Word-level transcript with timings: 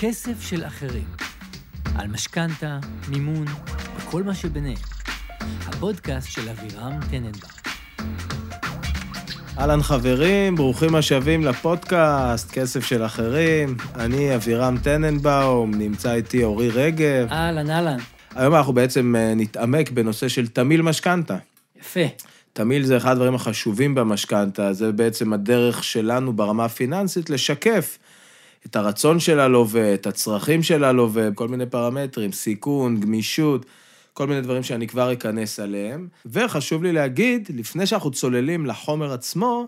כסף 0.00 0.40
של 0.40 0.64
אחרים. 0.64 1.04
על 1.94 2.06
משכנתה, 2.06 2.78
מימון 3.08 3.44
וכל 3.96 4.22
מה 4.22 4.34
שביניהם. 4.34 4.78
הפודקאסט 5.40 6.30
של 6.30 6.48
אבירם 6.48 6.92
טננבאום. 7.10 7.50
אהלן 9.58 9.82
חברים, 9.82 10.56
ברוכים 10.56 10.94
השבים 10.94 11.44
לפודקאסט, 11.44 12.50
כסף 12.50 12.84
של 12.84 13.04
אחרים. 13.04 13.76
אני 13.94 14.34
אבירם 14.34 14.76
טננבאום, 14.82 15.74
נמצא 15.74 16.14
איתי 16.14 16.44
אורי 16.44 16.68
רגב. 16.70 17.28
אהלן, 17.30 17.70
אהלן. 17.70 17.98
היום 18.34 18.54
אנחנו 18.54 18.72
בעצם 18.72 19.14
אה, 19.16 19.34
נתעמק 19.36 19.90
בנושא 19.90 20.28
של 20.28 20.46
תמיל 20.46 20.82
משכנתה. 20.82 21.36
יפה. 21.80 22.00
תמיל 22.52 22.84
זה 22.84 22.96
אחד 22.96 23.12
הדברים 23.12 23.34
החשובים 23.34 23.94
במשכנתה, 23.94 24.72
זה 24.72 24.92
בעצם 24.92 25.32
הדרך 25.32 25.84
שלנו 25.84 26.32
ברמה 26.32 26.64
הפיננסית 26.64 27.30
לשקף 27.30 27.98
את 28.66 28.76
הרצון 28.76 29.20
של 29.20 29.40
הלווה, 29.40 29.94
את 29.94 30.06
הצרכים 30.06 30.62
של 30.62 30.84
הלווה, 30.84 31.28
כל 31.34 31.48
מיני 31.48 31.66
פרמטרים, 31.66 32.32
סיכון, 32.32 33.00
גמישות, 33.00 33.66
כל 34.12 34.26
מיני 34.26 34.40
דברים 34.40 34.62
שאני 34.62 34.86
כבר 34.86 35.12
אכנס 35.12 35.60
עליהם. 35.60 36.08
וחשוב 36.26 36.82
לי 36.82 36.92
להגיד, 36.92 37.48
לפני 37.54 37.86
שאנחנו 37.86 38.10
צוללים 38.10 38.66
לחומר 38.66 39.12
עצמו, 39.12 39.66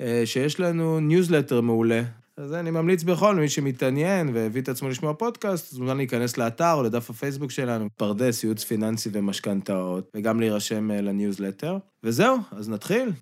אה, 0.00 0.22
שיש 0.24 0.60
לנו 0.60 1.00
ניוזלטר 1.00 1.60
מעולה. 1.60 2.02
אז 2.36 2.52
אני 2.52 2.70
ממליץ 2.70 3.02
בכל 3.02 3.34
מי 3.34 3.48
שמתעניין 3.48 4.30
והביא 4.34 4.62
את 4.62 4.68
עצמו 4.68 4.88
לשמוע 4.88 5.14
פודקאסט, 5.14 5.72
מוזמן 5.72 5.96
להיכנס 5.96 6.38
לאתר 6.38 6.72
או 6.72 6.82
לדף 6.82 7.10
הפייסבוק 7.10 7.50
שלנו, 7.50 7.88
פרדס, 7.96 8.44
ייעוץ 8.44 8.64
פיננסי 8.64 9.08
ומשכנתאות, 9.12 10.10
וגם 10.16 10.40
להירשם 10.40 10.90
אה, 10.90 11.00
לניוזלטר. 11.00 11.78
וזהו, 12.04 12.36
אז 12.52 12.68
נתחיל. 12.68 13.12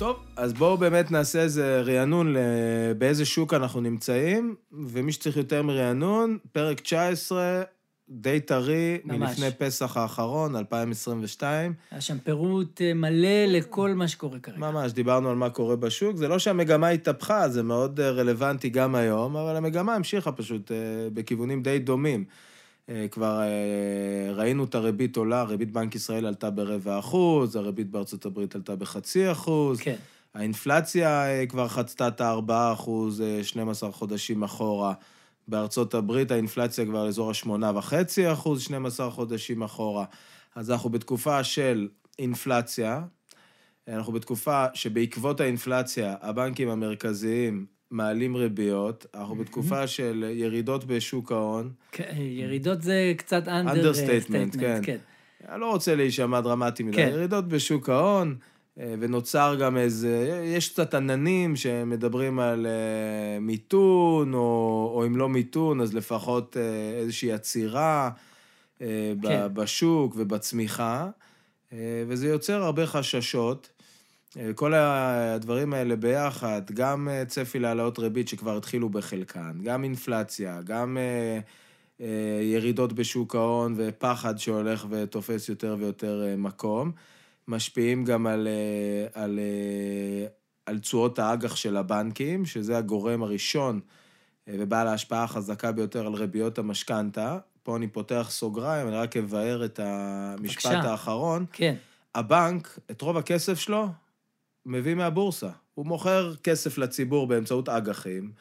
טוב, 0.00 0.16
אז 0.36 0.52
בואו 0.52 0.76
באמת 0.76 1.10
נעשה 1.10 1.42
איזה 1.42 1.82
רענון 1.86 2.36
באיזה 2.98 3.24
שוק 3.24 3.54
אנחנו 3.54 3.80
נמצאים, 3.80 4.54
ומי 4.72 5.12
שצריך 5.12 5.36
יותר 5.36 5.62
מרענון, 5.62 6.38
פרק 6.52 6.80
19, 6.80 7.62
די 8.08 8.40
טרי. 8.40 8.98
מלפני 9.04 9.46
פסח 9.58 9.96
האחרון, 9.96 10.56
2022. 10.56 11.72
היה 11.90 12.00
שם 12.00 12.18
פירוט 12.18 12.82
אה, 12.82 12.94
מלא 12.94 13.44
לכל 13.48 13.94
מה 13.94 14.08
שקורה 14.08 14.38
כרגע. 14.38 14.58
ממש, 14.58 14.92
דיברנו 14.92 15.30
על 15.30 15.36
מה 15.36 15.50
קורה 15.50 15.76
בשוק. 15.76 16.16
זה 16.16 16.28
לא 16.28 16.38
שהמגמה 16.38 16.88
התהפכה, 16.88 17.48
זה 17.48 17.62
מאוד 17.62 18.00
אה, 18.00 18.10
רלוונטי 18.10 18.68
גם 18.68 18.94
היום, 18.94 19.36
אבל 19.36 19.56
המגמה 19.56 19.94
המשיכה 19.94 20.32
פשוט 20.32 20.72
אה, 20.72 20.76
בכיוונים 21.14 21.62
די 21.62 21.78
דומים. 21.78 22.24
אה, 22.90 23.08
כבר 23.10 23.40
אה, 23.40 24.32
ראינו 24.32 24.64
את 24.64 24.74
הריבית 24.74 25.16
עולה, 25.16 25.42
ריבית 25.42 25.72
בנק 25.72 25.94
ישראל 25.94 26.26
עלתה 26.26 26.50
ברבע 26.50 26.98
אחוז, 26.98 27.56
הריבית 27.56 27.90
בארצות 27.90 28.26
הברית 28.26 28.54
עלתה 28.54 28.76
בחצי 28.76 29.32
אחוז. 29.32 29.80
כן. 29.80 29.96
האינפלציה 30.34 31.26
אה, 31.26 31.46
כבר 31.46 31.68
חצתה 31.68 32.08
את 32.08 32.20
ה-4 32.20 32.52
אחוז 32.72 33.22
12 33.42 33.92
חודשים 33.92 34.42
אחורה. 34.42 34.94
בארצות 35.48 35.94
הברית 35.94 36.30
האינפלציה 36.30 36.84
כבר 36.84 37.04
לאזור 37.04 37.30
ה-8.5 37.30 37.92
אחוז 38.32 38.62
12 38.62 39.10
חודשים 39.10 39.62
אחורה. 39.62 40.04
אז 40.54 40.70
אנחנו 40.70 40.90
בתקופה 40.90 41.44
של 41.44 41.88
אינפלציה, 42.18 43.02
אנחנו 43.88 44.12
בתקופה 44.12 44.66
שבעקבות 44.74 45.40
האינפלציה 45.40 46.16
הבנקים 46.20 46.68
המרכזיים 46.68 47.66
מעלים 47.90 48.36
ריביות, 48.36 49.06
אנחנו 49.14 49.34
בתקופה 49.34 49.86
של 49.86 50.24
ירידות 50.34 50.84
בשוק 50.84 51.32
ההון. 51.32 51.70
כן, 51.92 52.14
ירידות 52.18 52.82
זה 52.82 53.12
קצת 53.16 53.48
under... 53.48 53.72
understatement, 53.72 54.56
כן. 54.60 54.80
כן. 54.82 54.96
אני 55.48 55.60
לא 55.60 55.70
רוצה 55.70 55.94
להישמע 55.94 56.40
דרמטי 56.40 56.82
מדי, 56.82 56.96
כן. 56.96 57.08
ירידות 57.12 57.48
בשוק 57.48 57.88
ההון, 57.88 58.36
אה, 58.80 58.94
ונוצר 59.00 59.56
גם 59.60 59.76
איזה, 59.76 60.42
יש 60.44 60.68
קצת 60.68 60.94
עננים 60.94 61.56
שמדברים 61.56 62.38
על 62.38 62.66
אה, 62.66 63.40
מיתון, 63.40 64.34
או, 64.34 64.92
או 64.94 65.06
אם 65.06 65.16
לא 65.16 65.28
מיתון, 65.28 65.80
אז 65.80 65.94
לפחות 65.94 66.56
אה, 66.56 66.98
איזושהי 66.98 67.32
עצירה 67.32 68.10
ב- 68.80 68.86
כן. 69.22 69.46
בשוק 69.52 70.14
ובצמיחה, 70.16 71.10
אה, 71.72 71.78
וזה 72.08 72.28
יוצר 72.28 72.62
הרבה 72.62 72.86
חששות. 72.86 73.68
אה, 74.36 74.52
כל 74.54 74.74
הדברים 74.74 75.74
האלה 75.74 75.96
ביחד, 75.96 76.62
גם 76.74 77.08
אה, 77.08 77.24
צפי 77.24 77.58
להעלאות 77.58 77.98
ריבית 77.98 78.28
שכבר 78.28 78.56
התחילו 78.56 78.88
בחלקן, 78.88 79.58
גם 79.62 79.84
אינפלציה, 79.84 80.60
גם 80.64 80.98
אה, 80.98 81.40
ירידות 82.42 82.92
בשוק 82.92 83.34
ההון 83.34 83.74
ופחד 83.76 84.38
שהולך 84.38 84.86
ותופס 84.90 85.48
יותר 85.48 85.76
ויותר 85.78 86.34
מקום, 86.38 86.92
משפיעים 87.48 88.04
גם 88.04 88.26
על, 88.26 88.48
על, 89.14 89.38
על 90.66 90.78
תשואות 90.78 91.18
האג"ח 91.18 91.56
של 91.56 91.76
הבנקים, 91.76 92.46
שזה 92.46 92.78
הגורם 92.78 93.22
הראשון 93.22 93.80
ובעל 94.48 94.88
ההשפעה 94.88 95.24
החזקה 95.24 95.72
ביותר 95.72 96.06
על 96.06 96.14
ריביות 96.14 96.58
המשכנתה. 96.58 97.38
פה 97.62 97.76
אני 97.76 97.88
פותח 97.88 98.26
סוגריים, 98.30 98.88
אני 98.88 98.96
רק 98.96 99.16
אבאר 99.16 99.64
את 99.64 99.80
המשפט 99.82 100.66
בבקשה. 100.66 100.90
האחרון. 100.90 101.46
כן, 101.52 101.74
הבנק, 102.14 102.78
את 102.90 103.02
רוב 103.02 103.16
הכסף 103.16 103.58
שלו, 103.58 103.88
מביא 104.66 104.94
מהבורסה. 104.94 105.50
הוא 105.74 105.86
מוכר 105.86 106.34
כסף 106.42 106.78
לציבור 106.78 107.26
באמצעות 107.26 107.68
אג"חים, 107.68 108.32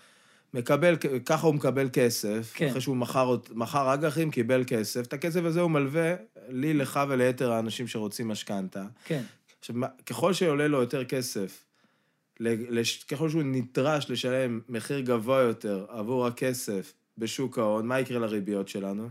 מקבל, 0.54 0.96
ככה 1.26 1.48
הוא 1.48 1.56
מקבל 1.56 1.90
כסף, 1.94 2.52
כן. 2.56 2.68
אחרי 2.70 2.82
שהוא 2.82 2.98
מכר, 2.98 3.36
מכר 3.54 3.94
אג"חים, 3.94 4.32
קיבל 4.32 4.64
כסף, 4.68 5.06
את 5.08 5.14
הכסף 5.14 5.44
הזה 5.44 5.62
הוא 5.62 5.72
מלווה 5.72 6.16
לי, 6.50 6.74
לך 6.74 7.00
וליתר 7.10 7.52
האנשים 7.52 7.88
שרוצים 7.88 8.28
משכנתה. 8.28 8.86
כן. 9.06 9.22
עכשיו, 9.60 9.76
ככל 10.06 10.34
שעולה 10.34 10.68
לו 10.68 10.80
יותר 10.82 11.06
כסף, 11.06 11.66
לש- 12.40 13.04
ככל 13.04 13.30
שהוא 13.30 13.44
נדרש 13.44 14.10
לשלם 14.12 14.60
מחיר 14.70 15.00
גבוה 15.00 15.40
יותר 15.42 15.86
עבור 15.90 16.28
הכסף 16.28 16.94
בשוק 17.18 17.58
ההון, 17.60 17.88
מה 17.88 18.00
יקרה 18.00 18.20
לריביות 18.20 18.68
שלנו? 18.68 19.10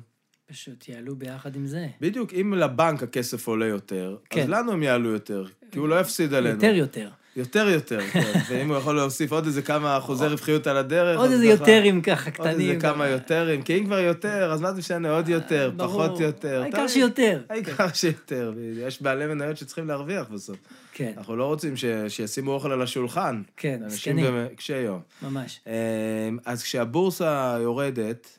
פשוט 0.51 0.89
יעלו 0.89 1.17
ביחד 1.17 1.57
עם 1.57 1.67
זה. 1.67 1.87
בדיוק, 2.01 2.35
אם 2.35 2.55
לבנק 2.55 3.03
הכסף 3.03 3.47
עולה 3.47 3.67
יותר, 3.67 4.17
כן. 4.31 4.43
אז 4.43 4.49
לנו 4.49 4.73
הם 4.73 4.83
יעלו 4.83 5.11
יותר, 5.11 5.45
כי 5.71 5.79
הוא 5.79 5.89
לא 5.89 6.01
יפסיד 6.01 6.35
עלינו. 6.35 6.55
יותר 6.55 6.75
יותר. 6.75 7.09
יותר 7.37 7.69
יותר, 7.69 8.01
כן. 8.01 8.33
ואם 8.49 8.69
הוא 8.69 8.77
יכול 8.77 8.97
להוסיף 8.97 9.33
עוד 9.33 9.47
איזה 9.47 9.63
כמה 9.63 9.99
אחוזי 9.99 10.27
רווחיות 10.27 10.67
על 10.67 10.77
הדרך... 10.77 11.19
עוד 11.19 11.31
איזה 11.31 11.47
יותרים 11.47 12.03
ככה 12.03 12.31
עוד 12.31 12.35
קטנים. 12.35 12.71
איזה 12.71 12.81
כמה 12.81 13.09
יותרים, 13.09 13.63
כי 13.63 13.79
אם 13.79 13.85
כבר 13.85 13.99
יותר, 13.99 14.53
אז 14.53 14.61
מה 14.61 14.73
זה 14.73 14.79
משנה? 14.79 15.11
עוד 15.11 15.29
יותר, 15.29 15.71
ברור. 15.77 16.07
פחות 16.07 16.21
יותר. 16.21 16.63
העיקר. 16.63 16.89
שיותר. 16.89 17.43
העיקר 17.51 17.93
שיותר. 17.93 18.53
יש 18.87 19.03
בעלי 19.03 19.27
מניות 19.27 19.57
שצריכים 19.57 19.89
להרוויח 19.89 20.29
בסוף. 20.29 20.57
כן, 20.93 21.13
אנחנו 21.17 21.37
לא 21.37 21.45
רוצים 21.45 21.75
שישימו 22.09 22.53
אוכל 22.53 22.73
על 22.73 22.83
השולחן. 22.83 23.43
כן, 23.57 23.81
אנשים 23.85 24.17
מסכנים. 24.17 24.27
גם 24.27 24.55
קשי 24.57 24.77
יום. 24.77 25.01
ממש. 25.23 25.61
אמ, 25.67 26.39
אז 26.45 26.63
כשהבורסה 26.63 27.59
יורדת, 27.61 28.27
אה, 28.27 28.38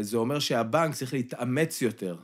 זה 0.00 0.16
אומר 0.16 0.38
שהבנק 0.38 0.94
צריך 0.94 1.14
להתאמץ 1.14 1.82
יותר 1.82 2.16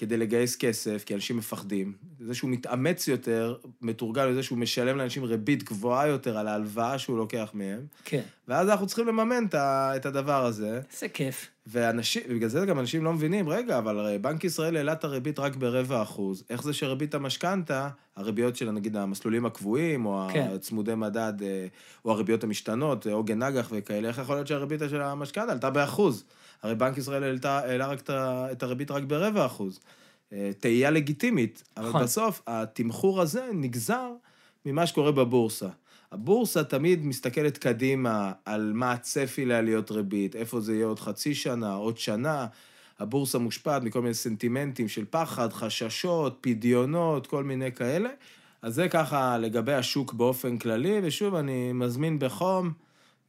כדי 0.00 0.16
לגייס 0.16 0.56
כסף, 0.56 1.04
כי 1.06 1.14
אנשים 1.14 1.36
מפחדים. 1.36 1.92
זה 2.20 2.34
שהוא 2.34 2.50
מתאמץ 2.50 3.08
יותר, 3.08 3.56
מתורגל 3.80 4.26
לזה 4.26 4.42
שהוא 4.42 4.58
משלם 4.58 4.96
לאנשים 4.96 5.24
ריבית 5.24 5.62
גבוהה 5.62 6.06
יותר 6.06 6.38
על 6.38 6.48
ההלוואה 6.48 6.98
שהוא 6.98 7.18
לוקח 7.18 7.50
מהם, 7.54 7.86
כן. 8.04 8.20
ואז 8.48 8.68
אנחנו 8.68 8.86
צריכים 8.86 9.06
לממן 9.06 9.44
את 9.54 10.06
הדבר 10.06 10.44
הזה. 10.46 10.80
איזה 10.92 11.08
כיף. 11.08 11.48
ואנשים, 11.66 12.22
ובגלל 12.28 12.48
זה 12.48 12.66
גם 12.66 12.78
אנשים 12.78 13.04
לא 13.04 13.12
מבינים, 13.12 13.48
רגע, 13.48 13.78
אבל 13.78 13.98
הרי 13.98 14.18
בנק 14.18 14.44
ישראל 14.44 14.76
העלה 14.76 14.92
את 14.92 15.04
הריבית 15.04 15.38
רק 15.38 15.56
ברבע 15.56 16.02
אחוז. 16.02 16.44
איך 16.50 16.62
זה 16.62 16.72
שריבית 16.72 17.14
המשכנתה, 17.14 17.88
הריביות 18.16 18.56
של 18.56 18.70
נגיד 18.70 18.96
המסלולים 18.96 19.46
הקבועים, 19.46 20.06
או 20.06 20.28
כן. 20.32 20.48
הצמודי 20.54 20.94
מדד, 20.94 21.32
אה, 21.42 21.66
או 22.04 22.12
הריביות 22.12 22.44
המשתנות, 22.44 23.06
אה, 23.06 23.12
עוגן 23.12 23.42
אג"ח 23.42 23.68
וכאלה, 23.72 24.08
איך 24.08 24.18
יכול 24.18 24.36
להיות 24.36 24.46
שהריבית 24.46 24.80
של 24.90 25.02
המשכנתה 25.02 25.52
עלתה 25.52 25.70
באחוז? 25.70 26.24
הרי 26.62 26.74
בנק 26.74 26.98
ישראל 26.98 27.38
העלה 27.44 27.86
רק 27.86 28.10
את 28.10 28.62
הריבית 28.62 28.90
רק 28.90 29.02
ברבע 29.02 29.46
אחוז. 29.46 29.80
אה, 30.32 30.50
תהייה 30.60 30.90
לגיטימית, 30.90 31.62
אבל 31.76 31.88
נכון. 31.88 32.02
בסוף 32.02 32.42
התמחור 32.46 33.20
הזה 33.20 33.50
נגזר 33.54 34.10
ממה 34.66 34.86
שקורה 34.86 35.12
בבורסה. 35.12 35.68
הבורסה 36.12 36.64
תמיד 36.64 37.04
מסתכלת 37.06 37.58
קדימה 37.58 38.32
על 38.44 38.72
מה 38.74 38.92
הצפי 38.92 39.44
לעליות 39.44 39.90
ריבית, 39.90 40.36
איפה 40.36 40.60
זה 40.60 40.74
יהיה 40.74 40.86
עוד 40.86 41.00
חצי 41.00 41.34
שנה, 41.34 41.74
עוד 41.74 41.98
שנה. 41.98 42.46
הבורסה 42.98 43.38
מושפעת 43.38 43.82
מכל 43.82 44.02
מיני 44.02 44.14
סנטימנטים 44.14 44.88
של 44.88 45.04
פחד, 45.10 45.52
חששות, 45.52 46.38
פדיונות, 46.40 47.26
כל 47.26 47.44
מיני 47.44 47.72
כאלה. 47.72 48.10
אז 48.62 48.74
זה 48.74 48.88
ככה 48.88 49.38
לגבי 49.38 49.74
השוק 49.74 50.12
באופן 50.12 50.58
כללי, 50.58 51.00
ושוב, 51.02 51.34
אני 51.34 51.72
מזמין 51.72 52.18
בחום, 52.18 52.72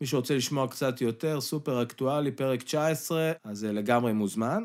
מי 0.02 0.08
שרוצה 0.08 0.36
לשמוע 0.36 0.68
קצת 0.68 1.02
יותר, 1.02 1.42
סופר 1.42 1.82
אקטואלי, 1.82 2.32
פרק 2.32 2.64
19, 2.64 3.32
אז 3.44 3.58
זה 3.58 3.72
לגמרי 3.72 4.14
מוזמן. 4.14 4.64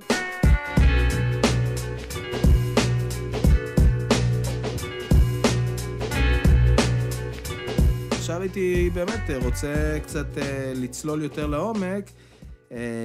עכשיו 8.11 8.41
הייתי 8.41 8.91
באמת 8.94 9.31
רוצה 9.44 9.99
קצת 10.03 10.38
אה, 10.38 10.73
לצלול 10.75 11.23
יותר 11.23 11.47
לעומק, 11.47 12.11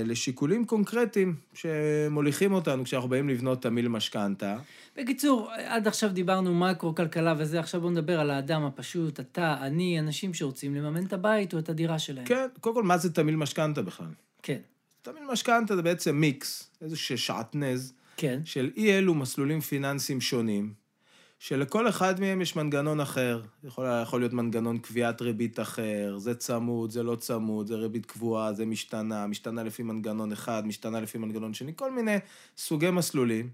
לשיקולים 0.06 0.66
קונקרטיים 0.66 1.36
שמוליכים 1.54 2.54
אותנו 2.54 2.84
כשאנחנו 2.84 3.10
באים 3.10 3.30
לבנות 3.30 3.62
תמיל 3.62 3.88
משכנתה. 3.88 4.58
בקיצור, 4.98 5.52
עד 5.52 5.88
עכשיו 5.88 6.10
דיברנו 6.10 6.60
מקרו-כלכלה 6.60 7.34
וזה, 7.38 7.60
עכשיו 7.60 7.82
בואו 7.82 7.92
נדבר 7.92 8.20
על 8.20 8.32
האדם 8.32 8.64
הפשוט, 8.64 9.20
אתה, 9.20 9.58
אני, 9.62 10.00
אנשים 10.00 10.34
שרוצים 10.34 10.76
לממן 10.76 11.06
את 11.06 11.14
הבית 11.14 11.54
או 11.54 11.60
את 11.60 11.70
הדירה 11.70 12.00
שלהם. 12.00 12.26
כן, 12.26 12.48
קודם 12.60 12.76
כל, 12.76 12.84
מה 12.84 12.98
זה 12.98 13.14
תמיל 13.14 13.36
משכנתה 13.36 13.82
בכלל? 13.82 14.12
כן, 14.44 14.60
תמיל 15.02 15.24
משכנתה 15.32 15.76
זה 15.76 15.82
בעצם 15.82 16.16
מיקס, 16.16 16.70
איזה 16.82 16.98
שעטנז, 16.98 17.94
כן, 18.18 18.40
של 18.46 18.72
אי 18.78 18.98
אלו 18.98 19.14
מסלולים 19.16 19.62
פיננסיים 19.62 20.22
שונים, 20.22 20.74
שלכל 21.44 21.90
אחד 21.90 22.20
מהם 22.20 22.42
יש 22.42 22.56
מנגנון 22.56 23.00
אחר. 23.00 23.42
יכול, 23.64 23.86
יכול 24.04 24.22
להיות 24.22 24.34
מנגנון 24.34 24.78
קביעת 24.78 25.22
ריבית 25.22 25.60
אחר, 25.60 26.18
זה 26.18 26.36
צמוד, 26.36 26.92
זה 26.92 27.04
לא 27.04 27.16
צמוד, 27.16 27.68
זה 27.68 27.76
ריבית 27.76 28.06
קבועה, 28.06 28.54
זה 28.54 28.66
משתנה, 28.66 29.28
משתנה 29.28 29.64
לפי 29.64 29.84
מנגנון 29.84 30.32
אחד, 30.32 30.68
משתנה 30.68 31.00
לפי 31.00 31.18
מנגנון 31.18 31.54
שני, 31.54 31.72
כל 31.76 31.92
מיני 31.92 32.18
סוגי 32.58 32.92
מסלולים, 32.92 33.50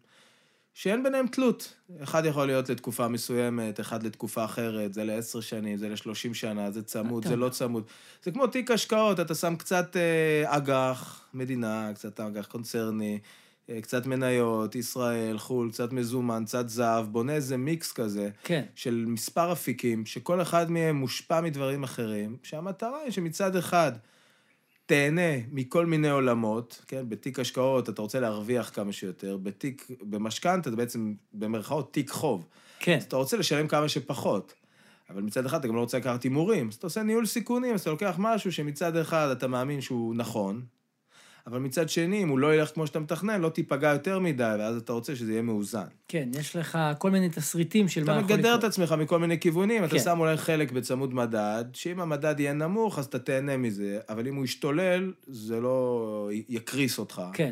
שאין 0.73 1.03
ביניהם 1.03 1.27
תלות. 1.27 1.73
אחד 2.03 2.25
יכול 2.25 2.45
להיות 2.45 2.69
לתקופה 2.69 3.07
מסוימת, 3.07 3.79
אחד 3.79 4.03
לתקופה 4.03 4.45
אחרת, 4.45 4.93
זה 4.93 5.03
לעשר 5.03 5.41
שנים, 5.41 5.77
זה 5.77 5.89
לשלושים 5.89 6.33
שנה, 6.33 6.71
זה 6.71 6.83
צמוד, 6.83 7.27
זה 7.27 7.35
לא 7.35 7.49
צמוד. 7.49 7.83
זה 8.23 8.31
כמו 8.31 8.47
תיק 8.47 8.71
השקעות, 8.71 9.19
אתה 9.19 9.35
שם 9.35 9.55
קצת 9.55 9.97
אה, 9.97 10.57
אג"ח, 10.57 11.25
מדינה, 11.33 11.91
קצת 11.93 12.19
אג"ח 12.19 12.45
קונצרני, 12.45 13.19
קצת 13.81 14.05
מניות, 14.05 14.75
ישראל, 14.75 15.37
חו"ל, 15.37 15.71
קצת 15.71 15.93
מזומן, 15.93 16.43
קצת 16.45 16.69
זהב, 16.69 17.05
בונה 17.05 17.33
איזה 17.33 17.57
מיקס 17.57 17.91
כזה. 17.91 18.29
כן. 18.43 18.63
של 18.75 19.05
מספר 19.07 19.51
אפיקים, 19.51 20.05
שכל 20.05 20.41
אחד 20.41 20.71
מהם 20.71 20.95
מושפע 20.95 21.41
מדברים 21.41 21.83
אחרים, 21.83 22.37
שהמטרה 22.43 22.99
היא 23.03 23.11
שמצד 23.11 23.55
אחד 23.55 23.91
תהנה 24.85 25.37
מכל 25.51 25.85
מיני 25.85 26.09
עולמות, 26.09 26.81
כן? 26.87 27.09
בתיק 27.09 27.39
השקעות 27.39 27.89
אתה 27.89 28.01
רוצה 28.01 28.19
להרוויח 28.19 28.71
כמה 28.73 28.91
שיותר, 28.91 29.37
בתיק, 29.37 29.87
במשכנתה 30.01 30.69
זה 30.69 30.75
בעצם 30.75 31.13
במרכאות 31.33 31.93
תיק 31.93 32.09
חוב. 32.09 32.47
כן, 32.79 32.97
אז 32.97 33.03
אתה 33.03 33.15
רוצה 33.15 33.37
לשלם 33.37 33.67
כמה 33.67 33.89
שפחות. 33.89 34.53
אבל 35.09 35.21
מצד 35.21 35.45
אחד 35.45 35.59
אתה 35.59 35.67
גם 35.67 35.75
לא 35.75 35.79
רוצה 35.79 35.97
לקחת 35.97 36.23
הימורים, 36.23 36.67
אז 36.67 36.75
אתה 36.75 36.87
עושה 36.87 37.03
ניהול 37.03 37.25
סיכונים, 37.25 37.73
אז 37.73 37.81
אתה 37.81 37.89
לוקח 37.89 38.15
משהו 38.17 38.51
שמצד 38.51 38.95
אחד 38.95 39.29
אתה 39.31 39.47
מאמין 39.47 39.81
שהוא 39.81 40.15
נכון, 40.15 40.65
אבל 41.47 41.59
מצד 41.59 41.89
שני, 41.89 42.23
אם 42.23 42.29
הוא 42.29 42.39
לא 42.39 42.55
ילך 42.55 42.69
כמו 42.73 42.87
שאתה 42.87 42.99
מתכנן, 42.99 43.41
לא 43.41 43.49
תיפגע 43.49 43.89
יותר 43.89 44.19
מדי, 44.19 44.55
ואז 44.59 44.77
אתה 44.77 44.93
רוצה 44.93 45.15
שזה 45.15 45.31
יהיה 45.31 45.41
מאוזן. 45.41 45.85
כן, 46.07 46.29
יש 46.39 46.55
לך 46.55 46.77
כל 46.97 47.11
מיני 47.11 47.29
תסריטים 47.29 47.87
של 47.87 48.03
מה 48.03 48.11
אתה 48.11 48.21
יכול 48.21 48.35
מגדר 48.35 48.49
לקרות. 48.49 48.59
את 48.59 48.69
עצמך 48.69 48.91
מכל 48.91 49.19
מיני 49.19 49.39
כיוונים, 49.39 49.83
אתה 49.83 49.91
כן. 49.97 49.99
שם 50.03 50.19
אולי 50.19 50.37
חלק 50.37 50.71
בצמוד 50.71 51.13
מדד, 51.13 51.65
שאם 51.73 51.99
המדד 51.99 52.39
יהיה 52.39 52.53
נמוך, 52.53 52.99
אז 52.99 53.05
אתה 53.05 53.19
תהנה 53.19 53.57
מזה, 53.57 53.99
אבל 54.09 54.27
אם 54.27 54.35
הוא 54.35 54.45
ישתולל, 54.45 55.13
זה 55.27 55.59
לא 55.59 56.29
יקריס 56.49 56.99
אותך. 56.99 57.21
כן, 57.33 57.51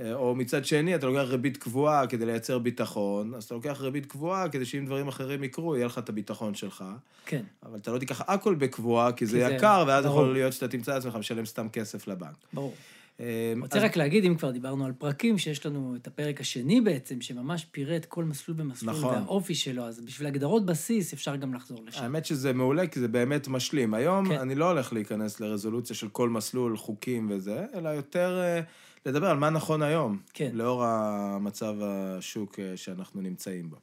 אה, 0.00 0.14
או 0.14 0.34
מצד 0.34 0.64
שני, 0.64 0.94
אתה 0.94 1.06
לוקח 1.06 1.30
ריבית 1.30 1.56
קבועה 1.56 2.06
כדי 2.06 2.26
לייצר 2.26 2.58
ביטחון, 2.58 3.34
אז 3.34 3.44
אתה 3.44 3.54
לוקח 3.54 3.78
ריבית 3.80 4.06
קבועה 4.06 4.48
כדי 4.48 4.64
שאם 4.64 4.86
דברים 4.86 5.08
אחרים 5.08 5.44
יקרו, 5.44 5.76
יהיה 5.76 5.86
לך 5.86 5.98
את 5.98 6.08
הביטחון 6.08 6.54
שלך. 6.54 6.84
כן, 7.26 7.42
אבל 7.66 7.78
אתה 7.78 7.92
לא 7.92 7.98
תיקח 7.98 8.20
הכל 8.26 8.54
בקבועה, 8.54 9.12
כי 9.12 9.26
זה 9.26 9.38
כי 9.38 9.48
זה- 9.48 9.54
יקר, 9.54 9.84
ואז 9.86 10.04
ברור. 10.04 10.20
יכול 10.20 10.32
להיות 10.32 10.52
שאתה 10.52 10.68
תמצא 10.68 10.92
את 10.92 10.96
עצמך 10.96 11.16
משלם 11.16 11.46
סתם 11.46 11.68
כסף 11.68 12.08
לבנק. 12.08 12.34
ברור. 12.52 12.74
אה, 13.20 13.52
רוצה 13.60 13.78
רק 13.78 13.96
להגיד, 13.96 14.24
אם 14.24 14.34
כבר 14.34 14.50
דיברנו 14.50 14.86
על 14.86 14.92
פרקים, 14.92 15.38
שיש 15.38 15.66
לנו 15.66 15.96
את 15.96 16.06
הפרק 16.06 16.40
השני 16.40 16.80
בעצם, 16.80 17.20
שממש 17.20 17.64
פירט 17.64 18.04
כל 18.04 18.24
מסלול 18.24 18.56
במסלול 18.56 18.96
נכון. 18.96 19.14
והאופי 19.14 19.54
שלו, 19.54 19.82
אז 19.82 20.00
בשביל 20.00 20.28
הגדרות 20.28 20.66
בסיס 20.66 21.12
אפשר 21.12 21.36
גם 21.36 21.54
לחזור 21.54 21.78
לשם. 21.86 22.02
האמת 22.02 22.26
שזה 22.26 22.52
מעולה, 22.52 22.86
כי 22.86 23.00
זה 23.00 23.08
באמת 23.08 23.48
משלים. 23.48 23.94
היום 23.94 24.28
כן. 24.28 24.34
כן. 24.34 24.40
אני 24.40 24.54
לא 24.54 24.70
הולך 24.70 24.92
להיכנס 24.92 25.40
לרזולוציה 25.40 25.96
של 25.96 26.08
כל 26.08 26.28
מסלול, 26.28 26.76
חוקים 26.76 27.30
וזה, 27.30 27.64
אלא 27.74 27.88
יותר 27.88 28.40
אה, 28.42 28.60
לדבר 29.06 29.26
על 29.26 29.36
מה 29.36 29.50
נכון 29.50 29.82
היום, 29.82 30.18
כן. 30.34 30.50
לאור 30.52 30.84
המצב 30.84 31.74
השוק 31.82 32.58
אה, 32.58 32.76
שאנחנו 32.76 33.20
נמצאים 33.20 33.70
בו. 33.70 33.76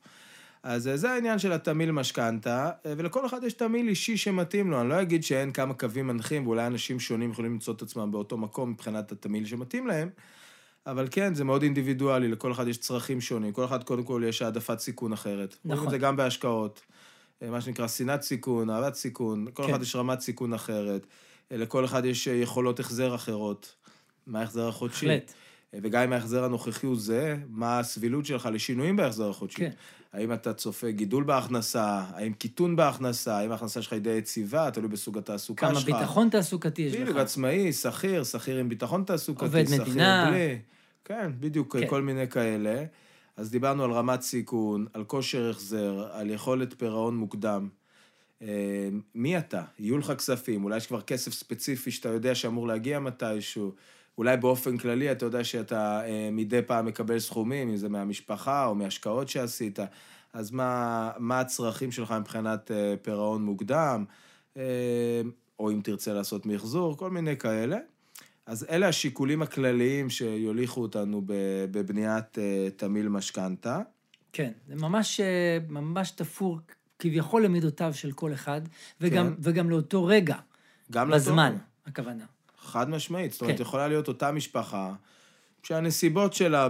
אז 0.69 0.87
אה, 0.87 0.97
זה 0.97 1.11
העניין 1.11 1.39
של 1.39 1.51
התמיל 1.51 1.91
משכנתה, 1.91 2.71
אה, 2.85 2.93
ולכל 2.97 3.25
אחד 3.25 3.43
יש 3.43 3.53
תמיל 3.53 3.87
אישי 3.87 4.17
שמתאים 4.17 4.71
לו. 4.71 4.81
אני 4.81 4.89
לא 4.89 5.01
אגיד 5.01 5.23
שאין 5.23 5.51
כמה 5.51 5.73
קווים 5.73 6.07
מנחים, 6.07 6.47
ואולי 6.47 6.67
אנשים 6.67 6.99
שונים 6.99 7.31
יכולים 7.31 7.51
למצוא 7.51 7.73
את 7.73 7.81
עצמם 7.81 8.11
באותו 8.11 8.37
מקום 8.37 8.69
מבחינת 8.71 9.11
התמיל 9.11 9.45
שמתאים 9.45 9.87
להם, 9.87 10.09
אבל 10.85 11.07
כן, 11.11 11.35
זה 11.35 11.43
מאוד 11.43 11.63
אינדיבידואלי, 11.63 12.27
לכל 12.27 12.51
אחד 12.51 12.67
יש 12.67 12.77
צרכים 12.77 13.21
שונים. 13.21 13.51
כל 13.51 13.65
אחד, 13.65 13.83
קודם 13.83 14.03
כל, 14.03 14.23
יש 14.25 14.41
העדפת 14.41 14.79
סיכון 14.79 15.13
אחרת. 15.13 15.55
רואים 15.65 15.77
נכון. 15.77 15.85
את 15.87 15.91
זה 15.91 15.97
גם 15.97 16.15
בהשקעות. 16.15 16.81
אה, 17.41 17.49
מה 17.49 17.61
שנקרא 17.61 17.87
שנאת 17.87 18.21
סיכון, 18.21 18.69
אהבת 18.69 18.93
סיכון, 18.95 19.45
כל 19.53 19.63
כן. 19.63 19.69
אחד 19.69 19.81
יש 19.81 19.95
רמת 19.95 20.19
סיכון 20.19 20.53
אחרת, 20.53 21.07
לכל 21.51 21.85
אחד 21.85 22.05
יש 22.05 22.27
יכולות 22.27 22.79
החזר 22.79 23.15
אחרות. 23.15 23.75
מה 24.27 24.39
ההחזר 24.39 24.67
החודשי? 24.67 25.05
בהחלט. 25.05 25.33
וגם 25.73 26.03
אם 26.03 26.13
ההחזר 26.13 26.43
הנוכחי 26.43 26.85
הוא 26.85 26.95
זהה, 26.99 27.35
מה 27.49 27.79
הסבילות 27.79 28.25
שלך 28.25 28.49
לשינויים 28.53 28.95
בהחזר 28.95 29.29
החודשי? 29.29 29.57
כן. 29.57 29.69
האם 30.13 30.33
אתה 30.33 30.53
צופה 30.53 30.91
גידול 30.91 31.23
בהכנסה, 31.23 32.03
האם 32.13 32.33
קיטון 32.33 32.75
בהכנסה, 32.75 33.37
האם 33.37 33.51
ההכנסה 33.51 33.81
שלך 33.81 33.93
היא 33.93 34.01
די 34.01 34.09
יציבה, 34.09 34.71
תלוי 34.71 34.89
בסוג 34.89 35.17
התעסוקה 35.17 35.67
כמה 35.67 35.79
שלך. 35.79 35.95
ביטחון 35.95 36.29
תעסוקתי 36.29 36.81
יש 36.81 36.93
בדיוק, 36.95 37.09
לך. 37.09 37.17
עצמאי, 37.17 37.73
שכיר, 37.73 38.23
שכיר 38.23 38.57
עם 38.57 38.69
ביטחון 38.69 39.03
תעסוקתי, 39.03 39.65
שכיר. 39.67 39.83
בלי. 39.83 40.59
כן, 41.05 41.31
בדיוק, 41.39 41.73
כן. 41.73 41.81
כן. 41.81 41.87
כל 41.87 42.01
מיני 42.01 42.27
כאלה. 42.27 42.85
אז 43.37 43.51
דיברנו 43.51 43.83
על 43.83 43.91
רמת 43.91 44.21
סיכון, 44.21 44.85
על 44.93 45.03
כושר 45.03 45.49
החזר, 45.49 46.07
על 46.11 46.29
יכולת 46.29 46.73
פירעון 46.77 47.17
מוקדם. 47.17 47.69
אה, 48.41 48.89
מי 49.15 49.37
אתה? 49.37 49.61
יהיו 49.79 49.97
לך 49.97 50.11
כספים, 50.11 50.63
אולי 50.63 50.77
יש 50.77 50.87
כבר 50.87 51.01
כסף 51.01 51.33
ספציפי 51.33 51.91
שאתה 51.91 52.09
יודע 52.09 52.35
שאמור 52.35 52.67
להגיע 52.67 52.99
מתישהו. 52.99 53.71
אולי 54.19 54.37
באופן 54.37 54.77
כללי 54.77 55.11
אתה 55.11 55.25
יודע 55.25 55.43
שאתה 55.43 56.05
אה, 56.05 56.29
מדי 56.31 56.61
פעם 56.61 56.85
מקבל 56.85 57.19
סכומים, 57.19 57.69
אם 57.69 57.77
זה 57.77 57.89
מהמשפחה 57.89 58.65
או 58.65 58.75
מהשקעות 58.75 59.29
שעשית. 59.29 59.79
אז 60.33 60.51
מה, 60.51 61.11
מה 61.17 61.39
הצרכים 61.39 61.91
שלך 61.91 62.11
מבחינת 62.11 62.71
אה, 62.71 62.93
פירעון 63.01 63.43
מוקדם? 63.43 64.05
אה, 64.57 65.21
או 65.59 65.71
אם 65.71 65.81
תרצה 65.83 66.13
לעשות 66.13 66.45
מחזור, 66.45 66.97
כל 66.97 67.09
מיני 67.09 67.37
כאלה. 67.37 67.77
אז 68.45 68.65
אלה 68.69 68.87
השיקולים 68.87 69.41
הכלליים 69.41 70.09
שיוליכו 70.09 70.81
אותנו 70.81 71.21
בבניית 71.71 72.37
אה, 72.39 72.67
תמיל 72.75 73.09
משכנתה. 73.09 73.81
כן, 74.33 74.51
זה 74.67 74.75
ממש, 74.75 75.19
אה, 75.19 75.57
ממש 75.69 76.11
תפור 76.11 76.59
כביכול 76.99 77.45
למידותיו 77.45 77.93
של 77.93 78.11
כל 78.11 78.33
אחד, 78.33 78.61
וגם, 79.01 79.27
כן. 79.27 79.33
וגם 79.39 79.69
לאותו 79.69 80.05
רגע, 80.05 80.35
גם 80.91 81.11
בזמן, 81.11 81.51
לטוב. 81.51 81.63
הכוונה. 81.85 82.25
חד 82.69 82.89
משמעית. 82.89 83.31
זאת 83.31 83.41
אומרת, 83.41 83.55
כן. 83.57 83.61
יכולה 83.61 83.87
להיות 83.87 84.07
אותה 84.07 84.31
משפחה, 84.31 84.91
שהנסיבות 85.63 86.33
שלה 86.33 86.67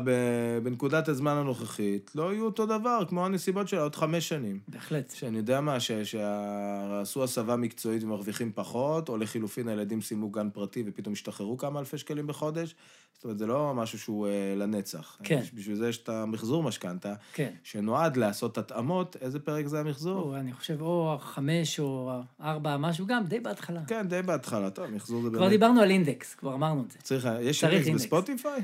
בנקודת 0.64 1.08
הזמן 1.08 1.32
הנוכחית 1.32 2.12
לא 2.16 2.34
יהיו 2.34 2.46
אותו 2.46 2.66
דבר 2.66 3.04
כמו 3.10 3.26
הנסיבות 3.26 3.68
שלה 3.68 3.82
עוד 3.82 3.96
חמש 3.96 4.30
שנים. 4.30 4.60
בהחלט. 4.68 5.14
שאני 5.16 5.38
יודע 5.38 5.62
מה, 5.62 5.78
שעשו 5.80 7.24
הסבה 7.24 7.56
מקצועית 7.56 8.04
ומרוויחים 8.04 8.52
פחות, 8.56 9.10
או 9.10 9.18
לחילופין 9.18 9.68
הילדים 9.68 10.02
סיימו 10.02 10.30
גן 10.30 10.50
פרטי 10.50 10.84
ופתאום 10.88 11.14
השתחררו 11.14 11.58
כמה 11.58 11.80
אלפי 11.80 11.98
שקלים 11.98 12.28
בחודש. 12.28 12.76
זאת 13.14 13.24
אומרת, 13.24 13.38
זה 13.38 13.46
לא 13.46 13.74
משהו 13.76 14.00
שהוא 14.00 14.28
אה, 14.28 14.54
לנצח. 14.58 15.18
כן. 15.24 15.42
בשביל 15.54 15.76
זה 15.76 15.90
יש 15.90 15.98
את 15.98 16.10
המחזור 16.10 16.64
משכנתה, 16.64 17.14
כן. 17.34 17.54
שנועד 17.64 18.18
לעשות 18.18 18.58
התאמות, 18.58 19.16
איזה 19.22 19.40
פרק 19.40 19.68
זה 19.68 19.80
המחזור? 19.80 20.22
או, 20.22 20.36
אני 20.36 20.54
חושב, 20.54 20.82
או 20.82 21.18
חמש 21.22 21.80
או 21.80 22.12
ארבע, 22.42 22.78
משהו 22.78 23.06
גם, 23.06 23.24
די 23.26 23.40
בהתחלה. 23.40 23.82
כן, 23.88 24.08
די 24.08 24.22
בהתחלה, 24.22 24.70
טוב, 24.70 24.86
מחזור 24.86 25.22
זה 25.22 25.30
כבר 25.30 25.40
באמת... 25.40 25.52
דיברנו 25.52 25.82
על 25.82 25.90
אינדקס, 25.90 26.36
כבר 26.36 26.54
אמרנו 26.54 26.84
את 26.84 26.92
זה. 26.92 27.00
צריך, 27.04 27.28
יש 27.42 27.60
צריך 27.60 27.74
אינדקס 27.74 27.88
אינדקס. 27.88 28.06
בספוטיפיי? 28.06 28.62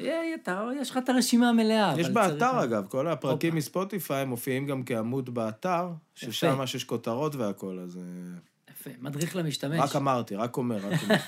יש 0.00 0.90
לך 0.90 0.96
את 0.96 1.08
הרשימה 1.08 1.48
המלאה. 1.48 1.94
יש 1.98 2.08
באתר, 2.08 2.64
אגב, 2.64 2.86
כל 2.88 3.08
הפרקים. 3.08 3.54
מספוטיפיי 3.54 4.24
מופיעים 4.24 4.66
גם 4.66 4.82
כעמוד 4.84 5.34
באתר, 5.34 5.88
ששם 6.14 6.58
יש 6.74 6.84
כותרות 6.84 7.34
והכול, 7.34 7.80
אז... 7.80 7.96
אה, 7.96 8.02
יפה, 8.70 8.90
מדריך 9.00 9.36
למשתמש. 9.36 9.80
רק 9.80 9.96
אמרתי, 9.96 10.36
רק 10.36 10.56
אומר, 10.56 10.76
רק 10.76 11.02
אומר. 11.02 11.16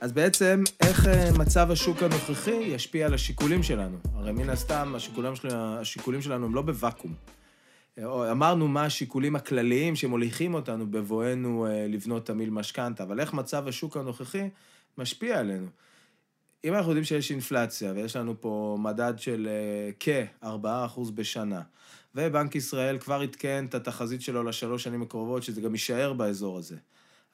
אז 0.00 0.12
בעצם, 0.12 0.62
איך 0.80 1.06
אה, 1.06 1.30
מצב 1.38 1.70
השוק 1.70 2.02
הנוכחי 2.02 2.50
ישפיע 2.50 3.06
על 3.06 3.14
השיקולים 3.14 3.62
שלנו? 3.62 3.96
הרי 4.14 4.32
מן 4.32 4.50
הסתם, 4.50 4.92
השיקולים, 4.96 5.36
של, 5.36 5.48
השיקולים 5.52 6.22
שלנו 6.22 6.46
הם 6.46 6.54
לא 6.54 6.62
בוואקום. 6.62 7.14
אמרנו 8.02 8.68
מה 8.68 8.84
השיקולים 8.84 9.36
הכלליים 9.36 9.96
שמוליכים 9.96 10.54
אותנו 10.54 10.90
בבואנו 10.90 11.66
אה, 11.66 11.86
לבנות 11.88 12.26
תמיל 12.26 12.50
משכנתה, 12.50 13.02
אבל 13.02 13.20
איך 13.20 13.34
מצב 13.34 13.68
השוק 13.68 13.96
הנוכחי 13.96 14.48
משפיע 14.98 15.38
עלינו? 15.38 15.66
אם 16.64 16.74
אנחנו 16.74 16.90
יודעים 16.90 17.04
שיש 17.04 17.30
אינפלציה, 17.30 17.92
ויש 17.92 18.16
לנו 18.16 18.40
פה 18.40 18.76
מדד 18.80 19.14
של 19.16 19.48
אה, 19.50 19.90
כ-4% 20.00 21.10
בשנה, 21.14 21.62
ובנק 22.14 22.54
ישראל 22.54 22.98
כבר 22.98 23.20
עדכן 23.20 23.64
את 23.68 23.74
התחזית 23.74 24.22
שלו 24.22 24.42
לשלוש 24.42 24.84
שנים 24.84 25.02
הקרובות, 25.02 25.42
שזה 25.42 25.60
גם 25.60 25.72
יישאר 25.72 26.12
באזור 26.12 26.58
הזה, 26.58 26.76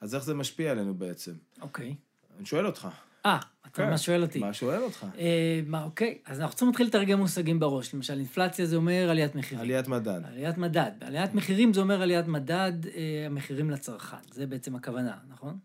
אז 0.01 0.15
איך 0.15 0.23
זה 0.23 0.33
משפיע 0.33 0.71
עלינו 0.71 0.93
בעצם? 0.93 1.33
אוקיי. 1.61 1.95
אני 2.37 2.45
שואל 2.45 2.65
אותך, 2.65 2.87
אה, 3.25 3.39
אתה 3.71 3.83
כן. 3.83 3.89
ממש 3.89 4.05
שואל 4.05 4.21
אותי. 4.21 4.39
מה 4.39 4.53
שואל 4.53 4.83
אותך? 4.83 5.05
אה, 5.19 5.61
מה, 5.67 5.83
אוקיי, 5.83 6.17
אז 6.25 6.39
אנחנו 6.39 6.51
צריכים 6.55 6.67
להתחיל 6.67 6.87
לתרגם 6.87 7.19
מושגים 7.19 7.59
בראש. 7.59 7.93
למשל, 7.93 8.17
אינפלציה 8.17 8.65
זה 8.65 8.75
אומר 8.75 9.09
עליית 9.09 9.35
מחירים. 9.35 9.61
עליית 9.61 9.87
מדד. 9.87 10.21
עליית 10.25 10.57
מדד. 10.57 10.91
עליית 11.01 11.33
מחירים 11.33 11.73
זה 11.73 11.81
אומר 11.81 12.01
עליית 12.01 12.27
מדד 12.27 12.73
אה, 12.85 13.23
המחירים 13.25 13.69
לצרכן. 13.69 14.17
זה 14.31 14.47
בעצם 14.47 14.75
הכוונה, 14.75 15.17
נכון? 15.29 15.57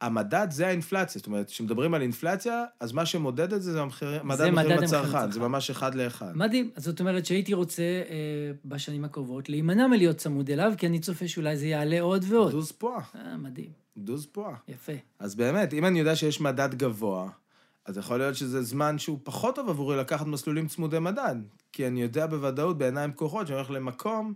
המדד 0.00 0.46
זה 0.50 0.66
האינפלציה, 0.66 1.18
זאת 1.18 1.26
אומרת, 1.26 1.46
כשמדברים 1.50 1.94
על 1.94 2.02
אינפלציה, 2.02 2.64
אז 2.80 2.92
מה 2.92 3.06
שמודד 3.06 3.52
את 3.52 3.62
זה 3.62 3.72
זה 3.72 3.80
המחיר- 3.82 4.22
מדד 4.24 4.50
מחירים 4.50 4.78
לצרכן. 4.78 5.30
זה 5.30 5.40
ממש 5.40 5.70
אחד 5.70 5.94
לאחד. 5.94 6.32
מדהים. 6.36 6.70
זאת 6.76 7.00
אומרת 7.00 7.26
שהייתי 7.26 7.54
רוצה 7.54 7.82
אה, 7.82 8.16
בשנים 8.64 9.04
הקרובות 9.04 9.48
להימנע 9.48 9.86
מלהיות 9.86 10.16
צמוד 10.16 10.50
אליו, 10.50 10.72
כי 10.78 10.86
אני 10.86 10.98
צופה 11.00 11.28
שאולי 11.28 11.56
זה 11.56 11.66
יעלה 11.66 12.00
עוד 12.00 12.24
ועוד. 12.28 12.50
דוז 12.50 12.72
פועה, 12.72 13.00
אה, 13.14 13.36
מדהים. 13.36 13.70
דוז 13.96 14.26
פועה. 14.26 14.54
יפה. 14.68 14.92
אז 15.18 15.34
באמת, 15.34 15.72
אם 15.74 15.84
אני 15.86 15.98
יודע 15.98 16.16
שיש 16.16 16.40
מדד 16.40 16.74
גבוה, 16.74 17.28
אז 17.86 17.96
יכול 17.98 18.16
להיות 18.18 18.36
שזה 18.36 18.62
זמן 18.62 18.98
שהוא 18.98 19.18
פחות 19.22 19.54
טוב 19.54 19.68
עבורי 19.68 19.96
לקחת 19.96 20.26
מסלולים 20.26 20.66
צמודי 20.68 20.98
מדד. 20.98 21.36
כי 21.72 21.86
אני 21.86 22.02
יודע 22.02 22.26
בוודאות, 22.26 22.78
בעיניים 22.78 23.12
פקוחות, 23.12 23.46
שאני 23.46 23.56
הולך 23.56 23.70
למקום 23.70 24.34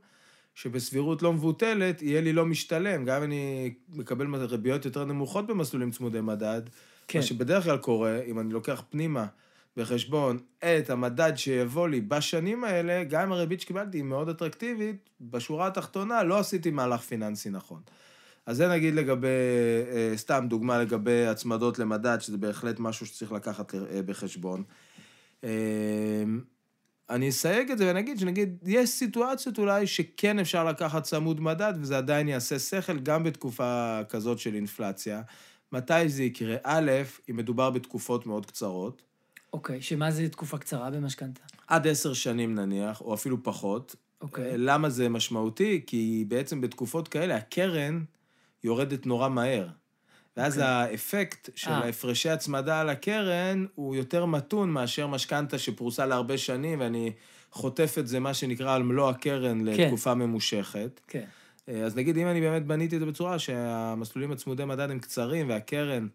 שבסבירות 0.54 1.22
לא 1.22 1.32
מבוטלת, 1.32 2.02
יהיה 2.02 2.20
לי 2.20 2.32
לא 2.32 2.46
משתלם. 2.46 3.04
גם 3.04 3.16
אם 3.16 3.22
אני 3.22 3.74
מקבל 3.88 4.34
ריביות 4.34 4.84
יותר 4.84 5.04
נמוכות 5.04 5.46
במסלולים 5.46 5.90
צמודי 5.90 6.20
מדד, 6.20 6.62
כן. 7.08 7.18
מה 7.18 7.24
שבדרך 7.24 7.64
כלל 7.64 7.76
קורה, 7.76 8.20
אם 8.26 8.40
אני 8.40 8.52
לוקח 8.52 8.82
פנימה 8.90 9.26
בחשבון 9.76 10.38
את 10.58 10.90
המדד 10.90 11.32
שיבוא 11.36 11.88
לי 11.88 12.00
בשנים 12.00 12.64
האלה, 12.64 13.04
גם 13.04 13.22
אם 13.22 13.32
הריבית 13.32 13.60
שקיבלתי 13.60 13.98
היא 13.98 14.04
מאוד 14.04 14.28
אטרקטיבית, 14.28 15.08
בשורה 15.20 15.66
התחתונה 15.66 16.22
לא 16.22 16.38
עשיתי 16.38 16.70
מהלך 16.70 17.00
פיננסי 17.00 17.50
נכון. 17.50 17.80
אז 18.46 18.56
זה 18.56 18.68
נגיד 18.68 18.94
לגבי, 18.94 19.28
אה, 19.92 20.12
סתם 20.16 20.46
דוגמה 20.48 20.78
לגבי 20.78 21.26
הצמדות 21.26 21.78
למדד, 21.78 22.18
שזה 22.20 22.38
בהחלט 22.38 22.80
משהו 22.80 23.06
שצריך 23.06 23.32
לקחת 23.32 23.74
אה, 23.74 24.02
בחשבון. 24.06 24.62
אני 27.10 27.28
אסייג 27.28 27.70
את 27.70 27.78
זה 27.78 27.86
ואני 27.86 28.00
אגיד 28.00 28.18
שנגיד, 28.18 28.58
יש 28.66 28.90
סיטואציות 28.90 29.58
אולי 29.58 29.86
שכן 29.86 30.38
אפשר 30.38 30.64
לקחת 30.64 31.02
צמוד 31.02 31.40
מדד, 31.40 31.72
וזה 31.80 31.98
עדיין 31.98 32.28
יעשה 32.28 32.58
שכל 32.58 32.98
גם 32.98 33.24
בתקופה 33.24 34.00
כזאת 34.08 34.38
של 34.38 34.54
אינפלציה. 34.54 35.22
מתי 35.72 36.08
זה 36.08 36.22
יקרה? 36.22 36.56
א', 36.62 36.90
אם 37.30 37.36
מדובר 37.36 37.70
בתקופות 37.70 38.26
מאוד 38.26 38.46
קצרות, 38.46 39.02
אוקיי, 39.54 39.82
שמה 39.82 40.10
זה 40.10 40.28
תקופה 40.28 40.58
קצרה 40.58 40.90
במשכנתה? 40.90 41.40
עד 41.66 41.86
עשר 41.86 42.12
שנים 42.12 42.54
נניח, 42.54 43.00
או 43.00 43.14
אפילו 43.14 43.42
פחות. 43.42 43.96
אוקיי. 44.20 44.50
אה, 44.50 44.56
למה 44.56 44.90
זה 44.90 45.08
משמעותי? 45.08 45.82
כי 45.86 46.24
בעצם 46.28 46.60
בתקופות 46.60 47.08
כאלה 47.08 47.36
הקרן 47.36 48.04
יורדת 48.64 49.06
נורא 49.06 49.28
מהר. 49.28 49.68
ואז 50.36 50.52
אוקיי. 50.52 50.70
האפקט 50.70 51.50
של 51.54 51.70
אה. 51.70 51.76
ההפרשי 51.76 52.30
הצמדה 52.30 52.80
על 52.80 52.88
הקרן 52.88 53.66
הוא 53.74 53.96
יותר 53.96 54.24
מתון 54.24 54.70
מאשר 54.70 55.06
משכנתה 55.06 55.58
שפרוסה 55.58 56.06
להרבה 56.06 56.38
שנים, 56.38 56.80
ואני 56.80 57.12
חוטף 57.52 57.94
את 57.98 58.06
זה, 58.06 58.20
מה 58.20 58.34
שנקרא, 58.34 58.74
על 58.74 58.82
מלוא 58.82 59.10
הקרן 59.10 59.64
לתקופה 59.64 60.14
ממושכת. 60.14 61.00
כן. 61.08 61.24
אה, 61.68 61.82
אז 61.82 61.96
נגיד, 61.96 62.16
אם 62.16 62.26
אני 62.26 62.40
באמת 62.40 62.66
בניתי 62.66 62.94
את 62.96 63.00
זה 63.00 63.06
בצורה 63.06 63.38
שהמסלולים 63.38 64.32
הצמודי 64.32 64.64
מדד 64.64 64.90
הם 64.90 64.98
קצרים 64.98 65.48
והקרן 65.48 66.06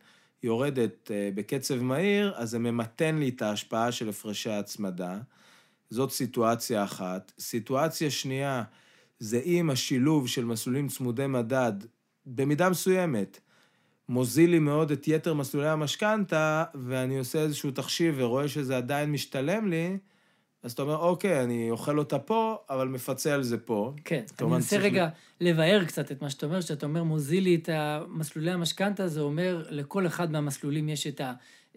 יורדת 0.44 1.12
אה, 1.12 1.30
בקצב 1.36 1.82
מהיר, 1.82 2.34
אז 2.36 2.50
זה 2.50 2.60
ממתן 2.60 3.16
לי 3.16 3.30
את 3.30 3.42
ההשפעה 3.42 3.92
של 3.92 4.10
הפרשי 4.10 4.50
ההצמדה. 4.50 5.18
זאת 5.90 6.12
סיטואציה 6.12 6.84
אחת. 6.84 7.32
סיטואציה 7.40 8.12
שנייה, 8.12 8.64
זה 9.20 9.42
אם 9.46 9.70
השילוב 9.70 10.28
של 10.28 10.46
מסלולים 10.46 10.88
צמודי 10.88 11.28
מדד, 11.28 11.74
במידה 12.26 12.70
מסוימת, 12.70 13.40
מוזיל 14.10 14.50
לי 14.50 14.60
מאוד 14.60 14.92
את 14.92 15.08
יתר 15.08 15.34
מסלולי 15.34 15.68
המשכנתה, 15.68 16.64
ואני 16.76 17.20
עושה 17.20 17.40
איזשהו 17.40 17.72
תחשיב 17.72 18.16
ורואה 18.18 18.48
שזה 18.48 18.78
עדיין 18.78 19.12
משתלם 19.12 19.68
לי, 19.68 19.98
אז 20.64 20.72
אתה 20.72 20.82
אומר, 20.82 20.98
אוקיי, 20.98 21.44
אני 21.44 21.72
אוכל 21.72 22.00
אותה 22.00 22.20
פה, 22.20 22.58
אבל 22.70 22.88
מפצה 22.88 23.34
על 23.34 23.44
זה 23.44 23.58
פה. 23.58 23.94
כן, 24.06 24.24
אני 24.40 24.50
מנסה 24.50 24.70
צריך 24.70 24.84
רגע 24.84 25.10
לבאר 25.42 25.86
קצת 25.86 26.12
את 26.12 26.22
מה 26.22 26.30
שאתה 26.30 26.46
אומר, 26.46 26.62
שאתה 26.62 26.86
אומר 26.86 27.04
מוזיל 27.04 27.44
לי 27.44 27.56
את 27.56 27.70
מסלולי 28.08 28.52
המשכנתה, 28.52 29.08
זה 29.08 29.22
אומר 29.22 29.66
לכל 29.70 30.08
אחד 30.08 30.32
מהמסלולים 30.32 30.90
יש 30.90 31.08
את 31.08 31.22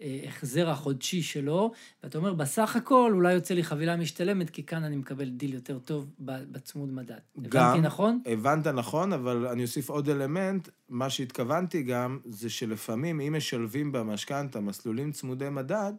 ההחזר 0.01 0.69
החודשי 0.69 1.21
שלו, 1.21 1.71
ואתה 2.03 2.17
אומר 2.17 2.33
בסך 2.33 2.75
הכל 2.75 3.11
אולי 3.13 3.33
יוצא 3.33 3.53
לי 3.53 3.63
חבילה 3.63 3.95
משתלמת, 3.97 4.49
כי 4.49 4.63
כאן 4.63 4.83
אני 4.83 4.95
מקבל 4.95 5.29
דיל 5.29 5.53
יותר 5.53 5.79
טוב 5.79 6.09
בצמוד 6.19 6.93
מדד. 6.93 7.19
הבנתי 7.37 7.81
נכון? 7.81 8.19
הבנת 8.25 8.67
נכון, 8.67 9.13
אבל 9.13 9.47
אני 9.47 9.61
אוסיף 9.61 9.89
עוד 9.89 10.09
אלמנט, 10.09 10.69
מה 10.89 11.09
שהתכוונתי 11.09 11.83
גם, 11.83 12.19
זה 12.25 12.49
שלפעמים 12.49 13.21
אם 13.21 13.33
משלבים 13.37 13.91
במשכנתה 13.91 14.59
מסלולים 14.59 15.11
צמודי 15.11 15.49
מדד, 15.49 15.93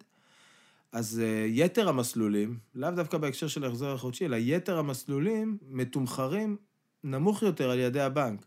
אז 0.92 1.22
uh, 1.22 1.48
יתר 1.48 1.88
המסלולים, 1.88 2.58
לאו 2.74 2.90
דווקא 2.90 3.18
בהקשר 3.18 3.48
של 3.48 3.64
ההחזר 3.64 3.94
החודשי, 3.94 4.24
אלא 4.24 4.36
יתר 4.40 4.78
המסלולים 4.78 5.58
מתומחרים 5.70 6.56
נמוך 7.04 7.42
יותר 7.42 7.70
על 7.70 7.78
ידי 7.78 8.00
הבנק. 8.00 8.46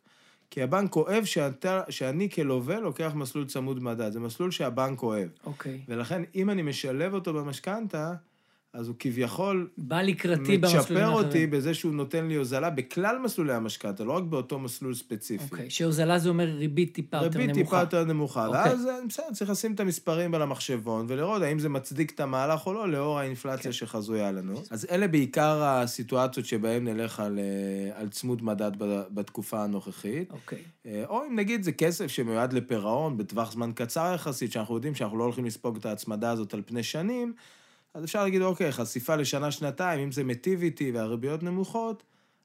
כי 0.49 0.63
הבנק 0.63 0.95
אוהב 0.95 1.25
שאתה, 1.25 1.81
שאני 1.89 2.29
כלווה 2.29 2.79
לוקח 2.79 3.11
מסלול 3.15 3.45
צמוד 3.45 3.83
מדד, 3.83 4.11
זה 4.11 4.19
מסלול 4.19 4.51
שהבנק 4.51 5.03
אוהב. 5.03 5.29
אוקיי. 5.45 5.81
ולכן, 5.87 6.21
אם 6.35 6.49
אני 6.49 6.61
משלב 6.61 7.13
אותו 7.13 7.33
במשכנתה, 7.33 8.13
אז 8.77 8.87
הוא 8.87 8.95
כביכול 8.99 9.69
בא 9.77 10.01
לקראתי 10.01 10.57
במסלולים 10.57 10.81
מצ'פר 10.81 10.99
האחרים. 10.99 11.25
אותי 11.25 11.47
בזה 11.47 11.73
שהוא 11.73 11.93
נותן 11.93 12.27
לי 12.27 12.35
הוזלה 12.35 12.69
בכלל 12.69 13.19
מסלולי 13.23 13.53
המשכנתה, 13.53 14.03
לא 14.03 14.13
רק 14.13 14.23
באותו 14.23 14.59
מסלול 14.59 14.93
ספציפי. 14.93 15.43
אוקיי, 15.51 15.69
שהוזלה 15.69 16.19
זה 16.19 16.29
אומר 16.29 16.45
ריבית 16.45 16.93
טיפה 16.93 17.17
יותר 17.17 17.39
ריבית 17.39 17.55
טיפה 17.55 17.59
נמוכה. 17.59 17.79
יותר 17.79 18.03
נמוכה, 18.03 18.47
אוקיי. 18.47 18.61
ואז 18.61 18.85
אה, 18.85 18.93
בסדר, 19.07 19.25
צריך 19.33 19.49
לשים 19.49 19.73
את 19.73 19.79
המספרים 19.79 20.35
על 20.35 20.41
המחשבון 20.41 21.05
ולראות 21.09 21.41
האם 21.41 21.59
זה 21.59 21.69
מצדיק 21.69 22.11
את 22.11 22.19
המהלך 22.19 22.67
או 22.67 22.73
לא, 22.73 22.91
לאור 22.91 23.19
האינפלציה 23.19 23.63
כן. 23.63 23.71
שחזויה 23.71 24.31
לנו. 24.31 24.61
אז 24.69 24.87
אלה 24.91 25.07
בעיקר 25.07 25.63
הסיטואציות 25.63 26.45
שבהן 26.45 26.87
נלך 26.87 27.19
על, 27.19 27.39
אה, 27.39 28.01
על 28.01 28.09
צמוד 28.09 28.43
מדד 28.43 28.71
בתקופה 29.13 29.63
הנוכחית. 29.63 30.31
אוקיי. 30.31 30.59
אה, 30.85 31.03
או 31.07 31.23
אם 31.25 31.35
נגיד 31.35 31.63
זה 31.63 31.71
כסף 31.71 32.07
שמיועד 32.07 32.53
לפירעון 32.53 33.17
בטווח 33.17 33.51
זמן 33.51 33.71
קצר 33.75 34.11
יחסית, 34.15 34.51
שאנחנו 34.51 34.75
יודעים 34.75 34.95
שאנחנו 34.95 35.17
לא 35.17 35.23
הולכים 35.23 35.45
לספוג 35.45 35.77
את 35.77 35.85
ההצמדה 35.85 36.31
הזאת 36.31 36.53
על 36.53 36.61
פני 36.65 36.83
שנים, 36.83 37.33
אז 37.93 38.03
אפשר 38.03 38.23
להגיד, 38.23 38.41
אוקיי, 38.41 38.71
חשיפה 38.71 39.15
לשנה-שנתיים, 39.15 39.99
אם 39.99 40.11
זה 40.11 40.23
מיטיב 40.23 40.61
איתי 40.61 40.91
והריביות 40.91 41.43
נמוכות, 41.43 42.03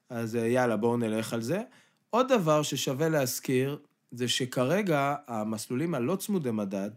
אז 0.09 0.35
אה, 0.35 0.47
יאללה, 0.47 0.77
בואו 0.77 0.97
נלך 0.97 1.33
על 1.33 1.41
זה. 1.41 1.61
עוד 2.09 2.27
דבר 2.27 2.63
ששווה 2.63 3.09
להזכיר, 3.09 3.77
זה 4.11 4.27
שכרגע 4.27 5.15
המסלולים 5.27 5.95
הלא 5.95 6.15
צמודי 6.15 6.51
מדד, 6.51 6.91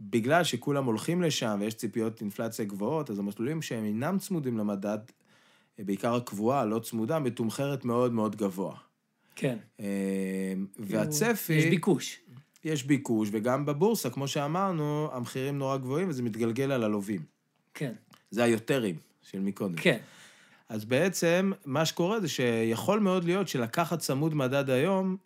בגלל 0.00 0.44
שכולם 0.44 0.84
הולכים 0.84 1.22
לשם 1.22 1.58
ויש 1.60 1.74
ציפיות 1.74 2.20
אינפלציה 2.20 2.64
גבוהות, 2.64 3.10
אז 3.10 3.18
המסלולים 3.18 3.62
שהם 3.62 3.84
אינם 3.84 4.18
צמודים 4.18 4.58
למדד, 4.58 4.98
אה, 5.78 5.84
בעיקר 5.84 6.14
הקבועה, 6.14 6.60
הלא 6.60 6.78
צמודה, 6.78 7.18
מתומחרת 7.18 7.84
מאוד 7.84 8.12
מאוד 8.12 8.36
גבוה. 8.36 8.74
כן. 9.36 9.58
אה, 9.80 10.54
והצפי... 10.78 11.52
יש 11.52 11.64
ביקוש. 11.64 12.20
יש 12.64 12.84
ביקוש, 12.84 13.28
וגם 13.32 13.66
בבורסה, 13.66 14.10
כמו 14.10 14.28
שאמרנו, 14.28 15.08
המחירים 15.12 15.58
נורא 15.58 15.76
גבוהים 15.76 16.08
וזה 16.08 16.22
מתגלגל 16.22 16.72
על 16.72 16.84
הלווים. 16.84 17.37
כן. 17.78 17.92
זה 18.30 18.44
היותרים 18.44 18.96
של 19.22 19.40
מקודם. 19.40 19.76
כן. 19.76 19.98
אז 20.68 20.84
בעצם, 20.84 21.52
מה 21.64 21.84
שקורה 21.84 22.20
זה 22.20 22.28
שיכול 22.28 23.00
מאוד 23.00 23.24
להיות 23.24 23.48
שלקחת 23.48 23.98
צמוד 23.98 24.34
מדד 24.34 24.70
היום, 24.70 25.16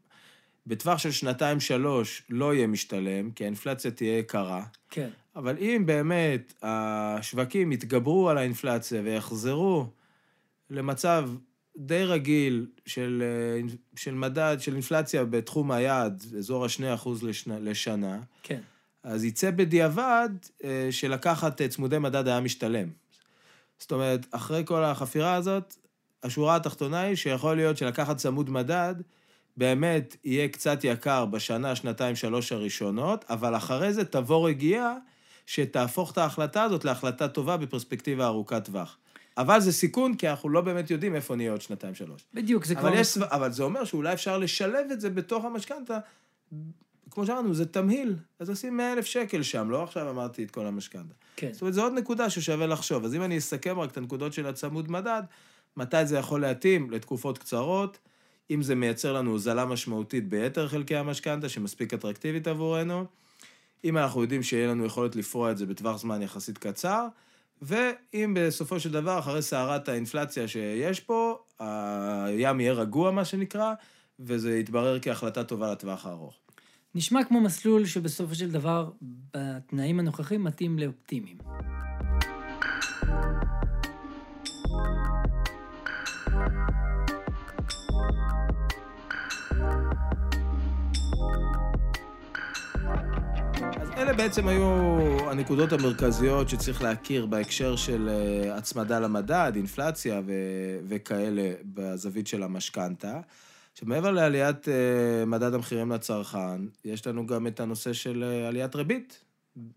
בטווח 0.67 0.99
של 0.99 1.11
שנתיים-שלוש 1.11 2.23
לא 2.31 2.55
יהיה 2.55 2.67
משתלם, 2.67 3.31
כי 3.31 3.45
האינפלציה 3.45 3.91
תהיה 3.91 4.19
יקרה, 4.19 4.65
כן. 4.91 5.09
אבל 5.37 5.57
אם 5.59 5.83
באמת 5.87 6.55
השווקים 6.63 7.73
יתגברו 7.73 8.31
על 8.31 8.39
האינפלציה 8.39 9.03
ויחזרו 9.05 9.87
למצב 10.71 11.31
די 11.77 12.05
רגיל 12.05 12.67
של, 12.87 13.23
אה, 13.23 13.75
של 13.97 14.15
מדד, 14.15 14.57
של 14.61 14.73
אינפלציה 14.73 15.25
בתחום 15.25 15.71
היעד, 15.71 16.23
אזור 16.39 16.65
ה-2% 16.65 17.09
לשנה, 17.23 17.59
לשנה, 17.59 18.21
כן. 18.43 18.61
אז 19.03 19.25
יצא 19.25 19.51
בדיעבד 19.51 20.29
אה, 20.65 20.89
שלקחת 20.91 21.61
אה, 21.61 21.69
צמודי 21.69 21.99
מדד 21.99 22.29
היה 22.29 22.41
משתלם. 22.41 22.89
זאת 23.79 23.93
אומרת, 23.93 24.27
אחרי 24.31 24.63
כל 24.67 24.85
החפירה 24.85 25.35
הזאת, 25.35 25.77
השורה 26.23 26.57
התחתונה 26.57 27.01
היא 27.01 27.17
שיכול 27.17 27.57
להיות 27.57 27.77
שלקחת 27.77 28.17
צמוד 28.17 28.51
מדד, 28.51 28.95
באמת 29.57 30.17
יהיה 30.25 30.49
קצת 30.49 30.79
יקר 30.85 31.25
בשנה, 31.25 31.77
שנתיים, 31.77 32.17
שלוש 32.17 32.53
הראשונות, 32.53 33.25
אבל 33.29 33.57
אחרי 33.57 33.93
זה 33.93 34.05
תבוא 34.05 34.49
רגיעה 34.49 34.95
שתהפוך 35.47 36.13
את 36.13 36.19
ההחלטה 36.19 36.63
הזאת 36.63 36.85
להחלטה 36.85 37.29
טובה 37.29 37.57
בפרספקטיבה 37.57 38.27
ארוכת 38.27 38.65
טווח. 38.65 38.99
אבל 39.37 39.61
זה 39.61 39.73
סיכון, 39.73 40.15
כי 40.15 40.29
אנחנו 40.29 40.49
לא 40.49 40.61
באמת 40.61 40.91
יודעים 40.91 41.15
איפה 41.15 41.37
נהיה 41.37 41.53
עוד 41.53 41.61
שנתיים, 41.61 41.95
שלוש. 41.95 42.25
בדיוק, 42.35 42.65
זה 42.65 42.75
כבר... 42.75 42.89
אבל, 42.89 42.99
יש, 42.99 43.19
אבל 43.19 43.53
זה 43.53 43.63
אומר 43.63 43.85
שאולי 43.85 44.13
אפשר 44.13 44.39
לשלב 44.39 44.91
את 44.93 45.01
זה 45.01 45.11
בתוך 45.11 45.45
המשכנתה. 45.45 45.99
כמו 47.13 47.27
שאמרנו, 47.27 47.55
זה 47.55 47.67
תמהיל, 47.67 48.17
אז 48.39 48.51
עושים 48.51 48.77
100 48.77 48.93
אלף 48.93 49.07
שקל 49.07 49.43
שם, 49.43 49.71
לא 49.71 49.83
עכשיו 49.83 50.11
אמרתי 50.11 50.45
את 50.45 50.51
כל 50.51 50.67
המשכנתה. 50.67 51.15
כן. 51.37 51.53
זאת 51.53 51.63
אומרת, 51.63 51.75
זו 51.75 51.83
עוד 51.83 51.93
נקודה 51.93 52.31
ששווה 52.31 52.67
לחשוב. 52.67 53.05
אז 53.05 53.15
אם 53.15 53.23
אני 53.23 53.39
אסכם 53.39 53.79
רק 53.79 53.91
את 53.91 53.97
הנקודות 53.97 54.33
של 54.33 54.47
הצמוד 54.47 54.91
מדד, 54.91 55.23
מתי 55.77 56.07
זה 56.07 56.19
יכול 56.19 56.41
להתאים? 56.41 56.91
לתקופות 56.91 57.39
קצרות, 57.39 57.99
אם 58.51 58.63
זה 58.63 58.75
מייצר 58.75 59.13
לנו 59.13 59.31
הוזלה 59.31 59.65
משמעותית 59.65 60.29
ביתר 60.29 60.69
חלקי 60.69 60.97
המשכנתה, 60.97 61.49
שמספיק 61.49 61.95
אטרקטיבית 61.95 62.49
עבורנו, 62.49 63.05
אם 63.85 63.99
אנחנו 63.99 64.23
יודעים 64.23 64.43
שיהיה 64.43 64.69
לנו 64.69 64.85
יכולת 64.85 65.17
לפרוע 65.17 65.51
את 65.51 65.59
זה 65.59 65.67
בטווח 65.67 65.99
זמן 65.99 66.23
יחסית 66.23 66.59
קצר, 66.59 67.07
ואם 67.63 68.37
בסופו 68.37 68.81
של 68.81 68.93
דבר, 68.93 69.19
אחרי 69.19 69.43
סערת 69.43 69.89
האינפלציה 69.89 70.49
שיש 70.49 71.01
פה, 71.01 71.39
הים 71.59 72.61
יהיה 72.61 72.73
רגוע, 72.73 73.11
מה 73.11 73.25
שנקרא, 73.25 73.75
וזה 74.21 74.59
יתברר 74.59 75.01
כהחלטה 75.01 75.45
טובה 75.45 75.73
לטווח 75.73 76.07
הארוך. 76.07 76.42
נשמע 76.95 77.25
כמו 77.25 77.41
מסלול 77.41 77.87
שבסופו 77.87 78.35
של 78.35 78.51
דבר, 78.51 78.91
בתנאים 79.35 80.01
הנוכחים, 80.01 80.45
מתאים 80.45 80.79
לאופטימיים. 80.79 81.39
אלה 93.97 94.13
בעצם 94.13 94.49
היו 94.49 94.67
הנקודות 95.31 95.73
המרכזיות 95.73 96.49
שצריך 96.49 96.83
להכיר 96.83 97.27
בהקשר 97.27 97.77
של 97.77 98.09
אה, 98.09 98.57
הצמדה 98.57 99.01
למדד, 99.01 99.53
אינפלציה 99.57 100.21
ו- 100.27 100.79
וכאלה 100.89 101.53
בזווית 101.65 102.27
של 102.27 102.43
המשכנתה. 102.43 103.21
עכשיו, 103.73 103.89
מעבר 103.89 104.11
לעליית 104.11 104.69
אה, 104.69 105.25
מדד 105.27 105.55
המחירים 105.55 105.93
לצרכן, 105.93 106.61
יש 106.85 107.07
לנו 107.07 107.27
גם 107.27 107.47
את 107.47 107.61
הנושא 107.61 107.93
של 107.93 108.25
אה, 108.25 108.49
עליית 108.49 108.75
ריבית. 108.75 109.25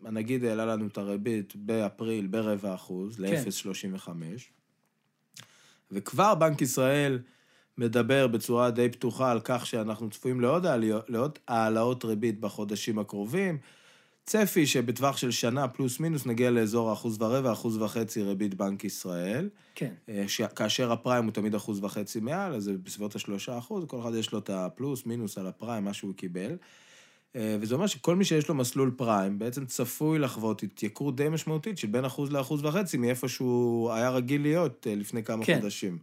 הנגיד 0.06 0.44
העלה 0.44 0.66
לנו 0.66 0.88
את 0.88 0.98
הריבית 0.98 1.56
באפריל 1.56 2.28
ברבע 2.28 2.76
אחוז, 2.76 3.20
ל-0.35. 3.20 4.10
וכבר 5.92 6.36
בנק 6.36 6.62
ישראל 6.62 7.20
מדבר 7.78 8.28
בצורה 8.28 8.72
די 8.72 8.90
פתוחה 8.90 9.32
על 9.32 9.40
כך 9.44 9.66
שאנחנו 9.66 10.10
צפויים 10.10 10.42
לעוד 10.42 11.40
העלאות 11.48 12.06
ריבית 12.06 12.40
בחודשים 12.40 13.00
הקרובים. 13.00 13.58
צפי 14.26 14.66
שבטווח 14.66 15.18
של 15.18 15.32
שנה 15.32 15.68
פלוס 15.68 16.00
מינוס 16.00 16.26
נגיע 16.26 16.52
לאזור 16.52 16.90
האחוז 16.90 17.22
ורבע, 17.22 17.52
אחוז 17.52 17.78
וחצי 17.78 18.22
ריבית 18.24 18.54
בנק 18.54 18.84
ישראל. 18.84 19.50
כן. 19.76 19.94
ש... 20.28 20.42
כאשר 20.42 20.92
הפריים 20.92 21.24
הוא 21.24 21.32
תמיד 21.32 21.56
אחוז 21.56 21.84
וחצי 21.84 22.20
מעל, 22.20 22.56
אז 22.56 22.64
זה 22.64 22.74
בסביבות 22.84 23.16
השלושה 23.16 23.58
אחוז, 23.58 23.86
כל 23.88 24.00
אחד 24.00 24.16
יש 24.16 24.32
לו 24.32 24.40
את 24.40 24.50
הפלוס, 24.50 25.06
מינוס 25.06 25.38
על 25.38 25.48
הפריים, 25.48 25.84
מה 25.84 25.94
שהוא 25.94 26.14
קיבל. 26.14 26.56
וזה 27.36 27.76
אומר 27.76 27.88
שכל 27.88 28.16
מי 28.16 28.26
שיש 28.26 28.50
לו 28.50 28.56
מסלול 28.56 28.92
פריים, 28.98 29.40
בעצם 29.40 29.66
צפוי 29.66 30.20
לחוות 30.20 30.64
התייקרות 30.64 31.16
די 31.16 31.30
משמעותית 31.30 31.78
של 31.78 31.88
בין 31.88 32.06
אחוז 32.06 32.32
לאחוז 32.32 32.66
וחצי, 32.66 32.98
מאיפה 32.98 33.28
שהוא 33.28 33.92
היה 33.92 34.10
רגיל 34.10 34.42
להיות 34.42 34.88
לפני 34.90 35.24
כמה 35.24 35.46
כן. 35.46 35.60
חודשים. 35.60 35.98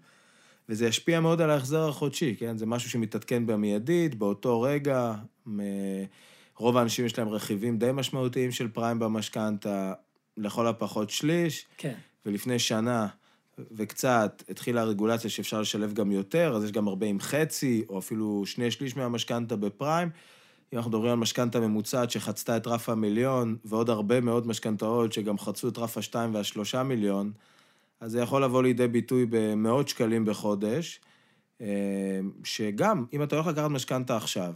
וזה 0.69 0.87
ישפיע 0.87 1.21
מאוד 1.21 1.41
על 1.41 1.51
ההחזר 1.51 1.89
החודשי, 1.89 2.37
כן? 2.39 2.57
זה 2.57 2.67
משהו 2.67 2.91
שמתעדכן 2.91 3.47
במיידית, 3.47 4.15
באותו 4.15 4.61
רגע. 4.61 5.15
רוב 6.63 6.77
האנשים 6.77 7.07
יש 7.07 7.19
להם 7.19 7.29
רכיבים 7.29 7.79
די 7.79 7.91
משמעותיים 7.93 8.51
של 8.51 8.69
פריים 8.69 8.99
במשכנתה, 8.99 9.93
לכל 10.37 10.67
הפחות 10.67 11.11
שליש. 11.11 11.67
כן. 11.77 11.95
ולפני 12.27 12.59
שנה 12.59 13.07
וקצת 13.71 14.43
התחילה 14.49 14.81
הרגולציה 14.81 15.31
שאפשר 15.31 15.61
לשלב 15.61 15.93
גם 15.93 16.13
יותר, 16.13 16.53
אז 16.57 16.65
יש 16.65 16.73
גם 16.73 16.89
הרבה 16.89 17.07
עם 17.07 17.21
חצי, 17.21 17.85
או 17.89 17.99
אפילו 17.99 18.43
שני 18.47 18.71
שליש 18.71 18.97
מהמשכנתה 18.97 19.57
בפריים. 19.57 20.11
אם 20.73 20.79
אנחנו 20.79 20.91
מדברים 20.91 21.13
על 21.13 21.19
משכנתה 21.19 21.61
ממוצעת 21.61 22.11
שחצתה 22.11 22.57
את 22.57 22.67
רף 22.67 22.89
המיליון, 22.89 23.57
ועוד 23.65 23.91
הרבה 23.91 24.21
מאוד 24.21 24.47
משכנתאות 24.47 25.13
שגם 25.13 25.39
חצו 25.39 25.69
את 25.69 25.79
רף 25.79 25.99
השתיים 25.99 26.35
והשלושה 26.35 26.83
מיליון, 26.83 27.33
אז 28.01 28.13
זה 28.13 28.21
יכול 28.21 28.45
לבוא 28.45 28.63
לידי 28.63 28.89
ביטוי 28.89 29.27
במאות 29.31 29.89
שקלים 29.89 30.25
בחודש, 30.25 31.01
אה, 31.61 31.67
שגם, 32.45 33.05
אם 33.13 33.23
אתה 33.23 33.37
הולך 33.37 33.47
לקחת 33.47 33.71
משכנתה 33.71 34.17
עכשיו, 34.17 34.53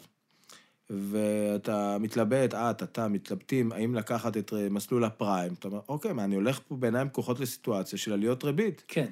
ואתה 0.91 1.97
מתלבט, 2.01 2.55
את, 2.55 2.83
אתה, 2.83 3.09
מתלבטים, 3.09 3.73
האם 3.73 3.95
לקחת 3.95 4.37
את 4.37 4.53
מסלול 4.71 5.05
הפריים, 5.05 5.53
אתה 5.53 5.69
אומר, 5.69 5.81
אוקיי, 5.89 6.13
מה, 6.13 6.25
אני 6.25 6.35
הולך 6.35 6.61
פה 6.69 6.77
בעיניים 6.77 7.09
פקוחות 7.09 7.41
לסיטואציה 7.41 7.99
של 7.99 8.13
עליות 8.13 8.45
ריבית. 8.45 8.83
כן. 8.89 9.07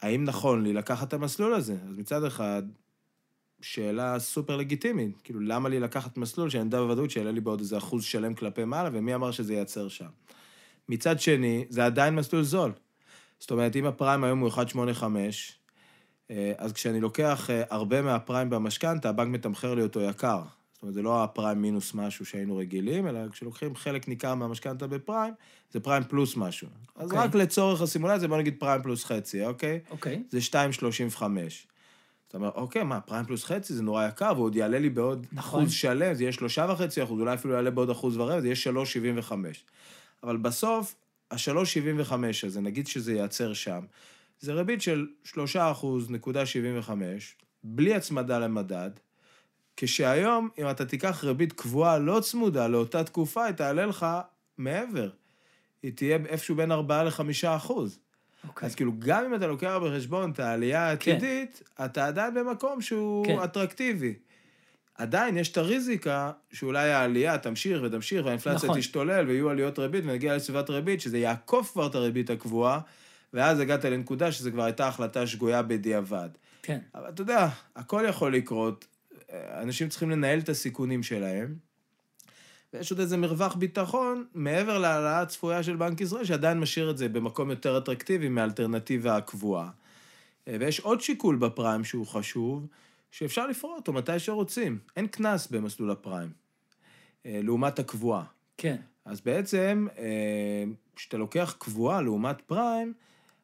האם 0.00 0.24
נכון 0.24 0.62
לי 0.62 0.72
לקחת 0.72 1.08
את 1.08 1.12
המסלול 1.12 1.54
הזה? 1.54 1.72
אז 1.72 1.98
מצד 1.98 2.24
אחד, 2.24 2.62
שאלה 3.60 4.18
סופר 4.18 4.56
לגיטימית, 4.56 5.20
כאילו, 5.24 5.40
למה 5.40 5.68
לי 5.68 5.80
לקחת 5.80 6.16
מסלול 6.16 6.50
שאני 6.50 6.64
יודע 6.64 6.80
בוודאות 6.80 7.10
שיעלה 7.10 7.30
לי 7.30 7.40
בעוד 7.40 7.60
איזה 7.60 7.78
אחוז 7.78 8.04
שלם 8.04 8.34
כלפי 8.34 8.64
מעלה, 8.64 8.90
ומי 8.92 9.14
אמר 9.14 9.30
שזה 9.30 9.54
ייצר 9.54 9.88
שם? 9.88 10.08
מצד 10.88 11.20
שני, 11.20 11.64
זה 11.68 11.86
עדיין 11.86 12.14
מסלול 12.14 12.42
זול. 12.42 12.72
זאת 13.40 13.50
אומרת, 13.50 13.76
אם 13.76 13.86
הפריים 13.86 14.24
היום 14.24 14.38
הוא 14.38 14.50
1.85, 14.50 15.02
אה, 16.30 16.52
אז 16.58 16.72
כשאני 16.72 17.00
לוקח 17.00 17.50
אה, 17.50 17.62
הרבה 17.70 18.02
מהפריים 18.02 18.50
במשכנתה, 18.50 19.08
הבנק 19.08 19.28
מתמחר 19.28 19.74
לי 19.74 19.82
אותו 19.82 20.00
יקר. 20.00 20.42
זאת 20.78 20.82
אומרת, 20.82 20.94
זה 20.94 21.02
לא 21.02 21.24
הפריים 21.24 21.62
מינוס 21.62 21.94
משהו 21.94 22.26
שהיינו 22.26 22.56
רגילים, 22.56 23.08
אלא 23.08 23.28
כשלוקחים 23.28 23.76
חלק 23.76 24.08
ניכר 24.08 24.34
מהמשכנתה 24.34 24.86
בפריים, 24.86 25.34
זה 25.72 25.80
פריים 25.80 26.04
פלוס 26.04 26.36
משהו. 26.36 26.68
Okay. 26.68 26.90
אז 27.02 27.10
אוקיי. 27.10 27.18
רק 27.18 27.34
לצורך 27.34 27.80
הסימולציה, 27.80 28.28
בוא 28.28 28.38
נגיד 28.38 28.54
פריים 28.58 28.82
פלוס 28.82 29.04
חצי, 29.04 29.46
אוקיי? 29.46 29.80
אוקיי. 29.90 30.22
זה 30.30 30.38
2.35. 30.38 31.22
זאת 32.28 32.34
אומרת, 32.34 32.54
אוקיי, 32.54 32.84
מה, 32.84 33.00
פריים 33.00 33.24
פלוס 33.24 33.44
חצי 33.44 33.74
זה 33.74 33.82
נורא 33.82 34.08
יקר, 34.08 34.32
והוא 34.34 34.44
עוד 34.44 34.56
יעלה 34.56 34.78
לי 34.78 34.90
בעוד 34.90 35.26
נכון. 35.32 35.60
אחוז 35.60 35.72
שלם, 35.72 36.14
זה 36.14 36.22
יהיה 36.22 36.32
שלושה 36.32 36.66
וחצי 36.70 37.02
אחוז, 37.02 37.20
אולי 37.20 37.34
אפילו 37.34 37.54
יעלה 37.54 37.70
בעוד 37.70 37.90
אחוז 37.90 38.16
ורבע, 38.16 38.40
זה 38.40 38.46
יהיה 38.46 38.56
שלוש 38.56 38.92
שבעים 38.92 39.18
וחמש. 39.18 39.64
אבל 40.22 40.36
בסוף, 40.36 40.94
השלוש 41.30 41.74
שבעים 41.74 42.00
וחמש 42.00 42.44
הזה, 42.44 42.60
נגיד 42.60 42.86
שזה 42.86 43.12
ייעצר 43.12 43.52
שם, 43.52 43.80
זה 44.40 44.52
ריבית 44.52 44.82
של 44.82 45.06
שלושה 45.24 45.70
אחוז 45.70 46.10
נקודה 46.10 46.46
שבעים 46.46 46.78
וחמש, 46.78 47.36
בלי 47.64 47.94
הצמדה 47.94 48.38
למדד, 48.38 48.90
כשהיום, 49.80 50.48
אם 50.58 50.70
אתה 50.70 50.84
תיקח 50.84 51.24
ריבית 51.24 51.52
קבועה 51.52 51.98
לא 51.98 52.20
צמודה 52.20 52.68
לאותה 52.68 53.04
תקופה, 53.04 53.44
היא 53.44 53.54
תעלה 53.54 53.86
לך 53.86 54.06
מעבר. 54.58 55.10
היא 55.82 55.92
תהיה 55.94 56.18
איפשהו 56.28 56.56
בין 56.56 56.72
4 56.72 57.04
ל-5 57.04 57.20
אחוז. 57.46 57.98
Okay. 57.98 58.48
אוקיי. 58.48 58.66
אז 58.66 58.74
כאילו, 58.74 58.92
גם 58.98 59.24
אם 59.24 59.34
אתה 59.34 59.46
לוקח 59.46 59.78
בחשבון 59.84 60.30
את 60.30 60.40
העלייה 60.40 60.96
כן. 60.96 61.10
העתידית, 61.10 61.62
כן. 61.76 61.84
אתה 61.84 62.06
עדיין 62.06 62.34
במקום 62.34 62.80
שהוא 62.80 63.26
כן. 63.26 63.38
אטרקטיבי. 63.44 64.14
עדיין 64.94 65.36
יש 65.36 65.52
את 65.52 65.56
הריזיקה 65.56 66.32
שאולי 66.52 66.92
העלייה 66.92 67.38
תמשיך 67.38 67.80
ותמשיך, 67.82 68.24
והאינפלציה 68.24 68.68
נכון. 68.68 68.80
תשתולל, 68.80 69.24
ויהיו 69.28 69.50
עליות 69.50 69.78
ריבית, 69.78 70.04
ונגיע 70.06 70.36
לסביבת 70.36 70.70
ריבית, 70.70 71.00
שזה 71.00 71.18
יעקוף 71.18 71.72
כבר 71.72 71.86
את 71.86 71.94
הריבית 71.94 72.30
הקבועה, 72.30 72.80
ואז 73.32 73.60
הגעת 73.60 73.84
לנקודה 73.84 74.32
שזה 74.32 74.50
כבר 74.50 74.64
הייתה 74.64 74.88
החלטה 74.88 75.26
שגויה 75.26 75.62
בדיעבד. 75.62 76.28
כן. 76.62 76.78
אבל 76.94 77.08
אתה 77.08 77.22
יודע, 77.22 77.48
הכל 77.76 78.04
יכול 78.08 78.34
לקרות. 78.34 78.86
אנשים 79.32 79.88
צריכים 79.88 80.10
לנהל 80.10 80.38
את 80.38 80.48
הסיכונים 80.48 81.02
שלהם. 81.02 81.54
ויש 82.72 82.90
עוד 82.90 83.00
איזה 83.00 83.16
מרווח 83.16 83.54
ביטחון 83.54 84.26
מעבר 84.34 84.78
להעלאה 84.78 85.20
הצפויה 85.20 85.62
של 85.62 85.76
בנק 85.76 86.00
ישראל, 86.00 86.24
שעדיין 86.24 86.60
משאיר 86.60 86.90
את 86.90 86.98
זה 86.98 87.08
במקום 87.08 87.50
יותר 87.50 87.78
אטרקטיבי 87.78 88.28
מהאלטרנטיבה 88.28 89.16
הקבועה. 89.16 89.70
ויש 90.46 90.80
עוד 90.80 91.00
שיקול 91.00 91.36
בפריים 91.36 91.84
שהוא 91.84 92.06
חשוב, 92.06 92.66
שאפשר 93.10 93.46
לפרוע 93.46 93.74
אותו 93.76 93.92
מתי 93.92 94.18
שרוצים. 94.18 94.78
אין 94.96 95.06
קנס 95.06 95.46
במסלול 95.46 95.90
הפריים, 95.90 96.30
לעומת 97.24 97.78
הקבועה. 97.78 98.24
כן. 98.56 98.76
אז 99.04 99.20
בעצם, 99.20 99.86
כשאתה 100.96 101.16
לוקח 101.16 101.56
קבועה 101.58 102.02
לעומת 102.02 102.40
פריים, 102.40 102.92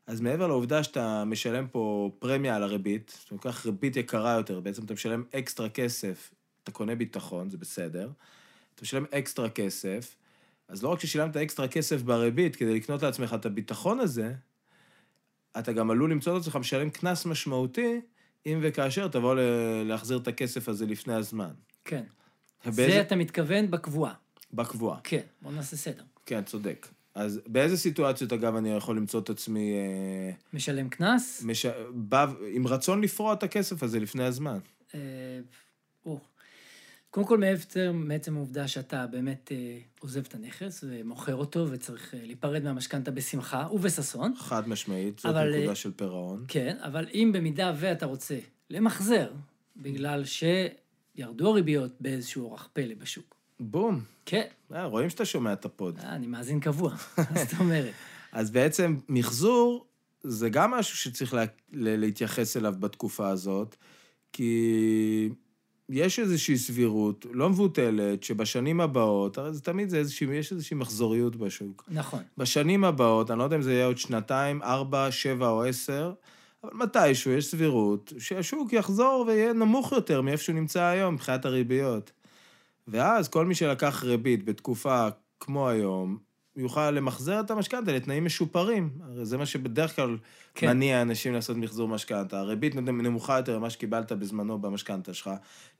אז 0.07 0.21
מעבר 0.21 0.47
לעובדה 0.47 0.83
שאתה 0.83 1.25
משלם 1.25 1.67
פה 1.67 2.11
פרמיה 2.19 2.57
על 2.57 2.63
הריבית, 2.63 3.23
אתה 3.25 3.35
לוקח 3.35 3.67
ריבית 3.67 3.97
יקרה 3.97 4.33
יותר, 4.33 4.61
בעצם 4.61 4.85
אתה 4.85 4.95
משלם 4.95 5.25
אקסטרה 5.35 5.69
כסף, 5.69 6.35
אתה 6.63 6.73
קונה 6.73 6.95
ביטחון, 6.95 7.51
זה 7.51 7.59
בסדר, 7.59 8.11
אתה 8.75 8.83
משלם 8.83 9.05
אקסטרה 9.11 9.51
כסף, 9.51 10.17
אז 10.69 10.83
לא 10.83 10.89
רק 10.89 11.01
ששילמת 11.01 11.37
אקסטרה 11.37 11.69
כסף 11.69 12.03
בריבית 12.03 12.57
כדי 12.57 12.75
לקנות 12.75 13.03
לעצמך 13.03 13.35
את 13.35 13.47
הביטחון 13.47 14.01
הזה, 14.01 14.35
אתה 15.59 15.73
גם 15.73 15.91
עלול 15.91 16.11
למצוא 16.11 16.37
את 16.37 16.43
עצמך 16.43 16.57
משלם 16.57 16.91
קנס 16.91 17.27
משמעותי, 17.27 18.01
אם 18.47 18.59
וכאשר 18.63 19.09
תבוא 19.09 19.37
להחזיר 19.85 20.19
את 20.19 20.29
הכסף 20.29 20.69
הזה 20.69 20.87
לפני 20.87 21.15
הזמן. 21.15 21.51
כן. 21.85 22.05
ובאיזה... 22.67 22.93
זה 22.93 23.01
אתה 23.01 23.17
מתכוון 23.17 23.71
בקבועה. 23.71 24.15
בקבועה. 24.53 25.01
כן, 25.05 25.23
בוא 25.43 25.53
נעשה 25.53 25.77
סדר. 25.77 26.03
כן, 26.27 26.45
צודק. 26.45 26.87
אז 27.15 27.41
באיזה 27.47 27.77
סיטואציות, 27.77 28.33
אגב, 28.33 28.57
אני 28.57 28.71
יכול 28.71 28.97
למצוא 28.97 29.21
את 29.21 29.31
עצמי... 29.31 29.73
אה, 29.73 30.31
משלם 30.53 30.89
קנס? 30.89 31.43
מש... 31.47 31.67
בא... 31.91 32.27
עם 32.53 32.67
רצון 32.67 33.01
לפרוע 33.01 33.33
את 33.33 33.43
הכסף 33.43 33.83
הזה 33.83 34.01
לפני 34.01 34.25
הזמן. 34.25 34.59
אה... 34.95 35.01
או. 36.07 36.21
קודם 37.11 37.27
כל, 37.27 37.41
מעצם 37.93 38.37
העובדה 38.37 38.69
שאתה 38.69 39.07
באמת 39.07 39.53
אה, 39.53 39.79
עוזב 40.01 40.23
את 40.29 40.35
הנכס 40.35 40.85
ומוכר 40.89 41.35
אותו 41.35 41.67
וצריך 41.71 42.15
אה, 42.15 42.21
להיפרד 42.23 42.65
מהמשכנתה 42.65 43.11
בשמחה 43.11 43.69
ובששון. 43.73 44.35
חד 44.37 44.69
משמעית, 44.69 45.19
זאת 45.19 45.27
אבל, 45.27 45.57
נקודה 45.57 45.75
של 45.75 45.93
פירעון. 45.93 46.45
כן, 46.49 46.77
אבל 46.81 47.07
אם 47.15 47.31
במידה 47.35 47.73
ואתה 47.77 48.07
רוצה 48.07 48.39
למחזר, 48.71 49.33
בגלל 49.77 50.23
שירדו 50.25 51.51
הריביות 51.51 51.93
באיזשהו 52.01 52.45
אורח 52.45 52.69
פלא 52.73 52.95
בשוק, 52.95 53.37
בום. 53.61 54.01
כן. 54.27 54.47
אה, 54.75 54.85
רואים 54.85 55.11
שאתה 55.11 55.25
שומע 55.25 55.53
את 55.53 55.65
הפוד. 55.65 55.99
אה, 55.99 56.15
אני 56.15 56.27
מאזין 56.27 56.61
קבוע, 56.61 56.95
זאת 57.17 57.61
אומרת? 57.61 57.93
אז 58.33 58.51
בעצם 58.51 58.97
מחזור 59.09 59.87
זה 60.25 60.49
גם 60.49 60.71
משהו 60.71 60.97
שצריך 60.97 61.35
לה, 61.35 61.45
להתייחס 61.73 62.57
אליו 62.57 62.75
בתקופה 62.79 63.29
הזאת, 63.29 63.77
כי 64.33 65.31
יש 65.89 66.19
איזושהי 66.19 66.59
סבירות 66.59 67.27
לא 67.33 67.51
מבוטלת, 67.51 68.23
שבשנים 68.23 68.81
הבאות, 68.81 69.39
הרי 69.39 69.53
זה 69.53 69.61
תמיד 69.61 69.89
זה 69.89 69.97
איזושהי, 69.97 70.35
יש 70.35 70.53
איזושהי 70.53 70.77
מחזוריות 70.77 71.37
בשוק. 71.37 71.85
נכון. 71.89 72.23
בשנים 72.39 72.85
הבאות, 72.85 73.31
אני 73.31 73.39
לא 73.39 73.45
יודע 73.45 73.57
אם 73.57 73.63
זה 73.63 73.73
יהיה 73.73 73.87
עוד 73.87 73.99
שנתיים, 73.99 74.63
ארבע, 74.63 75.11
שבע 75.11 75.49
או 75.49 75.65
עשר, 75.65 76.13
אבל 76.65 76.73
מתישהו 76.75 77.33
יש 77.33 77.47
סבירות 77.47 78.13
שהשוק 78.19 78.73
יחזור 78.73 79.25
ויהיה 79.29 79.53
נמוך 79.53 79.93
יותר 79.93 80.21
מאיפה 80.21 80.43
שהוא 80.43 80.55
נמצא 80.55 80.83
היום 80.83 81.15
מבחינת 81.15 81.45
הריביות. 81.45 82.13
ואז 82.89 83.29
כל 83.29 83.47
מי 83.47 83.55
שלקח 83.55 84.05
ריבית 84.05 84.45
בתקופה 84.45 85.09
כמו 85.41 85.69
היום, 85.69 86.19
יוכל 86.57 86.91
למחזר 86.91 87.41
את 87.41 87.51
המשכנתה 87.51 87.93
לתנאים 87.93 88.25
משופרים. 88.25 88.91
הרי 89.03 89.25
זה 89.27 89.39
מה 89.39 89.47
שבדרך 89.47 89.97
כלל 89.97 90.17
כן. 90.55 90.67
מניע 90.67 91.03
אנשים 91.03 91.33
לעשות 91.33 91.57
מחזור 91.57 91.89
משכנתה. 91.89 92.39
הריבית 92.41 92.75
נמוכה 92.75 93.37
יותר 93.37 93.59
ממה 93.59 93.71
שקיבלת 93.71 94.13
בזמנו 94.13 94.59
במשכנתה 94.59 95.15
שלך. 95.15 95.31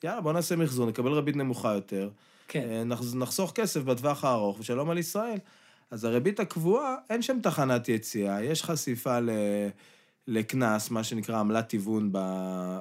יאללה, 0.05 0.21
בוא 0.21 0.33
נעשה 0.33 0.57
מחזור, 0.57 0.87
נקבל 0.87 1.13
ריבית 1.13 1.37
נמוכה 1.37 1.73
יותר. 1.75 2.11
כן. 2.49 2.69
אה, 2.71 2.85
נח- 2.85 3.15
נחסוך 3.15 3.53
כסף 3.55 3.81
בטווח 3.83 4.25
הארוך, 4.25 4.61
ושלום 4.61 4.91
על 4.91 4.99
ישראל. 4.99 5.39
אז 5.91 6.05
הריבית 6.05 6.41
הקבועה, 6.41 6.95
אין 7.11 7.23
שם 7.23 7.39
תחנת 7.43 7.89
יציאה, 7.89 8.45
יש 8.45 8.63
חשיפה 8.65 9.21
ל... 9.21 9.31
לקנס, 10.27 10.91
מה 10.91 11.05
שנקרא 11.05 11.41
עמלת 11.41 11.71
היוון 11.71 12.11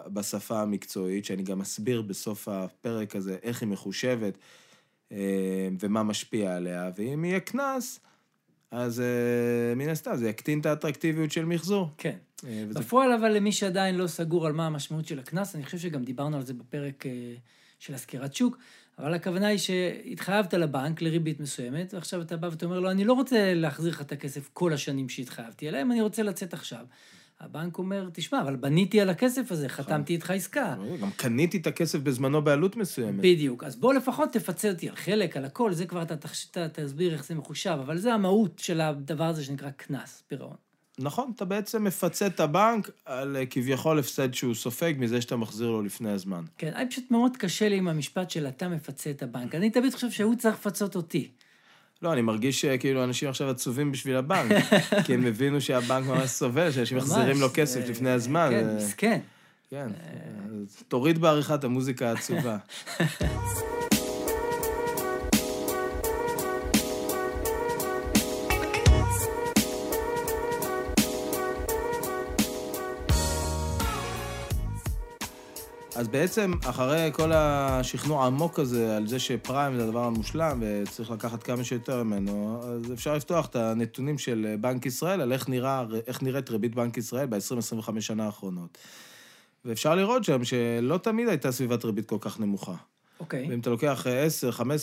בשפה 0.08 0.62
המקצועית, 0.62 1.26
שאני 1.26 1.44
גם 1.44 1.62
אסביר 1.62 2.02
בסוף 2.02 2.48
הפרק 2.48 3.16
הזה 3.16 3.38
איך 3.44 3.62
היא 3.62 3.70
מחושבת 3.70 4.38
אה, 5.12 5.70
ומה 5.80 6.04
משפיע 6.04 6.56
עליה, 6.56 6.92
ואם 6.98 7.26
יהיה 7.26 7.40
קנס, 7.40 8.00
אז 8.72 9.00
אה, 9.00 9.76
מן 9.76 9.90
הסתם 9.90 10.16
זה 10.16 10.30
יקטין 10.30 10.60
את 10.60 10.66
האטרקטיביות 10.66 11.32
של 11.32 11.46
מחזור. 11.46 11.90
כן. 11.98 12.18
אה, 12.48 12.66
וזה 12.70 12.80
בפועל, 12.80 13.12
אבל 13.12 13.32
למי 13.32 13.52
שעדיין 13.52 13.96
לא 13.96 14.08
סגור 14.08 14.46
על 14.46 14.54
מה 14.54 14.66
המשמעות 14.66 15.08
של 15.08 15.20
הקנס, 15.20 15.56
אני 15.56 15.66
חושב 15.66 15.78
שגם 15.78 16.04
דיברנו 16.04 16.38
על 16.38 16.46
זה 16.46 16.54
בפרק 16.54 17.04
של 17.80 17.94
הסקירת 17.94 18.36
שוק, 18.36 18.58
אבל 19.00 19.14
הכוונה 19.14 19.48
היא 19.48 19.58
שהתחייבת 19.58 20.54
לבנק 20.54 21.02
לריבית 21.02 21.40
מסוימת, 21.40 21.94
ועכשיו 21.94 22.22
אתה 22.22 22.38
בא 22.38 22.48
ואתה 22.48 22.66
אומר 22.66 22.80
לו, 22.80 22.92
אני 22.92 23.06
לא 23.06 23.14
רוצה 23.14 23.54
להחזיר 23.54 23.92
לך 23.92 24.02
את 24.02 24.12
הכסף 24.12 24.50
כל 24.54 24.74
השנים 24.74 25.10
שהתחייבתי, 25.10 25.70
אלא 25.70 25.82
אם 25.82 25.92
אני 25.92 26.02
רוצה 26.02 26.24
לצאת 26.24 26.54
עכשיו. 26.54 26.86
הבנק 27.44 27.78
אומר, 27.78 28.10
תשמע, 28.14 28.42
אבל 28.42 28.56
בניתי 28.56 29.02
על 29.02 29.10
הכסף 29.10 29.52
הזה, 29.52 29.70
חתמתי 29.70 30.14
איתך 30.14 30.32
עסקה. 30.32 30.76
גם 31.02 31.12
קניתי 31.12 31.58
את 31.58 31.68
הכסף 31.68 32.00
בזמנו 32.00 32.42
בעלות 32.42 32.76
מסוימת. 32.76 33.22
בדיוק. 33.22 33.64
אז 33.64 33.76
בוא 33.76 33.94
לפחות 33.94 34.34
תפצה 34.34 34.70
אותי 34.70 34.90
על 34.90 34.96
חלק, 34.96 35.38
על 35.38 35.46
הכל, 35.46 35.74
זה 35.74 35.86
כבר 35.86 36.02
אתה 36.02 36.16
תסביר 36.74 37.14
איך 37.14 37.26
זה 37.26 37.36
מחושב, 37.36 37.78
אבל 37.86 37.98
זה 37.98 38.14
המהות 38.14 38.60
של 38.60 38.82
הדבר 38.82 39.24
הזה 39.24 39.44
שנקרא 39.44 39.70
קנס, 39.70 40.24
פירעון. 40.28 40.56
נכון, 41.00 41.32
אתה 41.36 41.46
בעצם 41.46 41.84
מפצה 41.84 42.28
את 42.28 42.40
הבנק 42.40 42.90
על 43.06 43.36
אה, 43.36 43.46
כביכול 43.46 44.00
הפסד 44.00 44.34
שהוא 44.34 44.56
סופג 44.56 44.94
מזה 44.98 45.22
שאתה 45.22 45.36
מחזיר 45.36 45.70
לו 45.70 45.82
לפני 45.82 46.12
הזמן. 46.12 46.44
כן, 46.58 46.72
אני 46.76 46.90
פשוט 46.90 47.12
מאוד 47.12 47.38
קשה 47.38 47.70
לי 47.70 47.78
עם 47.78 47.88
המשפט 47.88 48.30
של 48.30 48.48
אתה 48.48 48.70
מפצה 48.70 49.12
את 49.12 49.24
הבנק. 49.24 49.56
אני 49.56 49.70
תמיד 49.70 49.94
חושב 49.94 50.12
שהוא 50.12 50.36
צריך 50.36 50.56
לפצות 50.56 50.96
אותי. 50.96 51.32
לא, 52.04 52.14
אני 52.14 52.22
מרגיש 52.22 52.62
שכאילו 52.62 53.04
אנשים 53.04 53.30
עכשיו 53.30 53.50
עצובים 53.50 53.92
בשביל 53.92 54.16
הבנק, 54.16 54.52
כי 55.06 55.14
הם 55.14 55.26
הבינו 55.26 55.62
שהבנק 55.62 56.06
ממש 56.08 56.30
סובל, 56.30 56.72
שאנשים 56.72 56.98
מחזירים 56.98 57.42
לו 57.42 57.48
כסף 57.54 57.86
זה- 57.86 57.92
לפני 57.92 58.10
הזמן. 58.10 58.48
כן, 58.52 58.68
אה, 58.70 58.76
מסכן. 58.76 59.20
כן. 59.70 59.88
אז 60.68 60.84
תוריד 60.88 61.18
בעריכה 61.22 61.56
את 61.56 61.64
המוזיקה 61.64 62.10
העצובה. 62.10 62.58
אז 76.04 76.10
בעצם, 76.10 76.54
אחרי 76.66 77.10
כל 77.14 77.32
השכנוע 77.34 78.24
העמוק 78.24 78.60
הזה 78.60 78.98
על 78.98 79.08
זה 79.08 79.20
שפריים 79.20 79.76
זה 79.76 79.84
הדבר 79.84 80.04
המושלם 80.04 80.64
וצריך 80.64 81.12
לקחת 81.12 81.44
כמה 81.44 81.64
שיותר 81.64 82.04
ממנו, 82.04 82.62
אז 82.64 82.94
אפשר 82.94 83.16
לפתוח 83.16 83.46
את 83.46 83.56
הנתונים 83.56 84.18
של 84.18 84.56
בנק 84.62 84.86
ישראל 84.86 85.22
על 85.22 85.34
איך, 85.34 85.50
נראה, 85.50 85.86
איך 86.08 86.24
נראית 86.24 86.50
ריבית 86.50 86.76
בנק 86.76 86.98
ישראל 86.98 87.26
ב-20-25 87.26 88.02
שנה 88.02 88.26
האחרונות. 88.26 88.78
ואפשר 89.66 89.96
לראות 89.96 90.24
שם 90.24 90.44
שלא 90.44 90.98
תמיד 90.98 91.28
הייתה 91.28 91.52
סביבת 91.52 91.86
ריבית 91.86 92.06
כל 92.06 92.18
כך 92.20 92.40
נמוכה. 92.40 92.76
אוקיי. 93.20 93.48
ואם 93.50 93.60
אתה 93.60 93.70
לוקח 93.70 94.06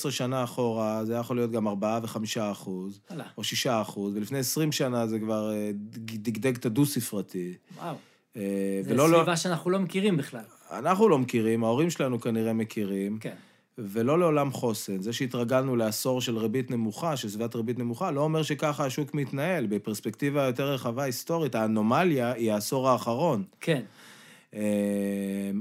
10-15 0.07 0.11
שנה 0.11 0.45
אחורה, 0.45 1.05
זה 1.05 1.15
יכול 1.15 1.37
להיות 1.37 1.51
גם 1.51 1.69
4 1.69 2.01
ו-5 2.03 2.41
אחוז, 2.53 3.01
וואלה. 3.11 3.25
או 3.39 3.45
6 3.45 3.67
אחוז, 3.67 4.17
ולפני 4.17 4.39
20 4.39 4.73
שנה 4.73 5.07
זה 5.07 5.19
כבר 5.19 5.53
אה, 5.53 5.71
דגדג 5.75 6.57
את 6.57 6.67
הדו-ספרתי. 6.67 7.55
וואו. 7.77 7.95
אה, 8.37 8.43
זו 8.89 8.95
לא, 8.95 9.17
סביבה 9.17 9.37
שאנחנו 9.37 9.71
לא 9.71 9.79
מכירים 9.79 10.17
בכלל. 10.17 10.45
אנחנו 10.73 11.09
לא 11.09 11.19
מכירים, 11.19 11.65
ההורים 11.65 11.91
שלנו 11.91 12.21
כנראה 12.21 12.53
מכירים, 12.53 13.19
כן. 13.19 13.35
ולא 13.79 14.19
לעולם 14.19 14.53
חוסן. 14.53 15.03
זה 15.03 15.13
שהתרגלנו 15.13 15.77
לעשור 15.77 16.21
של 16.21 16.39
ריבית 16.39 16.71
נמוכה, 16.71 17.17
של 17.17 17.29
סביבת 17.29 17.57
ריבית 17.57 17.79
נמוכה, 17.79 18.11
לא 18.11 18.21
אומר 18.21 18.43
שככה 18.43 18.85
השוק 18.85 19.15
מתנהל. 19.15 19.67
בפרספקטיבה 19.67 20.43
יותר 20.43 20.73
רחבה 20.73 21.03
היסטורית, 21.03 21.55
האנומליה 21.55 22.33
היא 22.33 22.53
העשור 22.53 22.89
האחרון. 22.89 23.45
כן. 23.61 23.83
אה, 24.55 24.61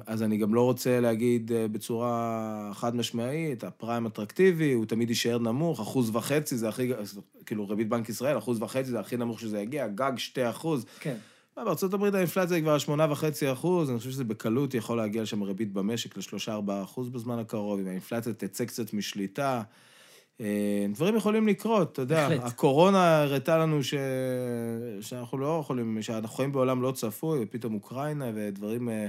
אז 0.08 0.24
אני 0.24 0.38
גם 0.38 0.54
לא 0.54 0.62
רוצה 0.62 1.00
להגיד 1.00 1.52
אה, 1.52 1.68
בצורה 1.68 2.72
חד 2.74 2.96
משמעית, 2.96 3.64
הפריים 3.64 4.06
אטרקטיבי, 4.06 4.74
הוא 4.74 4.86
תמיד 4.86 5.10
יישאר 5.10 5.38
נמוך, 5.38 5.80
אחוז 5.80 6.16
וחצי 6.16 6.58
זה 6.58 6.70
הכי, 6.70 6.92
כאילו 7.46 7.70
ריבית 7.70 7.90
בנק 7.90 8.10
ישראל, 8.10 8.38
אחוז 8.38 8.62
וחצי 8.62 8.90
זה 8.90 9.00
הכי 9.00 9.18
נמוך 9.18 9.40
שזה 9.40 9.60
יגיע, 9.60 9.88
גג 9.88 10.12
שתי 10.18 10.50
אחוז. 10.50 10.86
כן. 11.00 11.16
אה, 11.60 11.64
בארה"ב 11.64 12.16
האינפלציה 12.16 12.56
היא 12.56 12.64
כבר 12.64 12.78
שמונה 12.78 13.12
וחצי 13.12 13.52
אחוז, 13.52 13.90
אני 13.90 13.98
חושב 13.98 14.12
שזה 14.12 14.24
בקלות 14.24 14.74
יכול 14.74 14.98
להגיע 14.98 15.22
לשם 15.22 15.44
ריבית 15.44 15.74
במשק 15.74 16.18
לשלושה 16.18 16.54
ארבעה 16.54 16.84
אחוז 16.84 17.10
בזמן 17.10 17.40
הקרוב, 17.40 17.80
אם 17.80 17.88
האינפלציה 17.88 18.34
תצא 18.34 18.66
קצת 18.66 18.94
משליטה. 18.94 19.62
אה, 20.42 20.86
דברים 20.94 21.16
יכולים 21.16 21.48
לקרות, 21.48 21.92
אתה 21.92 22.02
יודע. 22.02 22.30
בהחלט. 22.30 22.52
הקורונה 22.52 23.22
הראתה 23.22 23.58
לנו 23.58 23.84
ש... 23.84 23.94
שאנחנו 25.02 25.38
לא 25.38 25.60
יכולים, 25.62 26.02
שאנחנו 26.02 26.36
חיים 26.36 26.52
בעולם 26.52 26.82
לא 26.82 26.92
צפוי, 26.92 27.40
ופתאום 27.44 27.74
אוקראינה 27.74 28.32
ודברים 28.36 28.90
אה, 28.90 29.08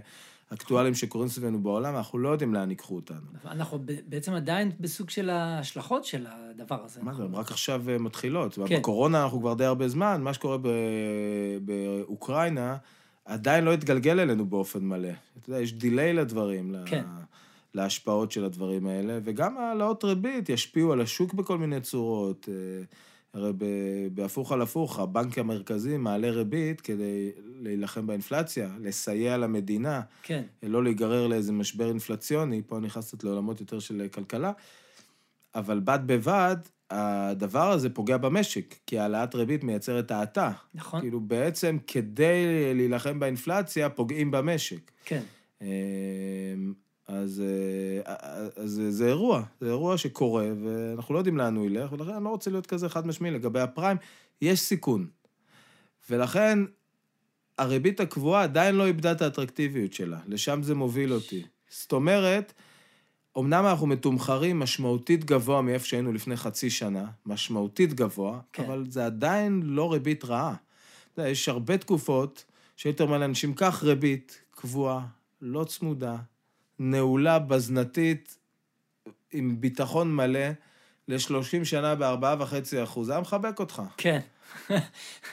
אקטואליים 0.52 0.94
שקורים 0.94 1.28
סביבנו 1.28 1.62
בעולם, 1.62 1.96
אנחנו 1.96 2.18
לא 2.18 2.28
יודעים 2.28 2.54
לאן 2.54 2.70
ייקחו 2.70 2.96
אותנו. 2.96 3.26
אנחנו 3.44 3.78
בעצם 4.08 4.32
עדיין 4.32 4.72
בסוג 4.80 5.10
של 5.10 5.30
ההשלכות 5.30 6.04
של 6.04 6.26
הדבר 6.28 6.84
הזה. 6.84 7.00
מה 7.02 7.14
זה, 7.14 7.22
הן 7.22 7.34
רק 7.34 7.50
עכשיו 7.50 7.90
אה, 7.90 7.98
מתחילות. 7.98 8.58
כן. 8.66 8.78
בקורונה 8.78 9.22
אנחנו 9.22 9.40
כבר 9.40 9.54
די 9.54 9.64
הרבה 9.64 9.88
זמן, 9.88 10.22
מה 10.22 10.34
שקורה 10.34 10.58
ב... 10.58 10.68
באוקראינה 11.64 12.76
עדיין 13.24 13.64
לא 13.64 13.72
התגלגל 13.72 14.20
אלינו 14.20 14.46
באופן 14.46 14.84
מלא. 14.84 15.08
אתה 15.38 15.50
יודע, 15.50 15.60
יש 15.60 15.72
דיליי 15.72 16.12
לדברים, 16.12 16.74
כן. 16.86 17.04
להשפעות 17.74 18.32
של 18.32 18.44
הדברים 18.44 18.86
האלה, 18.86 19.18
וגם 19.24 19.58
העלאות 19.58 20.04
ריבית 20.04 20.48
ישפיעו 20.48 20.92
על 20.92 21.00
השוק 21.00 21.34
בכל 21.34 21.58
מיני 21.58 21.80
צורות. 21.80 22.48
הרי 23.34 23.52
בהפוך 24.14 24.52
על 24.52 24.62
הפוך, 24.62 24.98
הבנק 24.98 25.38
המרכזי 25.38 25.96
מעלה 25.96 26.30
ריבית 26.30 26.80
כדי 26.80 27.30
להילחם 27.60 28.06
באינפלציה, 28.06 28.70
לסייע 28.80 29.36
למדינה. 29.36 30.00
כן. 30.22 30.42
לא 30.62 30.84
להיגרר 30.84 31.26
לאיזה 31.26 31.52
משבר 31.52 31.88
אינפלציוני, 31.88 32.62
פה 32.66 32.78
נכנסת 32.78 33.24
לעולמות 33.24 33.60
יותר 33.60 33.78
של 33.78 34.06
כלכלה, 34.12 34.52
אבל 35.54 35.80
בד 35.80 35.98
בבד, 36.06 36.56
הדבר 36.90 37.70
הזה 37.70 37.90
פוגע 37.90 38.16
במשק, 38.16 38.74
כי 38.86 38.98
העלאת 38.98 39.34
ריבית 39.34 39.64
מייצרת 39.64 40.10
האטה. 40.10 40.52
נכון. 40.74 41.00
כאילו 41.00 41.20
בעצם 41.20 41.78
כדי 41.86 42.74
להילחם 42.74 43.20
באינפלציה, 43.20 43.88
פוגעים 43.88 44.30
במשק. 44.30 44.90
כן. 45.04 45.22
אז, 47.10 47.42
אה, 48.06 48.48
אז 48.56 48.80
זה- 48.88 49.08
אירוע, 49.08 49.42
זה 49.60 49.66
אירוע 49.66 49.98
שקורה, 49.98 50.46
ואנחנו 50.64 51.14
לא 51.14 51.18
יודעים 51.18 51.36
לאן 51.36 51.56
הוא 51.56 51.66
ילך, 51.66 51.92
ולכן 51.92 52.10
אני 52.10 52.24
לא 52.24 52.28
רוצה 52.28 52.50
להיות 52.50 52.66
כזה 52.66 52.88
חד 52.88 53.06
משמעי 53.06 53.30
לגבי 53.30 53.60
הפריים, 53.60 53.96
יש 54.42 54.60
סיכון. 54.60 55.06
ולכן, 56.10 56.58
הריבית 57.58 58.00
הקבועה 58.00 58.42
עדיין 58.42 58.74
לא 58.74 58.86
איבדה 58.86 59.12
את 59.12 59.22
האטרקטיביות 59.22 59.92
שלה, 59.92 60.18
לשם 60.26 60.62
זה 60.62 60.74
מוביל 60.74 61.12
אותי. 61.12 61.42
זאת 61.70 61.92
אומרת, 61.92 62.52
אמנם 63.38 63.66
אנחנו 63.66 63.86
מתומחרים 63.86 64.58
משמעותית 64.58 65.24
גבוה 65.24 65.62
מאיפה 65.62 65.86
שהיינו 65.86 66.12
לפני 66.12 66.36
חצי 66.36 66.70
שנה, 66.70 67.04
משמעותית 67.26 67.94
גבוה, 67.94 68.40
כן. 68.52 68.62
כן. 68.62 68.68
אבל 68.70 68.84
זה 68.88 69.06
עדיין 69.06 69.62
לא 69.64 69.92
ריבית 69.92 70.24
רעה. 70.24 70.54
אתה 71.12 71.20
יודע, 71.20 71.30
יש 71.30 71.48
הרבה 71.48 71.78
תקופות 71.78 72.44
שיותר 72.76 73.06
מלא 73.06 73.24
אנשים, 73.24 73.54
קח 73.54 73.82
ריבית 73.84 74.40
קבועה, 74.50 75.06
לא 75.42 75.64
צמודה, 75.64 76.16
נעולה, 76.82 77.38
בזנתית, 77.38 78.36
עם 79.32 79.60
ביטחון 79.60 80.16
מלא, 80.16 80.48
ל-30 81.08 81.64
שנה 81.64 81.94
ב-4.5 81.94 82.82
אחוז, 82.84 83.10
היה 83.10 83.20
מחבק 83.20 83.60
אותך. 83.60 83.82
כן. 83.96 84.20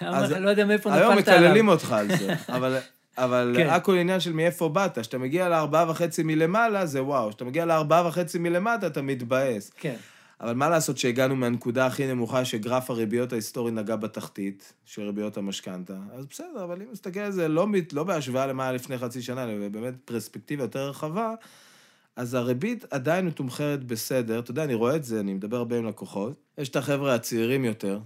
אז 0.01 0.31
לא 0.31 0.49
יודע 0.49 0.65
מאיפה 0.65 0.93
היום 0.93 1.13
נפלת 1.13 1.27
עליו. 1.27 1.41
מקללים 1.41 1.67
אותך 1.67 1.91
על 1.91 2.07
זה, 2.17 2.35
אבל, 2.55 2.77
אבל 3.17 3.53
כן. 3.57 3.69
הכל 3.69 3.97
עניין 3.97 4.19
של 4.19 4.33
מאיפה 4.33 4.69
באת. 4.69 4.99
כשאתה 4.99 5.17
מגיע 5.17 5.49
לארבעה 5.49 5.91
וחצי 5.91 6.23
מלמעלה, 6.23 6.85
זה 6.85 7.03
וואו. 7.03 7.29
כשאתה 7.29 7.45
מגיע 7.45 7.65
לארבעה 7.65 8.07
וחצי 8.07 8.39
מלמטה, 8.39 8.87
אתה 8.87 9.01
מתבאס. 9.01 9.71
כן. 9.79 9.95
אבל 10.41 10.53
מה 10.53 10.69
לעשות 10.69 10.97
שהגענו 10.97 11.35
מהנקודה 11.35 11.85
הכי 11.85 12.07
נמוכה 12.07 12.45
שגרף 12.45 12.89
הריביות 12.89 13.33
ההיסטורי 13.33 13.71
נגע 13.71 13.95
בתחתית 13.95 14.73
של 14.85 15.01
ריביות 15.01 15.37
המשכנתה? 15.37 15.97
אז 16.13 16.25
בסדר, 16.25 16.63
אבל 16.63 16.81
אם 16.81 16.87
נסתכל 16.91 17.19
על 17.19 17.31
זה 17.31 17.47
לא, 17.47 17.67
לא 17.93 18.03
בהשוואה 18.03 18.47
למה 18.47 18.63
היה 18.63 18.71
לפני 18.71 18.97
חצי 18.97 19.21
שנה, 19.21 19.43
אלא 19.43 19.67
באמת 19.69 19.93
פרספקטיבה 20.05 20.63
יותר 20.63 20.89
רחבה, 20.89 21.33
אז 22.15 22.33
הריבית 22.33 22.85
עדיין 22.91 23.25
מתומחרת 23.25 23.83
בסדר. 23.83 24.39
אתה 24.39 24.51
יודע, 24.51 24.63
אני 24.63 24.73
רואה 24.73 24.95
את 24.95 25.03
זה, 25.03 25.19
אני 25.19 25.33
מדבר 25.33 25.57
הרבה 25.57 25.77
עם 25.77 25.85
לקוחות. 25.85 26.33
יש 26.57 26.69
את 26.69 26.75
החבר'ה 26.75 27.15
הצעירים 27.15 27.65
יותר, 27.65 27.99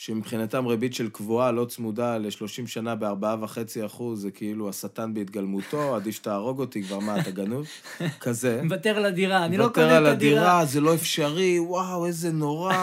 שמבחינתם 0.00 0.66
ריבית 0.66 0.94
של 0.94 1.08
קבועה 1.08 1.52
לא 1.52 1.64
צמודה 1.64 2.18
ל-30 2.18 2.66
שנה 2.66 2.94
ב-4.5 2.94 3.86
אחוז, 3.86 4.22
זה 4.22 4.30
כאילו 4.30 4.68
השטן 4.68 5.14
בהתגלמותו, 5.14 5.96
עדיף 5.96 6.14
שתהרוג 6.14 6.60
אותי, 6.60 6.82
כבר 6.82 6.98
מה, 6.98 7.20
אתה 7.20 7.30
גנוב? 7.30 7.66
כזה. 8.20 8.60
מוותר 8.62 8.96
על 8.96 9.04
הדירה, 9.04 9.44
אני 9.44 9.56
לא 9.56 9.64
מוותר 9.64 9.82
קונה 9.82 9.96
על 9.96 10.06
את 10.06 10.12
הדירה. 10.12 10.40
הדירה, 10.40 10.64
זה 10.64 10.80
לא 10.80 10.94
אפשרי, 10.94 11.58
וואו, 11.58 12.06
איזה 12.06 12.32
נורא, 12.32 12.74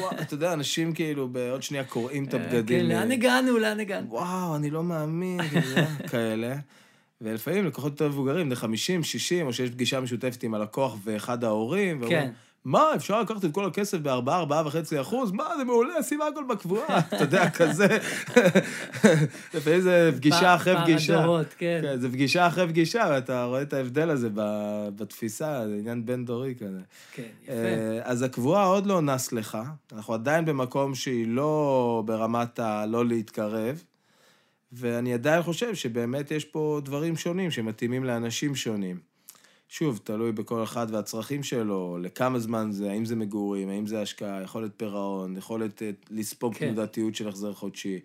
וואו. 0.00 0.10
אתה 0.22 0.34
יודע, 0.34 0.52
אנשים 0.52 0.92
כאילו 0.92 1.28
בעוד 1.28 1.62
שנייה 1.62 1.84
קוראים 1.84 2.24
את 2.24 2.34
הבגדים. 2.34 2.80
כן, 2.80 2.86
לאן 2.86 3.10
אה, 3.10 3.16
הגענו, 3.16 3.58
לאן 3.58 3.80
הגענו? 3.80 4.10
וואו, 4.10 4.56
אני 4.56 4.70
לא 4.70 4.82
מאמין, 4.82 5.42
כאילו, 5.48 5.82
כאלה. 6.10 6.56
ולפעמים 7.20 7.66
לקוחות 7.66 7.92
יותר 7.92 8.08
מבוגרים, 8.08 8.46
בני 8.46 8.56
50, 8.56 9.02
60, 9.02 9.46
או 9.46 9.52
שיש 9.52 9.70
פגישה 9.70 10.00
משותפת 10.00 10.42
עם 10.42 10.54
הלקוח 10.54 10.96
ואחד 11.04 11.44
ההורים, 11.44 12.02
כן. 12.08 12.30
מה, 12.64 12.94
אפשר 12.96 13.20
לקחת 13.20 13.44
את 13.44 13.52
כל 13.52 13.64
הכסף 13.64 13.98
ב-4, 13.98 14.28
4.5 14.28 15.00
אחוז? 15.00 15.32
מה, 15.32 15.44
זה 15.58 15.64
מעולה, 15.64 16.02
שים 16.02 16.20
הכל 16.22 16.44
בקבועה. 16.48 16.98
אתה 17.08 17.16
יודע, 17.16 17.50
כזה. 17.50 17.86
לפעמים 19.54 19.80
זה 19.80 20.10
פגישה 20.16 20.54
אחרי 20.54 20.74
פגישה. 20.82 21.20
הדורות, 21.20 21.54
כן. 21.58 21.80
כן, 21.82 22.00
זה 22.00 22.08
פגישה 22.08 22.46
אחרי 22.46 22.68
פגישה, 22.68 23.06
ואתה 23.10 23.44
רואה 23.44 23.62
את 23.62 23.72
ההבדל 23.72 24.10
הזה 24.10 24.28
בתפיסה, 24.96 25.68
זה 25.68 25.76
עניין 25.78 26.06
בין-דורי 26.06 26.54
כזה. 26.54 26.80
כן, 27.12 27.22
יפה. 27.42 27.52
אה, 27.52 28.00
אז 28.02 28.22
הקבועה 28.22 28.64
עוד 28.64 28.86
לא 28.86 29.00
נס 29.00 29.32
לך, 29.32 29.58
אנחנו 29.92 30.14
עדיין 30.14 30.44
במקום 30.44 30.94
שהיא 30.94 31.26
לא 31.28 32.02
ברמת 32.06 32.58
הלא 32.58 33.06
להתקרב, 33.06 33.82
ואני 34.72 35.14
עדיין 35.14 35.42
חושב 35.42 35.74
שבאמת 35.74 36.30
יש 36.30 36.44
פה 36.44 36.80
דברים 36.84 37.16
שונים 37.16 37.50
שמתאימים 37.50 38.04
לאנשים 38.04 38.54
שונים. 38.54 39.13
שוב, 39.76 40.00
תלוי 40.04 40.32
בכל 40.32 40.62
אחד 40.62 40.86
והצרכים 40.90 41.42
שלו, 41.42 41.98
לכמה 42.02 42.38
זמן 42.38 42.72
זה, 42.72 42.90
האם 42.90 43.04
זה 43.04 43.16
מגורים, 43.16 43.68
האם 43.68 43.86
זה 43.86 44.00
השקעה, 44.00 44.42
יכולת 44.42 44.70
פירעון, 44.76 45.36
יכולת 45.36 45.82
אה, 45.82 45.90
לספוג 46.10 46.54
כן. 46.54 46.66
תנודתיות 46.66 47.14
של 47.14 47.28
החזר 47.28 47.52
חודשי. 47.52 48.00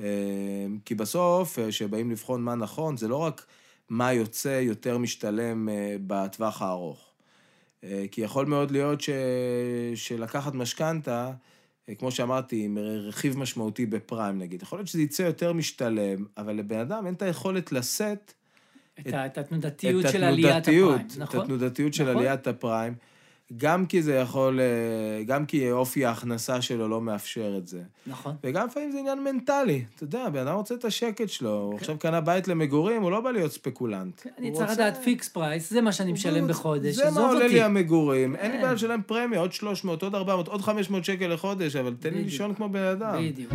אה, 0.00 0.66
כי 0.84 0.94
בסוף, 0.94 1.58
אה, 1.58 1.68
כשבאים 1.68 2.10
לבחון 2.10 2.42
מה 2.42 2.54
נכון, 2.54 2.96
זה 2.96 3.08
לא 3.08 3.16
רק 3.16 3.46
מה 3.88 4.12
יוצא 4.12 4.60
יותר 4.62 4.98
משתלם 4.98 5.68
בטווח 6.06 6.62
הארוך. 6.62 7.12
כי 8.10 8.20
יכול 8.20 8.46
מאוד 8.46 8.70
להיות 8.70 9.00
ש... 9.00 9.10
שלקחת 9.94 10.54
משכנתה, 10.54 11.32
כמו 11.98 12.10
שאמרתי, 12.10 12.64
עם 12.64 12.78
רכיב 12.78 13.38
משמעותי 13.38 13.86
בפריים 13.86 14.38
נגיד, 14.38 14.62
יכול 14.62 14.78
להיות 14.78 14.88
שזה 14.88 15.02
יצא 15.02 15.22
יותר 15.22 15.52
משתלם, 15.52 16.24
אבל 16.36 16.56
לבן 16.56 16.78
אדם 16.78 17.06
אין 17.06 17.14
את 17.14 17.22
היכולת 17.22 17.72
לשאת 17.72 18.32
את 19.00 19.14
את 19.26 19.38
התנודתיות 19.38 20.04
את 20.06 20.10
של 20.10 20.24
עליית 20.24 20.68
הפריים, 20.68 20.94
את 20.94 21.18
נכון? 21.18 21.40
התנודתיות 21.40 21.94
של 21.94 22.04
נכון. 22.04 22.16
עליית 22.16 22.46
הפריים, 22.46 22.94
גם 23.56 23.86
כי 23.86 24.02
זה 24.02 24.14
יכול, 24.14 24.60
אה, 24.60 24.66
גם 25.24 25.46
כי 25.46 25.70
אופי 25.70 26.04
ההכנסה 26.04 26.62
שלו 26.62 26.88
לא 26.88 27.00
מאפשר 27.00 27.54
את 27.58 27.66
זה. 27.68 27.80
נכון. 28.06 28.34
וגם 28.44 28.66
לפעמים 28.66 28.92
זה 28.92 28.98
עניין 28.98 29.24
מנטלי. 29.24 29.84
אתה 29.94 30.04
יודע, 30.04 30.28
בן 30.28 30.38
אדם 30.46 30.54
רוצה 30.56 30.74
את 30.74 30.84
השקט 30.84 31.28
שלו, 31.28 31.50
הוא 31.60 31.72
כן. 31.72 31.78
עכשיו 31.78 31.98
קנה 31.98 32.20
בית 32.20 32.48
למגורים, 32.48 33.02
הוא 33.02 33.10
לא 33.10 33.20
בא 33.20 33.30
להיות 33.30 33.52
ספקולנט. 33.52 34.26
אני 34.38 34.48
הוא 34.48 34.56
צריך 34.56 34.70
רוצה- 34.70 34.82
לדעת 34.82 35.02
fix 35.04 35.28
price, 35.28 35.70
זה 35.70 35.80
מה 35.80 35.92
שאני 35.92 36.12
משלם 36.12 36.40
הוא- 36.40 36.48
בחודש, 36.48 36.94
זה 36.94 37.10
מה 37.10 37.20
עולה. 37.28 37.46
לי 37.46 37.62
המגורים, 37.62 38.36
אין 38.36 38.50
לי 38.50 38.56
כן. 38.56 38.62
בעיה 38.62 38.74
לשלם 38.74 39.00
פרמיה, 39.06 39.40
עוד 39.40 39.52
300, 39.52 40.02
עוד 40.02 40.14
400, 40.14 40.48
עוד 40.48 40.60
500 40.62 41.04
שקל 41.04 41.26
לחודש, 41.26 41.76
אבל 41.76 41.94
תן 42.00 42.14
לי. 42.14 42.22
לישון 42.24 42.54
כמו 42.54 42.68
בן 42.68 42.82
אדם. 42.82 43.16
בדיוק. 43.28 43.52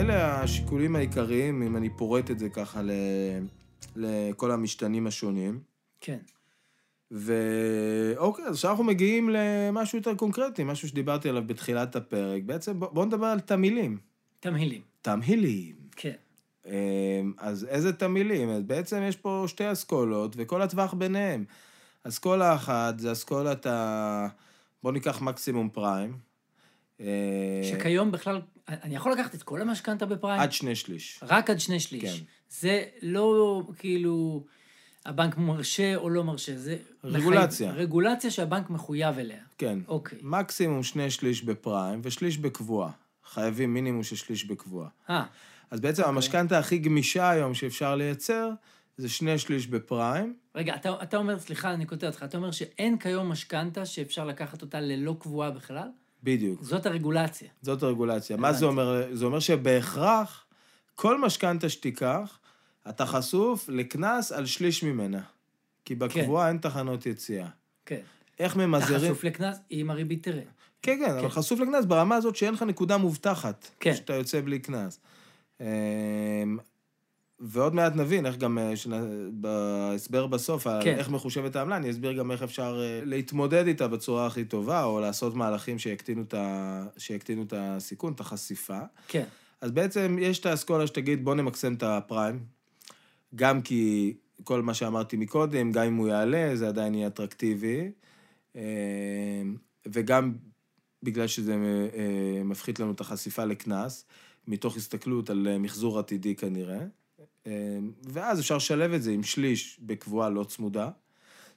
אלה 0.00 0.42
השיקולים 0.42 0.96
העיקריים, 0.96 1.62
אם 1.62 1.76
אני 1.76 1.88
פורט 1.90 2.30
את 2.30 2.38
זה 2.38 2.48
ככה 2.48 2.82
ל... 2.82 2.90
לכל 3.96 4.50
המשתנים 4.50 5.06
השונים. 5.06 5.60
כן. 6.00 6.18
ואוקיי, 7.10 8.44
אז 8.44 8.54
עכשיו 8.54 8.70
אנחנו 8.70 8.84
מגיעים 8.84 9.30
למשהו 9.32 9.98
יותר 9.98 10.14
קונקרטי, 10.14 10.64
משהו 10.64 10.88
שדיברתי 10.88 11.28
עליו 11.28 11.42
בתחילת 11.46 11.96
הפרק. 11.96 12.42
בעצם 12.42 12.80
בוא- 12.80 12.88
בואו 12.92 13.04
נדבר 13.04 13.26
על 13.26 13.40
תמהילים. 13.40 13.98
תמהילים. 14.40 14.80
תמהילים. 15.02 15.74
כן. 15.96 16.14
אמ, 16.66 16.72
אז 17.38 17.64
איזה 17.64 17.92
תמהילים? 17.92 18.48
אז 18.50 18.62
בעצם 18.62 19.02
יש 19.08 19.16
פה 19.16 19.44
שתי 19.46 19.72
אסכולות, 19.72 20.34
וכל 20.38 20.62
הטווח 20.62 20.94
ביניהם. 20.94 21.44
אסכולה 22.04 22.54
אחת 22.54 22.98
זה 22.98 23.12
אסכולת 23.12 23.66
ה... 23.66 24.26
בואו 24.82 24.92
ניקח 24.94 25.20
מקסימום 25.22 25.68
פריים. 25.72 26.16
אה, 27.00 27.06
שכיום 27.62 28.10
בכלל, 28.12 28.40
אני 28.82 28.96
יכול 28.96 29.12
לקחת 29.12 29.34
את 29.34 29.42
כל 29.42 29.62
המשכנתה 29.62 30.06
בפריים? 30.06 30.40
עד 30.40 30.52
שני 30.52 30.74
שליש. 30.74 31.20
רק 31.22 31.50
עד 31.50 31.60
שני 31.60 31.80
שליש. 31.80 32.02
כן. 32.18 32.24
זה 32.60 32.84
לא 33.02 33.62
כאילו 33.78 34.44
הבנק 35.06 35.36
מרשה 35.36 35.96
או 35.96 36.10
לא 36.10 36.24
מרשה, 36.24 36.58
זה... 36.58 36.76
רגולציה. 37.04 37.68
מחייב- 37.72 37.80
רגולציה 37.80 38.30
שהבנק 38.30 38.70
מחויב 38.70 39.18
אליה. 39.18 39.42
כן. 39.58 39.78
אוקיי. 39.88 40.18
מקסימום 40.22 40.82
שני 40.82 41.10
שליש 41.10 41.42
בפריים 41.42 42.00
ושליש 42.04 42.38
בקבועה. 42.38 42.90
חייבים 43.24 43.74
מינימום 43.74 44.02
של 44.02 44.16
שליש 44.16 44.44
בקבועה. 44.44 44.88
אה, 45.10 45.24
אז 45.70 45.80
בעצם 45.80 46.02
אוקיי. 46.02 46.14
המשכנתה 46.14 46.58
הכי 46.58 46.78
גמישה 46.78 47.30
היום 47.30 47.54
שאפשר 47.54 47.94
לייצר, 47.96 48.50
זה 48.96 49.08
שני 49.08 49.38
שליש 49.38 49.66
בפריים. 49.66 50.34
רגע, 50.54 50.74
אתה, 50.74 51.02
אתה 51.02 51.16
אומר, 51.16 51.38
סליחה, 51.38 51.74
אני 51.74 51.86
קוטע 51.86 52.06
אותך, 52.06 52.22
אתה 52.22 52.36
אומר 52.36 52.50
שאין 52.50 52.98
כיום 52.98 53.28
משכנתה 53.28 53.86
שאפשר 53.86 54.24
לקחת 54.24 54.62
אותה 54.62 54.80
ללא 54.80 55.16
קבועה 55.20 55.50
בכלל? 55.50 55.88
בדיוק. 56.22 56.62
זאת 56.62 56.86
הרגולציה. 56.86 57.48
זאת 57.62 57.82
הרגולציה. 57.82 58.36
מה. 58.36 58.52
זה 58.52 58.64
אומר? 58.64 59.06
זה 59.12 59.24
אומר 59.24 59.40
שבהכרח, 59.40 60.44
כל 60.94 61.20
משכנתה 61.20 61.68
שתיקח, 61.68 62.38
אתה 62.88 63.06
חשוף 63.06 63.68
לקנס 63.68 64.32
על 64.32 64.46
שליש 64.46 64.82
ממנה. 64.82 65.20
כי 65.84 65.94
בקבועה 65.94 66.48
אין 66.48 66.58
תחנות 66.58 67.06
יציאה. 67.06 67.48
כן. 67.86 68.00
איך 68.38 68.52
אתה 68.52 68.66
ממזערים... 68.66 69.12
חשוף 69.12 69.24
לקנס, 69.24 69.58
אם 69.70 69.90
הריבית 69.90 70.22
תראה. 70.22 70.42
כן, 70.82 70.98
כן, 71.04 71.18
אבל 71.18 71.28
חשוף 71.28 71.60
לקנס 71.60 71.84
ברמה 71.84 72.16
הזאת 72.16 72.36
שאין 72.36 72.54
לך 72.54 72.62
נקודה 72.62 72.96
מובטחת. 72.96 73.68
כן. 73.80 73.94
שאתה 73.94 74.14
יוצא 74.14 74.40
בלי 74.40 74.58
קנס. 74.58 75.00
ועוד 77.40 77.74
מעט 77.74 77.96
נבין 77.96 78.26
איך 78.26 78.36
גם, 78.36 78.58
אה, 78.58 78.76
שנ- 78.76 79.30
בהסבר 79.32 80.26
בסוף, 80.26 80.66
על 80.66 80.84
כן. 80.84 80.94
איך 80.98 81.08
מחושבת 81.08 81.56
העמלה, 81.56 81.76
אני 81.76 81.90
אסביר 81.90 82.12
גם 82.12 82.30
איך 82.30 82.42
אפשר 82.42 82.80
אה, 82.82 83.04
להתמודד 83.04 83.66
איתה 83.66 83.88
בצורה 83.88 84.26
הכי 84.26 84.44
טובה, 84.44 84.84
או 84.84 85.00
לעשות 85.00 85.34
מהלכים 85.34 85.78
שיקטינו 85.78 86.22
את, 86.22 86.34
ה... 86.34 86.84
שיקטינו 86.96 87.42
את 87.42 87.52
הסיכון, 87.56 88.12
את 88.12 88.20
החשיפה. 88.20 88.78
כן. 89.08 89.24
אז 89.60 89.70
בעצם 89.70 90.16
יש 90.20 90.38
את 90.38 90.46
האסכולה 90.46 90.86
שתגיד, 90.86 91.24
בוא 91.24 91.34
נמקסם 91.34 91.74
את 91.74 91.82
הפריים, 91.82 92.38
גם 93.34 93.62
כי 93.62 94.14
כל 94.44 94.62
מה 94.62 94.74
שאמרתי 94.74 95.16
מקודם, 95.16 95.72
גם 95.72 95.84
אם 95.84 95.94
הוא 95.94 96.08
יעלה, 96.08 96.56
זה 96.56 96.68
עדיין 96.68 96.94
יהיה 96.94 97.06
אטרקטיבי, 97.06 97.90
אה, 98.56 98.62
וגם 99.86 100.32
בגלל 101.02 101.26
שזה 101.26 101.56
מפחית 102.44 102.80
לנו 102.80 102.92
את 102.92 103.00
החשיפה 103.00 103.44
לקנס, 103.44 104.04
מתוך 104.48 104.76
הסתכלות 104.76 105.30
על 105.30 105.58
מחזור 105.58 105.98
עתידי 105.98 106.34
כנראה, 106.34 106.78
אה, 106.80 106.86
ואז 108.02 108.40
אפשר 108.40 108.56
לשלב 108.56 108.92
את 108.92 109.02
זה 109.02 109.10
עם 109.10 109.22
שליש 109.22 109.80
בקבועה 109.82 110.30
לא 110.30 110.44
צמודה, 110.44 110.90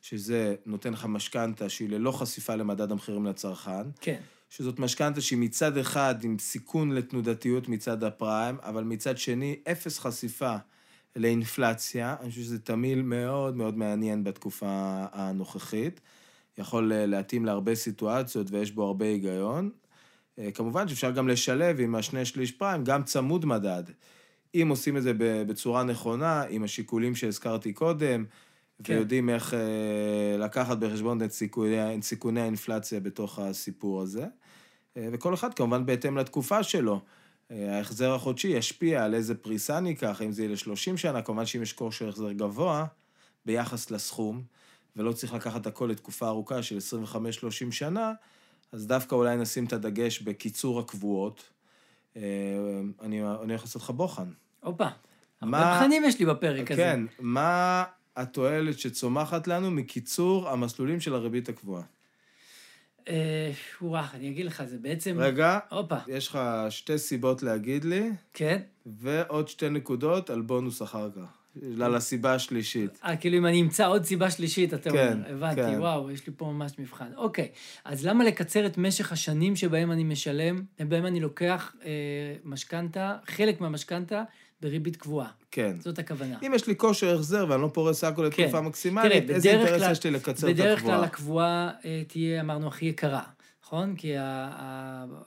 שזה 0.01 0.55
נותן 0.65 0.93
לך 0.93 1.05
משכנתה 1.05 1.69
שהיא 1.69 1.89
ללא 1.89 2.11
חשיפה 2.11 2.55
למדד 2.55 2.91
המחירים 2.91 3.25
לצרכן, 3.25 3.89
כן. 4.01 4.19
שזאת 4.49 4.79
משכנתה 4.79 5.21
שהיא 5.21 5.39
מצד 5.39 5.77
אחד 5.77 6.15
עם 6.23 6.39
סיכון 6.39 6.91
לתנודתיות 6.91 7.69
מצד 7.69 8.03
הפריים, 8.03 8.57
אבל 8.61 8.83
מצד 8.83 9.17
שני 9.17 9.55
אפס 9.71 9.99
חשיפה 9.99 10.55
לאינפלציה. 11.15 12.15
אני 12.21 12.29
חושב 12.29 12.41
שזה 12.41 12.59
תמהיל 12.59 13.01
מאוד 13.01 13.57
מאוד 13.57 13.77
מעניין 13.77 14.23
בתקופה 14.23 15.05
הנוכחית. 15.11 15.99
יכול 16.57 16.93
אה, 16.93 17.05
להתאים 17.05 17.45
להרבה 17.45 17.75
סיטואציות 17.75 18.47
ויש 18.51 18.71
בו 18.71 18.83
הרבה 18.83 19.05
היגיון. 19.05 19.69
אה, 20.39 20.51
כמובן 20.51 20.87
שאפשר 20.87 21.11
גם 21.11 21.27
לשלב 21.27 21.79
עם 21.79 21.95
השני 21.95 22.25
שליש 22.25 22.51
פריים 22.51 22.83
גם 22.83 23.03
צמוד 23.03 23.45
מדד. 23.45 23.83
אם 24.53 24.67
עושים 24.69 24.97
את 24.97 25.03
זה 25.03 25.11
בצורה 25.17 25.83
נכונה, 25.83 26.43
עם 26.49 26.63
השיקולים 26.63 27.15
שהזכרתי 27.15 27.73
קודם, 27.73 28.25
כן. 28.83 28.93
ויודעים 28.93 29.29
איך 29.29 29.53
אה, 29.53 30.37
לקחת 30.37 30.77
בחשבון 30.77 31.23
את 31.23 31.31
סיכוני, 31.31 31.97
את 31.97 32.03
סיכוני 32.03 32.41
האינפלציה 32.41 32.99
בתוך 32.99 33.39
הסיפור 33.39 34.01
הזה. 34.01 34.25
אה, 34.97 35.07
וכל 35.11 35.33
אחד 35.33 35.53
כמובן 35.53 35.85
בהתאם 35.85 36.17
לתקופה 36.17 36.63
שלו. 36.63 37.01
אה, 37.51 37.77
ההחזר 37.77 38.13
החודשי 38.13 38.47
ישפיע 38.47 39.03
על 39.03 39.13
איזה 39.13 39.35
פריסה 39.35 39.79
ניקח, 39.79 40.21
אם 40.21 40.31
זה 40.31 40.43
יהיה 40.43 40.51
ל-30 40.51 40.97
שנה, 40.97 41.21
כמובן 41.21 41.45
שאם 41.45 41.61
יש 41.61 41.73
כושר 41.73 42.09
החזר 42.09 42.31
גבוה 42.31 42.85
ביחס 43.45 43.91
לסכום, 43.91 44.43
ולא 44.95 45.11
צריך 45.11 45.33
לקחת 45.33 45.67
הכל 45.67 45.85
לתקופה 45.91 46.27
ארוכה 46.27 46.63
של 46.63 46.77
25-30 46.77 47.71
שנה, 47.71 48.13
אז 48.71 48.87
דווקא 48.87 49.15
אולי 49.15 49.37
נשים 49.37 49.65
את 49.65 49.73
הדגש 49.73 50.21
בקיצור 50.21 50.79
הקבועות. 50.79 51.43
אני, 52.15 52.21
אני 53.01 53.21
הולך 53.21 53.61
לעשות 53.61 53.81
לך 53.81 53.89
בוחן. 53.89 54.29
הופה. 54.63 54.87
הרבה 55.41 55.59
מבחנים 55.59 56.03
יש 56.03 56.19
לי 56.19 56.25
בפרק 56.25 56.71
הזה. 56.71 56.81
כן, 56.81 56.99
מה 57.19 57.83
התועלת 58.15 58.79
שצומחת 58.79 59.47
לנו 59.47 59.71
מקיצור 59.71 60.49
המסלולים 60.49 60.99
של 60.99 61.15
הריבית 61.15 61.49
הקבועה? 61.49 61.83
אה, 63.07 63.51
וואו, 63.81 64.05
אני 64.13 64.29
אגיד 64.29 64.45
לך, 64.45 64.63
זה 64.63 64.77
בעצם... 64.77 65.15
רגע, 65.19 65.59
הופה, 65.69 65.97
יש 66.07 66.27
לך 66.27 66.39
שתי 66.69 66.97
סיבות 66.97 67.43
להגיד 67.43 67.85
לי, 67.85 68.11
כן? 68.33 68.61
ועוד 68.85 69.47
שתי 69.47 69.69
נקודות 69.69 70.29
על 70.29 70.41
בונוס 70.41 70.81
אחר 70.81 71.09
כך. 71.15 71.43
על 71.81 71.95
הסיבה 71.95 72.33
השלישית. 72.33 72.99
אה, 73.03 73.17
כאילו 73.17 73.37
אם 73.37 73.45
אני 73.45 73.61
אמצא 73.61 73.87
עוד 73.87 74.05
סיבה 74.05 74.31
שלישית, 74.31 74.73
אתה 74.73 74.89
כן, 74.89 75.13
אומר, 75.13 75.31
הבנתי, 75.31 75.61
כן. 75.61 75.79
וואו, 75.79 76.11
יש 76.11 76.27
לי 76.27 76.33
פה 76.37 76.45
ממש 76.45 76.71
מבחן. 76.79 77.09
אוקיי, 77.15 77.47
אז 77.85 78.05
למה 78.05 78.23
לקצר 78.23 78.65
את 78.65 78.77
משך 78.77 79.11
השנים 79.11 79.55
שבהם 79.55 79.91
אני 79.91 80.03
משלם, 80.03 80.63
שבהם 80.79 81.05
אני 81.05 81.19
לוקח 81.19 81.75
אה, 81.85 81.89
משכנתה, 82.43 83.17
חלק 83.25 83.61
מהמשכנתה, 83.61 84.23
בריבית 84.63 84.95
קבועה? 84.95 85.29
כן. 85.51 85.75
זאת 85.79 85.99
הכוונה. 85.99 86.37
אם 86.45 86.51
יש 86.55 86.67
לי 86.67 86.75
כושר 86.75 87.15
החזר 87.15 87.45
ואני 87.49 87.61
לא 87.61 87.67
פורס 87.73 88.03
הכל 88.03 88.29
כן. 88.31 88.43
לתקופה 88.43 88.61
מקסימלית, 88.61 89.23
תראה, 89.25 89.35
איזה 89.35 89.49
אינטרס 89.51 89.81
כלל- 89.81 89.91
יש 89.91 90.03
לי 90.03 90.11
לקצר 90.11 90.49
את 90.49 90.53
בדרך 90.55 90.79
כלל 90.81 91.03
הקבועה? 91.03 91.05
הקבועה 91.05 91.71
אה, 91.85 92.03
תהיה, 92.07 92.41
אמרנו, 92.41 92.67
הכי 92.67 92.85
יקרה, 92.85 93.23
נכון? 93.63 93.95
כי 93.95 94.13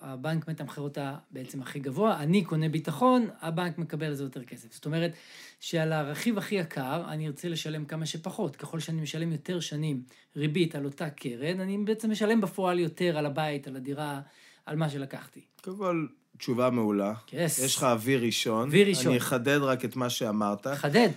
הבנק 0.00 0.48
מתמחר 0.48 0.82
אותה 0.82 1.14
בעצם 1.30 1.62
הכי 1.62 1.78
גבוה, 1.78 2.20
אני 2.22 2.44
קונה 2.44 2.68
ביטחון, 2.68 3.28
הבנק 3.40 3.78
מקבל 3.78 4.06
על 4.06 4.14
זה 4.14 4.24
יותר 4.24 4.44
כסף. 4.44 4.72
זאת 4.74 4.86
אומרת 4.86 5.12
שעל 5.60 5.92
הרכיב 5.92 6.38
הכי 6.38 6.54
יקר, 6.54 7.02
אני 7.08 7.26
ארצה 7.26 7.48
לשלם 7.48 7.84
כמה 7.84 8.06
שפחות. 8.06 8.56
ככל 8.56 8.80
שאני 8.80 9.02
משלם 9.02 9.32
יותר 9.32 9.60
שנים 9.60 10.02
ריבית 10.36 10.74
על 10.74 10.84
אותה 10.84 11.10
קרן, 11.10 11.60
אני 11.60 11.78
בעצם 11.78 12.10
משלם 12.10 12.40
בפועל 12.40 12.78
יותר 12.78 13.18
על 13.18 13.26
הבית, 13.26 13.68
על 13.68 13.76
הדירה, 13.76 14.20
על 14.66 14.76
מה 14.76 14.88
שלקחתי. 14.88 15.40
קודם 15.62 15.76
כל, 15.76 16.06
תשובה 16.38 16.70
מעולה. 16.70 17.12
Yes. 17.28 17.34
יש 17.34 17.76
לך 17.76 17.84
אוויר 17.84 18.22
ראשון. 18.22 18.68
אוויר 18.68 18.88
ראשון. 18.88 19.06
אני 19.06 19.18
אחדד 19.18 19.58
רק 19.58 19.84
את 19.84 19.96
מה 19.96 20.10
שאמרת. 20.10 20.66
חדד. 20.66 21.08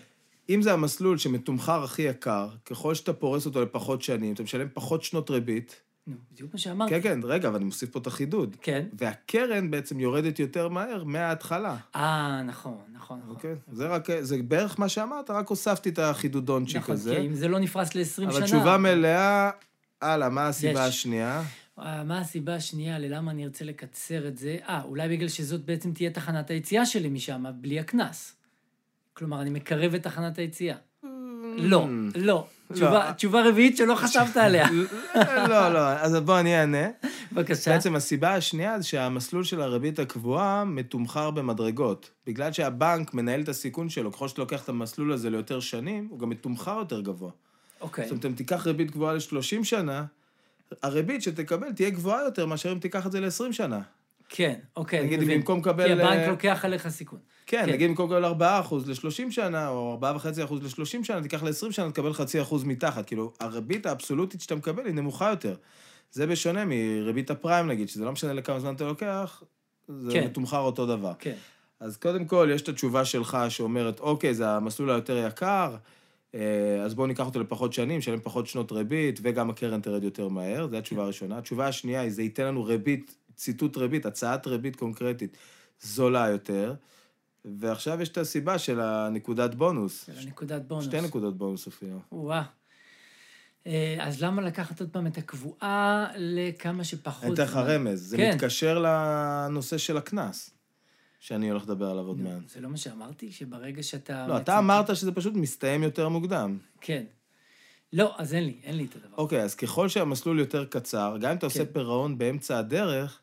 אם 0.49 0.61
זה 0.61 0.73
המסלול 0.73 1.17
שמתומחר 1.17 1.83
הכי 1.83 2.01
יקר, 2.01 2.49
ככל 2.65 2.95
שאתה 2.95 3.13
פורס 3.13 3.45
אותו 3.45 3.61
לפחות 3.61 4.01
שנים, 4.01 4.33
אתה 4.33 4.43
משלם 4.43 4.67
פחות 4.73 5.03
שנות 5.03 5.29
ריבית. 5.29 5.81
נו, 6.07 6.15
בדיוק 6.31 6.53
מה 6.53 6.59
שאמרתי. 6.59 6.89
כן, 6.89 7.01
כן, 7.01 7.19
רגע, 7.23 7.47
אבל 7.47 7.55
אני 7.55 7.65
מוסיף 7.65 7.89
פה 7.89 7.99
את 7.99 8.07
החידוד. 8.07 8.55
כן. 8.61 8.85
והקרן 8.93 9.71
בעצם 9.71 9.99
יורדת 9.99 10.39
יותר 10.39 10.69
מהר 10.69 11.03
מההתחלה. 11.03 11.77
אה, 11.95 12.41
נכון, 12.43 12.77
נכון, 12.93 13.19
נכון. 13.19 13.35
אוקיי? 13.35 13.55
זה 13.71 13.87
רק, 13.87 14.07
זה 14.21 14.37
בערך 14.43 14.79
מה 14.79 14.89
שאמרת, 14.89 15.29
רק 15.29 15.47
הוספתי 15.47 15.89
את 15.89 15.99
החידודונצ'יק 15.99 16.77
נכון, 16.77 16.93
הזה. 16.93 17.15
כי 17.15 17.27
אם 17.27 17.33
זה 17.33 17.47
לא 17.47 17.59
נפרס 17.59 17.95
ל-20 17.95 18.03
שנה... 18.15 18.29
אבל 18.29 18.45
תשובה 18.45 18.77
מלאה, 18.77 19.49
הלאה, 20.01 20.29
מה 20.29 20.47
הסיבה 20.47 20.87
יש. 20.87 20.89
השנייה? 20.89 21.43
אה, 21.83 22.03
מה 22.03 22.19
הסיבה 22.19 22.55
השנייה 22.55 22.99
ללמה 22.99 23.31
אני 23.31 23.45
ארצה 23.45 23.65
לקצר 23.65 24.27
את 24.27 24.37
זה? 24.37 24.57
אה, 24.69 24.81
אולי 24.83 25.09
בגלל 25.09 25.27
שזאת 25.27 25.65
בעצם 25.65 25.93
תהיה 25.93 26.09
תחנת 26.09 26.49
היציאה 26.49 26.85
שלי 26.85 27.09
משם, 27.09 27.43
בלי 27.61 27.79
הקנס. 27.79 28.35
כלומר, 29.13 29.41
אני 29.41 29.49
מקרב 29.49 29.93
את 29.93 30.03
תחנת 30.03 30.37
היציאה. 30.37 30.75
לא, 31.57 31.87
לא. 32.15 32.47
תשובה- 32.73 33.13
תשובה 33.13 33.49
רביעית 33.49 33.77
שלא 33.77 33.95
חשבת 33.95 34.37
עליה. 34.37 34.67
לא, 35.49 35.73
לא, 35.73 35.79
אז 35.79 36.15
בוא 36.15 36.39
אני 36.39 36.59
אענה. 36.59 36.87
בבקשה. 37.31 37.71
בעצם 37.71 37.95
הסיבה 37.95 38.35
השנייה 38.35 38.79
זה 38.79 38.87
שהמסלול 38.87 39.43
של 39.43 39.61
הריבית 39.61 39.99
הקבועה 39.99 40.65
מתומחר 40.65 41.31
במדרגות. 41.31 42.09
בגלל 42.27 42.53
שהבנק 42.53 43.13
מנהל 43.13 43.41
את 43.41 43.49
הסיכון 43.49 43.89
שלו, 43.89 44.11
ככל 44.11 44.27
שאתה 44.27 44.41
לוקח 44.41 44.63
את 44.63 44.69
המסלול 44.69 45.13
הזה 45.13 45.29
ליותר 45.29 45.59
שנים, 45.59 46.07
הוא 46.09 46.19
גם 46.19 46.29
מתומחר 46.29 46.77
יותר 46.79 47.01
גבוה. 47.01 47.31
אוקיי. 47.81 48.03
זאת 48.03 48.11
אומרת, 48.11 48.25
אם 48.25 48.31
תיקח 48.33 48.67
ריבית 48.67 48.91
גבוהה 48.91 49.13
ל-30 49.13 49.63
שנה, 49.63 50.05
הריבית 50.83 51.21
שתקבל 51.21 51.71
תהיה 51.71 51.89
גבוהה 51.89 52.23
יותר 52.23 52.45
מאשר 52.45 52.71
אם 52.71 52.79
תיקח 52.79 53.07
את 53.07 53.11
זה 53.11 53.19
ל-20 53.19 53.51
שנה. 53.51 53.81
כן, 54.29 54.59
אוקיי, 54.75 55.03
נגיד, 55.03 55.19
אם 55.19 55.25
מבין. 55.25 55.39
במקום 55.39 55.59
לקבל, 55.59 55.85
כי 55.85 55.91
הבנק 55.91 56.19
אה, 56.19 56.27
לוקח 56.27 56.65
עליך 56.65 56.87
סיכון. 56.87 57.19
כן, 57.45 57.65
כן. 57.65 57.71
נגיד 57.71 57.89
במקום 57.89 58.11
לקבל 58.13 58.61
4% 58.63 58.75
ל-30 58.87 59.31
שנה, 59.31 59.69
או 59.69 59.99
4.5% 60.01 60.53
ל-30 60.53 61.03
שנה, 61.03 61.21
תיקח 61.21 61.43
ל-20 61.43 61.71
שנה, 61.71 61.91
תקבל 61.91 62.13
חצי 62.13 62.41
אחוז 62.41 62.63
מתחת. 62.63 63.05
כאילו, 63.05 63.33
הריבית 63.39 63.85
האבסולוטית 63.85 64.41
שאתה 64.41 64.55
מקבל 64.55 64.85
היא 64.85 64.93
נמוכה 64.93 65.29
יותר. 65.29 65.55
זה 66.11 66.27
בשונה 66.27 66.65
מריבית 66.65 67.31
הפריים, 67.31 67.67
נגיד, 67.67 67.89
שזה 67.89 68.05
לא 68.05 68.11
משנה 68.11 68.33
לכמה 68.33 68.59
זמן 68.59 68.75
אתה 68.75 68.85
לוקח, 68.85 69.43
זה 69.87 70.11
כן. 70.13 70.25
מתומחר 70.25 70.59
אותו 70.59 70.85
דבר. 70.85 71.13
כן. 71.19 71.35
אז 71.79 71.97
קודם 71.97 72.25
כל, 72.25 72.49
יש 72.53 72.61
את 72.61 72.69
התשובה 72.69 73.05
שלך 73.05 73.37
שאומרת, 73.49 73.99
אוקיי, 73.99 74.33
זה 74.33 74.49
המסלול 74.49 74.89
היותר 74.89 75.27
יקר, 75.27 75.75
אז 76.85 76.95
בואו 76.95 77.07
ניקח 77.07 77.25
אותו 77.25 77.39
לפחות 77.39 77.73
שנים, 77.73 77.97
נשלם 77.97 78.19
פחות 78.19 78.47
שנות 78.47 78.71
ריבית, 78.71 79.19
וגם 79.23 79.49
הקרן 79.49 79.81
תרד 79.81 80.03
יותר 80.03 80.27
מהר, 80.27 80.67
זו 80.67 80.77
התשובה 80.77 81.03
הראשונה. 81.03 81.37
התשובה 81.37 81.67
השנייה 81.67 82.01
היא, 82.01 82.11
זה 82.11 82.21
ייתן 82.21 82.45
לנו 82.45 82.63
ריבית, 82.63 83.15
ציטוט 83.35 83.77
ריבית, 83.77 84.05
הצעת 84.05 84.47
ריבית 84.47 84.75
קונקרטית, 84.75 85.37
זולה 85.81 86.27
יותר. 86.27 86.73
ועכשיו 87.45 88.01
יש 88.01 88.09
את 88.09 88.17
הסיבה 88.17 88.57
של 88.57 88.79
הנקודת 88.79 89.55
בונוס. 89.55 90.05
של 90.05 90.27
הנקודת 90.27 90.61
בונוס. 90.61 90.85
שתי 90.85 91.01
נקודות 91.01 91.37
בונוס 91.37 91.67
אפילו. 91.67 91.99
וואה. 92.11 92.43
אה, 93.67 93.97
אז 93.99 94.23
למה 94.23 94.41
לקחת 94.41 94.79
עוד 94.79 94.89
פעם 94.89 95.07
את 95.07 95.17
הקבועה 95.17 96.07
לכמה 96.17 96.83
שפחות... 96.83 97.23
אני 97.23 97.33
אתן 97.33 97.43
לך? 97.43 97.55
רמז, 97.55 98.01
זה 98.01 98.17
כן. 98.17 98.31
מתקשר 98.33 98.79
לנושא 98.79 99.77
של 99.77 99.97
הקנס, 99.97 100.49
שאני 101.19 101.49
הולך 101.49 101.63
לדבר 101.63 101.89
עליו 101.89 102.05
עוד 102.05 102.19
מעט. 102.19 102.49
זה 102.49 102.61
לא 102.61 102.69
מה 102.69 102.77
שאמרתי? 102.77 103.31
שברגע 103.31 103.83
שאתה... 103.83 104.27
לא, 104.27 104.37
אתה 104.37 104.59
אמרת 104.59 104.95
שזה 104.95 105.11
פשוט 105.11 105.33
מסתיים 105.33 105.83
יותר 105.83 106.09
מוקדם. 106.09 106.57
כן. 106.81 107.03
לא, 107.93 108.13
אז 108.17 108.33
אין 108.33 108.43
לי, 108.43 108.55
אין 108.63 108.77
לי 108.77 108.85
את 108.85 108.95
הדבר. 108.95 109.17
אוקיי, 109.17 109.43
אז 109.43 109.55
ככל 109.55 109.89
שהמסלול 109.89 110.39
יותר 110.39 110.65
קצר, 110.65 111.17
גם 111.21 111.31
אם 111.31 111.37
אתה 111.37 111.45
עושה 111.45 111.65
כן. 111.65 111.73
פירעון 111.73 112.17
באמצע 112.17 112.57
הדרך, 112.57 113.19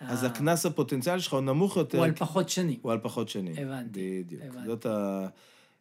אז 0.00 0.24
אה, 0.24 0.30
הקנס 0.30 0.66
הפוטנציאלי 0.66 1.20
שלך 1.20 1.32
הוא 1.32 1.40
נמוך 1.40 1.76
יותר. 1.76 1.98
הוא 1.98 2.04
על 2.04 2.12
פחות 2.12 2.48
שנים. 2.48 2.78
הוא 2.82 2.92
על 2.92 2.98
פחות 3.02 3.28
שנים. 3.28 3.54
הבנתי, 3.58 4.22
בדיוק. 4.26 4.42
זאת, 4.66 4.86
ה... 4.86 5.26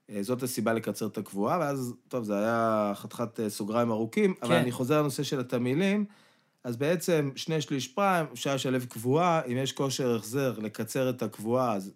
אה, 0.10 0.24
זאת 0.24 0.44
הסיבה 0.44 0.74
לקצר 0.74 1.08
את 1.08 1.18
הקבועה, 1.18 1.60
ואז, 1.60 1.94
טוב, 2.08 2.24
זה 2.24 2.38
היה 2.38 2.92
חתיכת 2.96 3.40
אה, 3.40 3.50
סוגריים 3.50 3.92
ארוכים, 3.92 4.34
אבל 4.42 4.50
כן. 4.50 4.62
אני 4.62 4.72
חוזר 4.72 5.02
לנושא 5.02 5.24
של 5.24 5.40
התמהילים. 5.40 6.06
אז 6.66 6.78
בעצם, 6.78 7.32
שני 7.36 7.62
שליש 7.62 7.88
פריים, 7.88 8.26
אפשר 8.34 8.56
לשלב 8.56 8.86
קבועה, 8.86 9.42
אם 9.46 9.58
יש 9.58 9.72
כושר 9.72 10.16
החזר 10.16 10.60
לקצר 10.60 11.10
את 11.10 11.24
הקבועה, 11.24 11.74
אז 11.74 11.92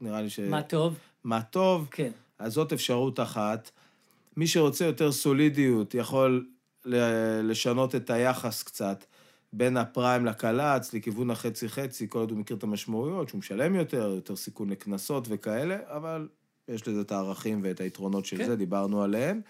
נראה 0.00 0.22
לי 0.22 0.30
ש... 0.30 0.38
מה 0.40 0.62
טוב? 0.62 0.98
מה 1.24 1.42
טוב. 1.42 1.88
כן. 1.90 2.10
אז 2.38 2.52
זאת 2.52 2.72
אפשרות 2.72 3.20
אחת. 3.20 3.70
מי 4.36 4.46
שרוצה 4.46 4.84
יותר 4.84 5.12
סולידיות 5.12 5.94
יכול 5.94 6.46
לשנות 7.42 7.94
את 7.94 8.10
היחס 8.10 8.62
קצת 8.62 9.04
בין 9.52 9.76
הפריים 9.76 10.26
לקל"צ 10.26 10.94
לכיוון 10.94 11.30
החצי-חצי, 11.30 12.06
כל 12.08 12.18
עוד 12.18 12.30
הוא 12.30 12.38
מכיר 12.38 12.56
את 12.56 12.62
המשמעויות, 12.62 13.28
שהוא 13.28 13.38
משלם 13.38 13.74
יותר, 13.74 14.12
יותר 14.14 14.36
סיכון 14.36 14.70
לקנסות 14.70 15.26
וכאלה, 15.30 15.76
אבל 15.86 16.28
יש 16.68 16.88
לזה 16.88 17.00
את 17.00 17.12
הערכים 17.12 17.60
ואת 17.62 17.80
היתרונות 17.80 18.26
של 18.26 18.36
כן. 18.36 18.46
זה, 18.46 18.56
דיברנו 18.56 19.02
עליהם. 19.02 19.40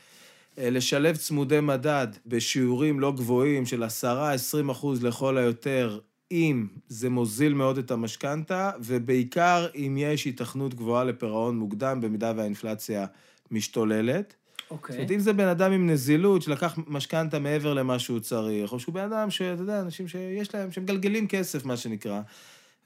אה, 0.59 0.71
לשלב 0.71 1.17
צמודי 1.17 1.61
מדד 1.61 2.07
בשיעורים 2.27 3.01
לא 3.01 3.13
גבוהים 3.13 3.67
של 3.67 3.83
10-20 3.83 4.71
אחוז 4.71 5.05
לכל 5.05 5.39
היותר, 5.39 5.99
אם 6.33 6.67
זה 6.89 7.11
מוזיל 7.11 7.55
מאוד 7.55 7.79
את 7.79 7.91
המשכנתה, 7.91 8.71
ובעיקר 8.81 9.67
אם 9.75 9.97
יש 9.99 10.25
היתכנות 10.25 10.75
גבוהה 10.75 11.05
לפירעון 11.05 11.59
מוקדם, 11.59 12.01
במידה 12.01 12.33
והאינפלציה 12.37 13.07
משתוללת. 13.51 14.35
זאת 14.65 14.71
אוקיי. 14.71 14.97
אומרת, 14.97 15.11
אם 15.11 15.19
זה 15.19 15.33
בן 15.33 15.49
אדם 15.49 15.73
עם 15.73 15.91
נזילות, 15.91 16.43
שלקח 16.43 16.79
משכנתה 16.87 17.39
מעבר 17.39 17.75
למה 17.75 17.99
שהוא 17.99 18.21
צריך, 18.21 18.73
או 18.73 18.81
שהוא 18.81 18.95
בן 18.95 19.13
אדם 19.13 19.31
שאתה 19.31 19.63
יודע, 19.63 19.81
אנשים 19.81 20.09
שיש 20.09 20.55
להם, 20.55 20.73
שמגלגלים 20.73 21.29
כסף, 21.29 21.65
מה 21.65 21.77
שנקרא, 21.77 22.21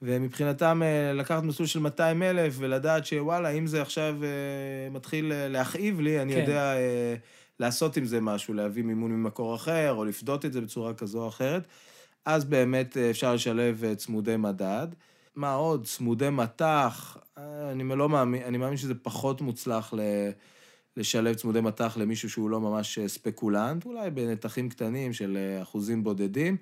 ומבחינתם 0.03 0.83
אה, 0.85 1.13
לקחת 1.13 1.43
מסלול 1.43 1.67
של 1.67 1.81
200 1.81 2.23
אלף 2.23 2.55
ולדעת 2.59 3.07
שוואלה, 3.07 3.49
אם 3.49 3.67
זה 3.67 3.83
עכשיו 3.83 4.17
אה, 4.23 4.91
מתחיל 4.91 5.33
להכאיב 5.35 6.01
לי, 6.01 6.23
אני 6.23 6.35
כן. 6.35 6.41
יודע 6.41 6.75
לעשות 7.61 7.97
עם 7.97 8.05
זה 8.05 8.21
משהו, 8.21 8.55
להביא 8.55 8.83
מימון 8.83 9.13
ממקור 9.13 9.55
אחר, 9.55 9.93
או 9.93 10.05
לפדות 10.05 10.45
את 10.45 10.53
זה 10.53 10.61
בצורה 10.61 10.95
כזו 10.95 11.23
או 11.23 11.29
אחרת, 11.29 11.67
אז 12.25 12.45
באמת 12.45 12.97
אה, 12.97 13.11
אפשר 13.11 13.35
לשלב 13.35 13.85
אה, 13.85 13.95
צמודי 13.95 14.37
מדד. 14.37 14.89
מה 15.37 15.55
עוד? 15.55 15.87
צמודי 15.87 16.31
מטח, 16.31 17.17
אה, 17.39 17.73
אני 17.73 17.85
לא 17.85 18.09
מאמין, 18.09 18.43
אני 18.43 18.59
מאמין 18.59 18.77
שזה 18.77 18.95
פחות 18.95 19.41
מוצלח 19.41 19.95
ל... 19.95 20.01
לשלב 20.97 21.35
צמודי 21.35 21.61
מטח 21.61 21.97
למישהו 21.97 22.31
שהוא 22.31 22.51
לא 22.51 22.61
ממש 22.61 22.99
ספקולנט, 23.07 23.85
אולי 23.85 24.11
בנתחים 24.11 24.69
קטנים 24.69 25.13
של 25.13 25.39
אחוזים 25.63 26.05
בודדים. 26.05 26.57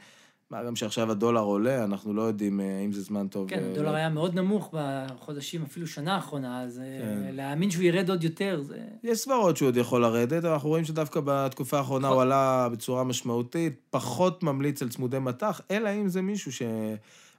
מה 0.51 0.65
גם 0.65 0.77
שעכשיו 0.77 1.11
הדולר 1.11 1.41
עולה, 1.41 1.85
אנחנו 1.85 2.15
לא 2.15 2.23
יודעים 2.23 2.61
אה, 2.61 2.81
אם 2.85 2.93
זה 2.93 3.03
זמן 3.03 3.29
טוב. 3.29 3.49
כן, 3.49 3.63
אה, 3.65 3.71
הדולר 3.71 3.91
לא- 3.91 3.97
היה 3.97 4.09
מאוד 4.09 4.35
נמוך 4.35 4.71
בחודשים, 4.73 5.63
אפילו 5.63 5.87
שנה 5.87 6.15
האחרונה, 6.15 6.63
אז 6.63 6.79
אה, 6.79 6.85
כן. 6.85 7.35
להאמין 7.35 7.71
שהוא 7.71 7.85
ירד 7.85 8.11
עוד 8.11 8.25
יותר, 8.25 8.63
זה... 8.63 8.79
יש 9.03 9.19
סברות 9.19 9.57
שהוא 9.57 9.67
עוד 9.67 9.77
יכול 9.77 10.03
לרדת, 10.03 10.45
אבל 10.45 10.53
אנחנו 10.53 10.69
רואים 10.69 10.85
שדווקא 10.85 11.21
בתקופה 11.25 11.79
האחרונה 11.79 12.09
הוא 12.09 12.23
עלה 12.23 12.69
בצורה 12.73 13.05
משמעותית, 13.05 13.73
פחות 13.91 14.43
ממליץ 14.43 14.83
על 14.83 14.89
צמודי 14.89 15.19
מטח, 15.19 15.61
אלא 15.71 15.91
אם 15.95 16.09
זה 16.09 16.23
מישהו 16.23 16.53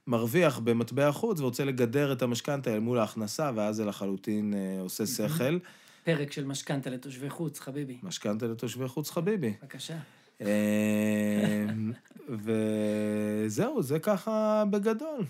שמרוויח 0.06 0.58
במטבע 0.58 1.12
חוץ 1.12 1.40
ורוצה 1.40 1.64
לגדר 1.64 2.12
את 2.12 2.22
המשכנתה 2.22 2.74
אל 2.74 2.80
מול 2.80 2.98
ההכנסה, 2.98 3.50
ואז 3.54 3.76
זה 3.76 3.84
לחלוטין 3.84 4.54
עושה 4.80 5.06
שכל. 5.06 5.58
פרק 6.04 6.32
של 6.32 6.44
משכנתה 6.44 6.90
לתושבי 6.90 7.30
חוץ, 7.30 7.60
חביבי. 7.60 7.98
משכנתה 8.02 8.46
לתושבי 8.46 8.88
חוץ 8.88 9.10
חביבי. 9.10 9.54
בבקשה. 9.62 9.96
אמ, 10.40 11.92
וזהו, 12.28 13.82
זה 13.82 13.98
ככה 13.98 14.64
בגדול. 14.70 15.24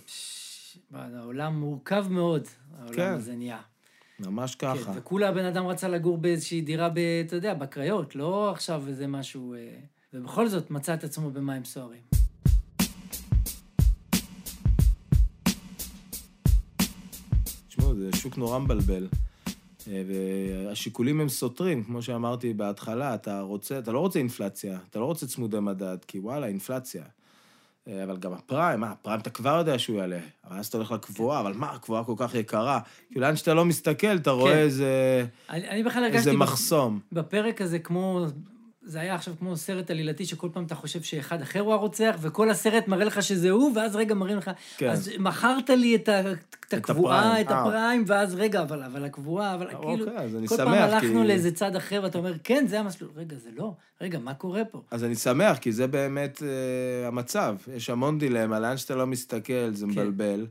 העולם 0.94 1.60
מורכב 1.60 2.06
מאוד, 2.10 2.46
העולם 2.78 2.94
כן. 2.94 3.12
הזה 3.12 3.36
נהיה. 3.36 3.60
ממש 4.20 4.54
כן, 4.54 4.74
ככה. 4.74 4.92
וכולה 4.94 5.28
הבן 5.28 5.44
אדם 5.44 5.66
רצה 5.66 5.88
לגור 5.88 6.18
באיזושהי 6.18 6.60
דירה, 6.60 6.88
אתה 7.26 7.36
יודע, 7.36 7.54
בקריות, 7.54 8.16
לא 8.16 8.50
עכשיו 8.50 8.82
איזה 8.88 9.06
משהו... 9.06 9.54
אה, 9.54 9.78
ובכל 10.14 10.48
זאת 10.48 10.70
מצא 10.70 10.94
את 10.94 11.04
עצמו 11.04 11.30
במים 11.30 11.64
סוערים. 11.64 12.02
תשמעו, 17.68 17.94
זה 17.94 18.10
שוק 18.16 18.38
נורא 18.38 18.58
מבלבל. 18.58 19.08
אה, 19.88 20.02
והשיקולים 20.66 21.20
הם 21.20 21.28
סותרים, 21.28 21.84
כמו 21.84 22.02
שאמרתי 22.02 22.52
בהתחלה, 22.54 23.14
אתה 23.14 23.40
רוצה, 23.40 23.78
אתה 23.78 23.92
לא 23.92 23.98
רוצה 23.98 24.18
אינפלציה, 24.18 24.78
אתה 24.90 24.98
לא 24.98 25.04
רוצה 25.04 25.26
צמודי 25.26 25.60
מדד, 25.60 25.98
כי 26.06 26.18
וואלה, 26.18 26.46
אינפלציה. 26.46 27.02
אה, 27.88 28.04
אבל 28.04 28.16
גם 28.16 28.32
הפריים, 28.32 28.80
מה, 28.80 28.90
הפריים 28.90 29.20
אתה 29.20 29.30
כבר 29.30 29.58
יודע 29.58 29.78
שהוא 29.78 29.98
יעלה, 29.98 30.18
אבל 30.50 30.58
אז 30.58 30.66
אתה 30.66 30.76
הולך 30.76 30.92
לקבועה, 30.92 31.40
אבל 31.40 31.52
מה, 31.52 31.70
הקבועה 31.72 32.04
כל 32.04 32.14
כך 32.16 32.34
יקרה. 32.34 32.80
כאילו, 33.10 33.20
לאן 33.20 33.36
שאתה 33.36 33.54
לא 33.54 33.64
מסתכל, 33.64 34.16
אתה 34.16 34.30
רואה 34.30 34.52
כן. 34.52 34.58
איזה, 34.58 35.26
אני, 35.50 35.68
אני 35.68 35.82
בכלל 35.82 36.04
איזה 36.04 36.16
הרגשתי 36.16 36.30
בפ- 36.30 36.38
מחסום. 36.38 37.00
בפרק 37.12 37.60
הזה 37.60 37.78
כמו, 37.78 38.26
זה 38.88 39.00
היה 39.00 39.14
עכשיו 39.14 39.34
כמו 39.38 39.56
סרט 39.56 39.90
עלילתי 39.90 40.24
שכל 40.26 40.48
פעם 40.52 40.64
אתה 40.64 40.74
חושב 40.74 41.02
שאחד 41.02 41.42
אחר 41.42 41.60
הוא 41.60 41.72
הרוצח, 41.72 42.16
וכל 42.20 42.50
הסרט 42.50 42.88
מראה 42.88 43.04
לך 43.04 43.22
שזה 43.22 43.50
הוא, 43.50 43.72
ואז 43.76 43.96
רגע 43.96 44.14
מראים 44.14 44.38
לך, 44.38 44.50
כן. 44.76 44.88
אז 44.88 45.10
מכרת 45.18 45.70
לי 45.70 45.94
את, 45.94 46.08
ה, 46.08 46.20
את 46.68 46.74
הקבועה, 46.74 47.20
הפריים, 47.20 47.46
את 47.46 47.50
אה. 47.52 47.60
הפריים, 47.62 48.04
ואז 48.06 48.34
רגע, 48.34 48.62
אבל, 48.62 48.82
אבל 48.82 49.04
הקבועה, 49.04 49.54
אבל 49.54 49.66
אוקיי, 49.74 49.96
כאילו, 49.96 50.10
אז 50.16 50.36
אני 50.36 50.46
כל 50.48 50.56
פעם 50.56 50.66
שמח, 50.66 50.92
הלכנו 50.92 51.20
כי- 51.22 51.28
לאיזה 51.28 51.52
צד 51.52 51.76
אחר, 51.76 52.00
ואתה 52.02 52.18
אומר, 52.18 52.32
כן, 52.44 52.64
זה 52.68 52.80
המסלול, 52.80 53.10
רגע, 53.16 53.36
זה 53.36 53.50
לא, 53.56 53.72
רגע, 54.00 54.18
מה 54.18 54.34
קורה 54.34 54.64
פה? 54.64 54.82
אז 54.90 55.04
אני 55.04 55.14
שמח, 55.14 55.58
כי 55.58 55.72
זה 55.72 55.86
באמת 55.86 56.42
אה, 56.42 57.08
המצב. 57.08 57.56
יש 57.74 57.90
המון 57.90 58.18
דילמה, 58.18 58.60
לאן 58.60 58.76
שאתה 58.76 58.94
לא 58.94 59.06
מסתכל, 59.06 59.70
זה 59.72 59.86
כן. 59.86 59.90
מבלבל. 59.92 60.46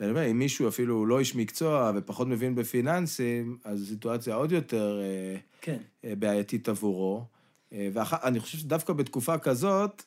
ואני 0.00 0.10
אומר, 0.10 0.30
אם 0.30 0.38
מישהו 0.38 0.68
אפילו 0.68 0.94
הוא 0.94 1.06
לא 1.06 1.18
איש 1.18 1.36
מקצוע 1.36 1.92
ופחות 1.96 2.28
מבין 2.28 2.54
בפיננסים, 2.54 3.56
אז 3.64 3.82
הסיטואציה 3.82 4.34
עוד 4.34 4.52
יותר 4.52 5.00
אה, 5.02 5.36
כן, 5.60 5.76
אה, 6.04 6.12
בעייתית 6.18 6.68
עבורו. 6.68 7.24
אה, 7.72 7.88
ואני 7.92 8.40
חושב 8.40 8.58
שדווקא 8.58 8.92
בתקופה 8.92 9.38
כזאת, 9.38 10.02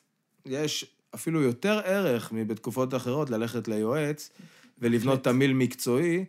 יש 0.46 0.86
אפילו 1.14 1.42
יותר 1.42 1.80
ערך 1.84 2.32
מבתקופות 2.32 2.94
אחרות 2.94 3.30
ללכת 3.30 3.68
ליועץ 3.68 4.30
ולבנות. 4.78 5.24
תמיל 5.24 5.52
מקצועי, 5.52 6.24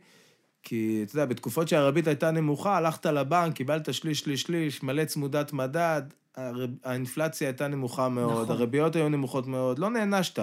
כי 0.64 1.04
אתה 1.06 1.16
יודע, 1.16 1.26
בתקופות 1.26 1.68
שהריבית 1.68 2.08
הייתה 2.08 2.32
נמוכה, 2.32 2.78
הלכת 2.78 3.06
לבנק, 3.06 3.56
קיבלת 3.56 3.94
שליש, 3.94 4.20
שליש, 4.20 4.42
שליש, 4.42 4.84
מלא 4.84 5.06
צמודת 5.06 5.54
מדד, 5.54 6.02
הר- 6.36 6.66
האינפלציה 6.84 7.48
הייתה 7.48 7.68
נמוכה 7.68 8.10
מאוד, 8.10 8.32
נכון. 8.44 8.56
הריביות 8.56 8.96
היו 8.96 9.10
נמוכות 9.10 9.48
מאוד, 9.48 9.80
לא 9.80 9.90
נענשת. 9.90 10.40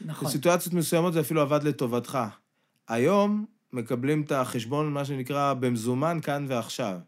נכון. 0.00 0.28
בסיטואציות 0.28 0.74
מסוימות 0.74 1.12
זה 1.12 1.20
אפילו 1.20 1.40
עבד 1.40 1.62
לטובתך. 1.62 2.18
היום 2.88 3.44
מקבלים 3.72 4.22
את 4.22 4.32
החשבון, 4.32 4.92
מה 4.92 5.04
שנקרא, 5.04 5.54
במזומן 5.54 6.18
כאן 6.22 6.46
ועכשיו. 6.48 6.98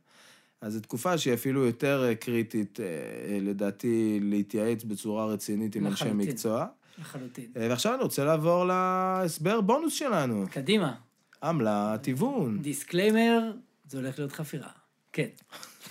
אז 0.61 0.73
זו 0.73 0.81
תקופה 0.81 1.19
שהיא 1.19 1.35
אפילו 1.35 1.65
יותר 1.65 2.05
אה, 2.09 2.15
קריטית, 2.15 2.81
אה, 2.81 3.39
לדעתי, 3.41 4.19
להתייעץ 4.23 4.85
בצורה 4.85 5.27
רצינית 5.27 5.77
עם 5.77 5.87
אנשי. 5.87 6.05
מקצוע. 6.15 6.67
לחלוטין. 6.99 7.47
אה, 7.57 7.67
ועכשיו 7.71 7.95
אני 7.95 8.03
רוצה 8.03 8.25
לעבור 8.25 8.65
להסבר 8.65 9.61
בונוס 9.61 9.93
שלנו. 9.93 10.47
קדימה, 10.51 10.95
עמלת 11.43 12.07
היוון. 12.07 12.59
disclaimer, 12.63 13.53
זה 13.89 13.99
הולך 13.99 14.19
להיות 14.19 14.33
חפירה. 14.33 14.69
כן. 15.13 15.29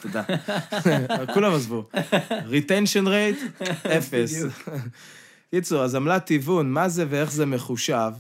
תודה. 0.02 0.24
כולם 1.34 1.54
עזבו. 1.54 1.90
retention 2.30 3.06
rate, 3.06 3.64
אפס. 3.98 4.44
קיצור, 5.52 5.84
אז 5.84 5.96
עמלת 5.96 6.30
היוון, 6.30 6.72
מה 6.72 6.90
זה 6.90 7.06
ואיך 7.10 7.32
זה 7.32 7.46
מחושב? 7.46 8.12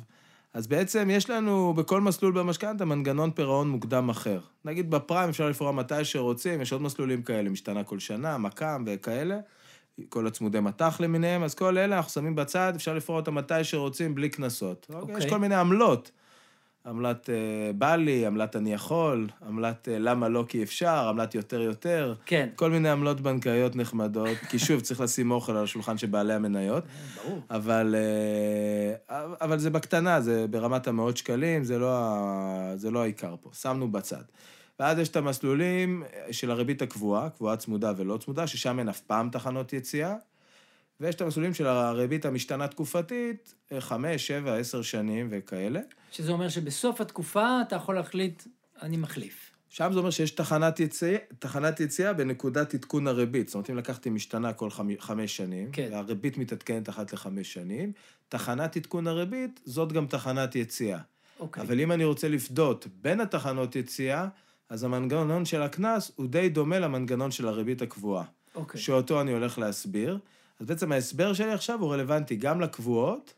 אז 0.55 0.67
בעצם 0.67 1.09
יש 1.11 1.29
לנו 1.29 1.73
בכל 1.73 2.01
מסלול 2.01 2.33
במשכנתה 2.33 2.85
מנגנון 2.85 3.31
פירעון 3.31 3.69
מוקדם 3.69 4.09
אחר. 4.09 4.39
נגיד 4.65 4.91
בפריים 4.91 5.29
אפשר 5.29 5.49
לפרוע 5.49 5.71
מתי 5.71 6.05
שרוצים, 6.05 6.61
יש 6.61 6.71
עוד 6.71 6.81
מסלולים 6.81 7.21
כאלה, 7.21 7.49
משתנה 7.49 7.83
כל 7.83 7.99
שנה, 7.99 8.37
מק"ם 8.37 8.83
וכאלה, 8.87 9.39
כל 10.09 10.27
הצמודי 10.27 10.59
מטח 10.59 10.99
למיניהם, 10.99 11.43
אז 11.43 11.55
כל 11.55 11.77
אלה 11.77 11.97
אנחנו 11.97 12.11
שמים 12.11 12.35
בצד, 12.35 12.73
אפשר 12.75 12.93
לפרוע 12.93 13.19
אותם 13.19 13.35
מתי 13.35 13.63
שרוצים, 13.63 14.15
בלי 14.15 14.29
קנסות. 14.29 14.87
אוקיי. 14.93 15.17
יש 15.17 15.25
כל 15.25 15.37
מיני 15.37 15.55
עמלות. 15.55 16.11
עמלת 16.85 17.29
אה, 17.29 17.73
בא 17.73 17.95
לי, 17.95 18.25
עמלת 18.25 18.55
אני 18.55 18.73
יכול, 18.73 19.27
עמלת 19.47 19.89
אה, 19.89 19.99
למה 19.99 20.29
לא 20.29 20.45
כי 20.47 20.63
אפשר, 20.63 21.07
עמלת 21.09 21.35
יותר 21.35 21.61
יותר. 21.61 22.15
כן. 22.25 22.49
כל 22.55 22.69
מיני 22.69 22.89
עמלות 22.89 23.21
בנקאיות 23.21 23.75
נחמדות, 23.75 24.37
כי 24.49 24.59
שוב, 24.59 24.81
צריך 24.81 25.01
לשים 25.01 25.31
אוכל 25.31 25.51
על 25.51 25.63
השולחן 25.63 25.97
של 25.97 26.07
בעלי 26.07 26.33
המניות. 26.33 26.83
ברור. 27.15 27.39
אבל, 27.49 27.95
אה, 29.09 29.25
אבל 29.41 29.59
זה 29.59 29.69
בקטנה, 29.69 30.21
זה 30.21 30.45
ברמת 30.49 30.87
המאות 30.87 31.17
שקלים, 31.17 31.63
זה 31.63 31.79
לא, 31.79 32.09
זה 32.75 32.91
לא 32.91 33.01
העיקר 33.01 33.35
פה, 33.41 33.49
שמנו 33.53 33.91
בצד. 33.91 34.23
ואז 34.79 34.99
יש 34.99 35.09
את 35.09 35.15
המסלולים 35.15 36.03
של 36.31 36.51
הריבית 36.51 36.81
הקבועה, 36.81 37.29
קבועה 37.29 37.57
צמודה 37.57 37.93
ולא 37.97 38.17
צמודה, 38.17 38.47
ששם 38.47 38.79
אין 38.79 38.89
אף 38.89 38.99
פעם 38.99 39.29
תחנות 39.29 39.73
יציאה, 39.73 40.15
ויש 40.99 41.15
את 41.15 41.21
המסלולים 41.21 41.53
של 41.53 41.67
הריבית 41.67 42.25
המשתנה 42.25 42.67
תקופתית, 42.67 43.55
אה, 43.71 43.81
חמש, 43.81 44.27
שבע, 44.27 44.55
עשר 44.57 44.81
שנים 44.81 45.27
וכאלה. 45.31 45.79
שזה 46.11 46.31
אומר 46.31 46.49
שבסוף 46.49 47.01
התקופה 47.01 47.61
אתה 47.67 47.75
יכול 47.75 47.95
להחליט, 47.95 48.43
אני 48.81 48.97
מחליף. 48.97 49.51
שם 49.69 49.89
זה 49.93 49.99
אומר 49.99 50.09
שיש 50.09 50.31
תחנת 50.31 50.79
יציאה, 50.79 51.17
תחנת 51.39 51.79
יציאה 51.79 52.13
בנקודת 52.13 52.73
עדכון 52.73 53.07
הריבית. 53.07 53.47
זאת 53.47 53.55
אומרת, 53.55 53.69
אם 53.69 53.77
לקחתי 53.77 54.09
משתנה 54.09 54.53
כל 54.53 54.69
חמ... 54.69 54.89
חמש 54.99 55.37
שנים, 55.37 55.71
כן. 55.71 55.89
והריבית 55.91 56.37
מתעדכנת 56.37 56.89
אחת 56.89 57.13
לחמש 57.13 57.53
שנים, 57.53 57.91
תחנת 58.29 58.75
עדכון 58.75 59.07
הריבית, 59.07 59.59
זאת 59.65 59.91
גם 59.91 60.07
תחנת 60.07 60.55
יציאה. 60.55 60.99
אוקיי. 61.39 61.63
אבל 61.63 61.79
אם 61.79 61.91
אני 61.91 62.03
רוצה 62.03 62.27
לפדות 62.27 62.87
בין 63.01 63.19
התחנות 63.19 63.75
יציאה, 63.75 64.27
אז 64.69 64.83
המנגנון 64.83 65.45
של 65.45 65.61
הקנס 65.61 66.11
הוא 66.15 66.27
די 66.27 66.49
דומה 66.49 66.79
למנגנון 66.79 67.31
של 67.31 67.47
הריבית 67.47 67.81
הקבועה, 67.81 68.23
אוקיי. 68.55 68.81
שאותו 68.81 69.21
אני 69.21 69.31
הולך 69.31 69.59
להסביר. 69.59 70.19
אז 70.59 70.65
בעצם 70.65 70.91
ההסבר 70.91 71.33
שלי 71.33 71.51
עכשיו 71.51 71.81
הוא 71.81 71.93
רלוונטי 71.93 72.35
גם 72.35 72.61
לקבועות 72.61 73.33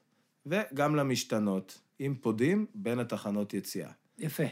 וגם 0.45 0.95
למשתנות, 0.95 1.79
אם 1.99 2.15
פודים 2.21 2.65
בין 2.75 2.99
התחנות 2.99 3.53
יציאה. 3.53 3.89
יפה. 4.17 4.43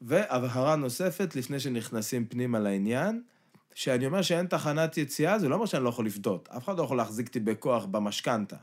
והבהרה 0.00 0.76
נוספת, 0.76 1.36
לפני 1.36 1.60
שנכנסים 1.60 2.26
פנימה 2.26 2.58
לעניין, 2.58 3.22
שאני 3.74 4.06
אומר 4.06 4.22
שאין 4.22 4.46
תחנת 4.46 4.96
יציאה, 4.96 5.38
זה 5.38 5.48
לא 5.48 5.54
אומר 5.54 5.66
שאני 5.66 5.84
לא 5.84 5.88
יכול 5.88 6.06
לפדות. 6.06 6.48
אף 6.48 6.64
אחד 6.64 6.78
לא 6.78 6.82
יכול 6.82 6.96
להחזיק 6.96 7.26
אותי 7.26 7.40
בכוח 7.40 7.84
במשכנתה. 7.84 8.56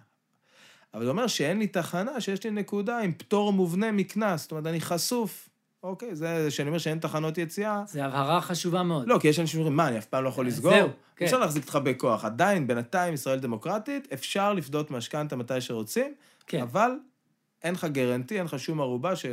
אבל 0.94 1.04
זה 1.04 1.10
אומר 1.10 1.28
שאין 1.28 1.60
לי 1.60 1.68
תחנה, 1.68 2.22
שיש 2.22 2.44
לי 2.44 2.52
נקודה 2.52 3.00
עם 3.00 3.14
פטור 3.14 3.54
מובנה 3.54 3.92
מקנס. 3.92 4.42
זאת 4.42 4.52
אומרת, 4.52 4.66
אני 4.66 4.82
חשוף. 4.82 5.50
אוקיי, 5.84 6.16
זה 6.16 6.52
שאני 6.52 6.68
אומר 6.68 6.78
שאין 6.78 7.00
תחנות 7.00 7.38
יציאה. 7.38 7.84
זו 7.88 8.02
הבהרה 8.02 8.42
חשובה 8.42 8.84
מאוד. 8.84 9.08
לא, 9.08 9.20
כי 9.20 9.28
יש 9.28 9.40
אנשים 9.40 9.58
שאומרים, 9.58 9.78
מה, 9.78 9.88
אני 9.88 9.98
אף 9.98 10.06
פעם 10.06 10.24
לא 10.24 10.30
יכול 10.30 10.48
לסגור? 10.48 10.74
זהו, 10.74 10.90
כן. 11.16 11.26
אפשר 11.26 11.40
להחזיק 11.40 11.64
אותך 11.64 11.76
בכוח. 11.84 12.26
עדיין, 12.26 12.68
בינתיים, 12.68 13.14
ישראל 13.14 13.40
דמוקרטית, 13.40 14.14
אפשר 14.14 14.54
לפדות 14.54 14.92
משכנתה 14.92 15.36
מתי 15.36 15.62
שרוצים, 15.62 16.14
כן. 16.48 16.62
אבל 16.62 16.92
אין 17.64 17.74
לך 17.74 17.86
גרנטי, 17.86 18.38
אין 18.38 18.46
לך 18.46 18.60
שום 18.60 18.82
ערובה 18.82 19.16
ש... 19.16 19.26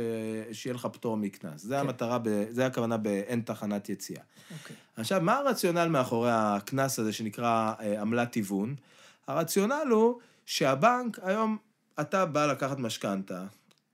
שיהיה 0.51 0.73
לך 0.73 0.87
פטור 0.93 1.17
מקנס. 1.17 1.61
זה 1.61 1.75
כן. 1.75 1.79
המטרה, 1.79 2.17
ב... 2.23 2.45
זה 2.49 2.65
הכוונה 2.65 2.97
באין 2.97 3.41
תחנת 3.41 3.89
יציאה. 3.89 4.21
אוקיי. 4.51 4.75
עכשיו, 4.97 5.21
מה 5.21 5.37
הרציונל 5.37 5.87
מאחורי 5.87 6.31
הקנס 6.33 6.99
הזה 6.99 7.13
שנקרא 7.13 7.73
אה, 7.79 8.01
עמלת 8.01 8.33
היוון? 8.33 8.75
הרציונל 9.27 9.87
הוא 9.89 10.19
שהבנק, 10.45 11.19
היום 11.23 11.57
אתה 11.99 12.25
בא 12.25 12.45
לקחת 12.45 12.79
משכנתה, 12.79 13.43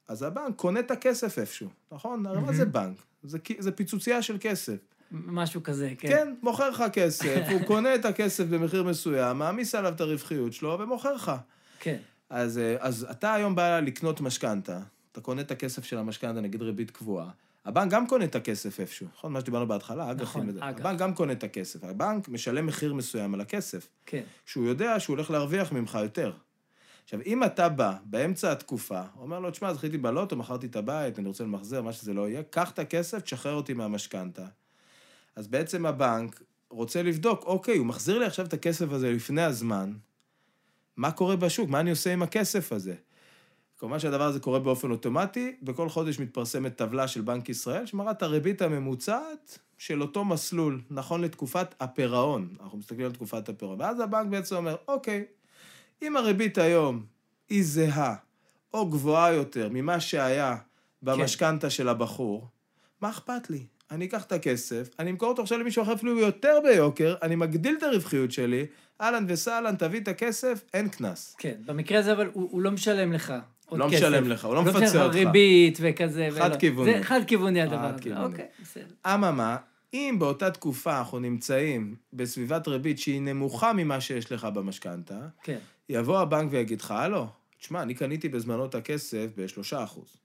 אז 0.08 0.24
הבנק 0.24 0.55
קונה 0.55 0.80
את 0.80 0.91
הכסף 0.91 1.39
איפשהו, 1.39 1.70
נכון? 1.91 2.26
הרי 2.26 2.41
מה 2.41 2.53
זה 2.53 2.66
בנק? 2.66 2.97
זה, 3.24 3.38
זה 3.60 3.72
פיצוצייה 3.72 4.22
של 4.22 4.38
כסף. 4.39 4.78
משהו 5.12 5.64
כזה, 5.64 5.93
כן. 5.97 6.08
כן, 6.08 6.34
מוכר 6.41 6.70
לך 6.70 6.84
כסף, 6.93 7.43
הוא 7.51 7.62
קונה 7.68 7.95
את 7.95 8.05
הכסף 8.05 8.43
במחיר 8.43 8.84
מסוים, 8.84 9.38
מעמיס 9.38 9.76
עליו 9.76 9.93
את 9.93 10.01
הרווחיות 10.01 10.53
שלו 10.53 10.78
ומוכר 10.80 11.14
לך. 11.14 11.32
כן. 11.80 11.97
אז, 12.30 12.58
אה, 12.58 12.76
אז 12.80 13.08
אתה 13.12 13.34
היום 13.34 13.55
בא 13.55 13.80
לקנות 13.80 14.22
משכנתה, 14.22 14.80
אתה 15.12 15.22
קונה 15.22 15.41
את 15.41 15.51
הכסף 15.51 15.84
של 15.84 15.97
המשכנתה, 15.97 16.41
נגיד 16.41 16.62
ריבית 16.62 16.91
קבועה, 16.91 17.30
הבנק 17.66 17.91
גם 17.91 18.08
קונה 18.08 18.26
את 18.26 18.36
הכסף 18.36 18.80
איפשהו, 18.80 19.08
נכון? 19.14 19.34
מה 19.34 19.41
שדיברנו 19.41 19.68
בהתחלה, 19.68 20.12
אג"חים 20.12 20.43
נכון. 20.43 20.64
אג"ח. 20.64 20.80
הבנק 20.80 20.99
גם 20.99 21.14
קונה 21.14 21.32
את 21.32 21.43
הכסף, 21.43 21.84
הבנק 21.84 22.30
משלם 22.30 22.66
מחיר 22.66 22.93
מסוים 22.93 23.34
על 23.34 23.41
הכסף, 23.41 23.89
כן. 24.05 24.24
שהוא 24.45 24.66
יודע 24.66 24.99
שהוא 24.99 25.16
הולך 25.16 25.32
להרוויח 25.32 25.72
ממך 25.72 25.97
יותר. 26.01 26.32
עכשיו, 27.08 27.20
אם 27.26 27.43
אתה 27.43 27.70
בא 27.70 27.93
באמצע 28.03 28.51
התקופה, 28.51 29.01
אומר 29.20 29.39
לו, 29.39 29.51
תשמע, 29.51 29.74
זכיתי 29.74 29.97
בלוטו, 29.97 30.36
מכרתי 30.36 30.66
את 30.68 30.76
הבית, 30.76 31.20
אני 31.20 31.28
רוצה 31.28 31.43
למחזר, 31.43 31.82
מה 31.82 31.93
שזה 31.93 32.14
לא 32.14 32.30
יהיה, 32.30 32.43
קח 32.43 32.72
את 32.72 32.80
הכסף, 32.80 33.20
תשחרר 33.20 33.53
אותי 33.53 33.74
מהמשכנתה. 33.74 34.45
אז 35.36 35.47
בעצם 35.47 35.86
הבנק 35.86 36.41
רוצה 36.70 37.03
לבדוק, 37.03 37.43
אוקיי, 37.43 37.78
הוא 37.78 37.86
מחזיר 37.86 38.20
לי 38.20 38.26
עכשיו 38.26 38.45
את 38.45 38.53
הכסף 38.53 38.91
הזה 38.91 39.12
לפני 39.12 39.41
הזמן, 39.41 39.93
מה 40.97 41.12
קורה 41.12 41.36
בשוק? 41.36 41.70
מה 41.70 41.80
אני 41.80 41.89
עושה 41.89 42.14
עם 42.14 42.22
הכסף 42.22 42.72
הזה? 42.72 42.95
כמובן 43.78 43.99
שהדבר 43.99 44.24
הזה 44.24 44.39
קורה 44.39 44.60
באופן 44.60 44.91
אוטומטי, 44.91 45.55
בכל 45.62 45.89
חודש 45.89 46.20
מתפרסמת 46.20 46.76
טבלה 46.76 47.08
של 47.08 47.22
בנק 47.22 47.49
ישראל, 47.49 47.86
שמראה 47.86 48.12
את 48.12 48.22
הריבית 48.22 48.62
הממוצעת 48.62 49.60
של 49.78 50.01
אותו 50.01 50.26
מסלול, 50.26 50.82
נכון 50.89 51.22
לתקופת 51.22 51.68
הפירעון. 51.80 52.55
אנחנו 52.62 52.78
מסתכלים 52.78 53.05
על 53.05 53.12
תקופת 53.12 53.49
הפירעון. 53.49 53.82
ואז 53.82 53.99
הבנק 53.99 54.28
בעצם 54.30 54.55
אומר, 54.55 54.76
אוקיי, 54.88 55.26
אם 56.02 56.18
הריבית 56.18 56.58
היום 56.58 57.06
היא 57.50 57.64
זהה 57.64 58.16
או 58.74 58.89
גבוהה 58.89 59.34
יותר 59.34 59.70
ממה 59.72 60.00
שהיה 60.00 60.56
במשכנתה 61.02 61.70
של 61.70 61.89
הבחור, 61.89 62.48
מה 63.02 63.10
אכפת 63.10 63.50
לי? 63.50 63.66
אני 63.91 64.06
אקח 64.06 64.24
את 64.24 64.32
הכסף, 64.32 64.89
אני 65.00 65.12
אמכור 65.12 65.30
אותו 65.30 65.41
עכשיו 65.41 65.58
למישהו 65.58 65.84
אחר 65.84 65.93
אפילו 65.93 66.20
יותר 66.20 66.60
ביוקר, 66.64 67.16
אני 67.22 67.36
מגדיל 67.36 67.76
את 67.78 67.84
הרווחיות 67.84 68.32
שלי, 68.32 68.66
אהלן 69.02 69.26
וסהלן, 69.28 69.76
תביא 69.76 70.00
את 70.00 70.08
הכסף, 70.08 70.64
אין 70.74 70.89
קנס. 70.89 71.36
כן. 71.39 71.56
במקרה 71.66 72.00
הזה, 72.00 72.12
אבל 72.12 72.30
הוא 72.34 72.50
הוא 72.52 72.62
לא 72.62 72.72
משלם 72.72 73.14
לך. 73.14 73.34
לא 73.72 73.88
כסף. 73.89 73.98
משלם 73.98 74.28
לך, 74.28 74.45
הוא 74.45 74.56
לא 74.56 74.64
נותן 74.64 74.78
מפצה 74.78 74.98
לך 74.98 75.04
אותך. 75.04 75.16
ריבית 75.16 75.78
וכזה. 75.82 76.30
ולא. 76.32 76.39
חד-כיווני. 76.39 76.93
זה 76.93 77.04
חד-כיווני 77.04 77.62
הדבר 77.62 77.91
הזה. 77.95 78.24
אוקיי, 78.24 78.45
בסדר. 78.62 78.86
אממה, 79.06 79.58
אם 79.93 80.15
באותה 80.19 80.51
תקופה 80.51 80.99
אנחנו 80.99 81.19
נמצאים 81.19 81.95
בסביבת 82.13 82.67
ריבית 82.67 82.99
שהיא 82.99 83.21
נמוכה 83.21 83.73
ממה 83.73 84.01
שיש 84.01 84.31
לך 84.31 84.45
במשכנתה, 84.45 85.27
כן. 85.43 85.59
יבוא 85.89 86.19
הבנק 86.19 86.51
ויגיד 86.51 86.81
לך, 86.81 86.91
הלו, 86.91 87.27
תשמע, 87.59 87.81
אני 87.81 87.93
קניתי 87.93 88.29
בזמנו 88.29 88.65
את 88.65 88.75
הכסף 88.75 89.27
ב-3 89.38 89.83
אחוז. 89.83 90.17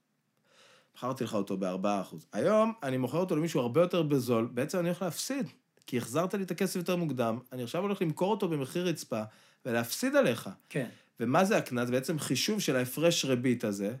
מכרתי 0.95 1.23
לך 1.23 1.33
אותו 1.33 1.57
ב-4 1.57 1.87
אחוז. 2.01 2.25
היום 2.33 2.73
אני 2.83 2.97
מוכר 2.97 3.17
אותו 3.17 3.35
למישהו 3.35 3.61
הרבה 3.61 3.81
יותר 3.81 4.01
בזול, 4.01 4.49
בעצם 4.53 4.79
אני 4.79 4.87
הולך 4.87 5.01
להפסיד. 5.01 5.47
כי 5.87 5.97
החזרת 5.97 6.33
לי 6.33 6.43
את 6.43 6.51
הכסף 6.51 6.75
יותר 6.75 6.95
מוקדם, 6.95 7.39
אני 7.51 7.63
עכשיו 7.63 7.81
הולך 7.81 8.01
למכור 8.01 8.31
אותו 8.31 8.47
במחיר 8.47 8.87
רצפה 8.87 9.21
ולהפסיד 9.65 10.15
עליך. 10.15 10.49
כן. 10.69 10.87
ומה 11.19 11.45
זה 11.45 11.57
הקנס? 11.57 11.89
בעצם 11.89 12.19
חישוב 12.19 12.59
של 12.59 12.75
ההפרש 12.75 13.25
ריבית 13.25 13.63
הזה, 13.63 13.95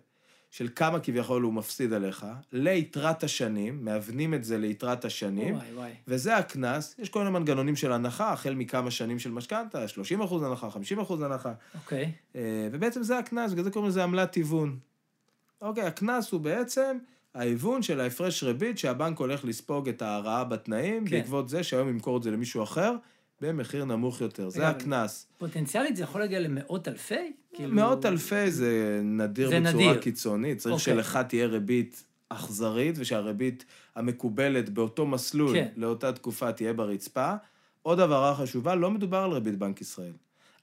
של 0.53 0.69
כמה 0.75 0.99
כביכול 0.99 1.41
הוא 1.41 1.53
מפסיד 1.53 1.93
עליך, 1.93 2.25
ליתרת 2.51 3.23
השנים, 3.23 3.85
מאבנים 3.85 4.33
את 4.33 4.43
זה 4.43 4.57
ליתרת 4.57 5.05
השנים, 5.05 5.55
וואי, 5.55 5.73
וואי. 5.73 5.91
וזה 6.07 6.37
הקנס, 6.37 6.95
יש 6.99 7.09
כל 7.09 7.19
מיני 7.19 7.31
מנגנונים 7.31 7.75
של 7.75 7.91
הנחה, 7.91 8.33
החל 8.33 8.53
מכמה 8.53 8.91
שנים 8.91 9.19
של 9.19 9.31
משכנתה, 9.31 9.87
30 9.87 10.21
אחוז 10.21 10.43
הנחה, 10.43 10.69
50 10.69 10.99
אחוז 10.99 11.21
הנחה, 11.21 11.53
אוקיי. 11.75 12.11
אה, 12.35 12.69
ובעצם 12.71 13.03
זה 13.03 13.17
הקנס, 13.17 13.51
בגלל 13.51 13.63
זה 13.63 13.71
קוראים 13.71 13.89
לזה 13.89 14.03
עמלת 14.03 14.35
היוון. 14.35 14.77
אוקיי, 15.61 15.83
הקנס 15.83 16.31
הוא 16.31 16.41
בעצם 16.41 16.97
ההיוון 17.33 17.81
של 17.81 17.99
ההפרש 17.99 18.43
ריבית 18.43 18.77
שהבנק 18.77 19.19
הולך 19.19 19.45
לספוג 19.45 19.89
את 19.89 20.01
ההרעה 20.01 20.43
בתנאים, 20.43 21.05
כן. 21.05 21.11
בעקבות 21.11 21.49
זה 21.49 21.63
שהיום 21.63 21.89
ימכור 21.89 22.17
את 22.17 22.23
זה 22.23 22.31
למישהו 22.31 22.63
אחר, 22.63 22.95
במחיר 23.41 23.85
נמוך 23.85 24.21
יותר. 24.21 24.49
זה 24.49 24.67
הקנס. 24.67 25.27
פוטנציאלית 25.37 25.95
זה 25.95 26.03
יכול 26.03 26.21
להגיע 26.21 26.39
למאות 26.39 26.87
אלפי? 26.87 27.33
כאילו- 27.53 27.75
מאות 27.75 28.05
אלפי 28.05 28.51
זה 28.51 29.01
נדיר 29.03 29.49
זה 29.49 29.59
בצורה 29.59 29.73
נדיר. 29.73 30.01
קיצונית. 30.01 30.57
צריך 30.57 30.73
אוקיי. 30.75 30.93
שלך 30.95 31.19
תהיה 31.27 31.45
ריבית 31.47 32.03
אכזרית, 32.29 32.95
ושהריבית 32.97 33.65
המקובלת 33.95 34.69
באותו 34.69 35.05
מסלול 35.05 35.53
כן. 35.53 35.67
לאותה 35.75 36.11
תקופה 36.13 36.51
תהיה 36.51 36.73
ברצפה. 36.73 37.33
עוד 37.81 37.99
הבהרה 37.99 38.35
חשובה, 38.35 38.75
לא 38.75 38.91
מדובר 38.91 39.17
על 39.17 39.31
ריבית 39.31 39.57
בנק 39.57 39.81
ישראל. 39.81 40.11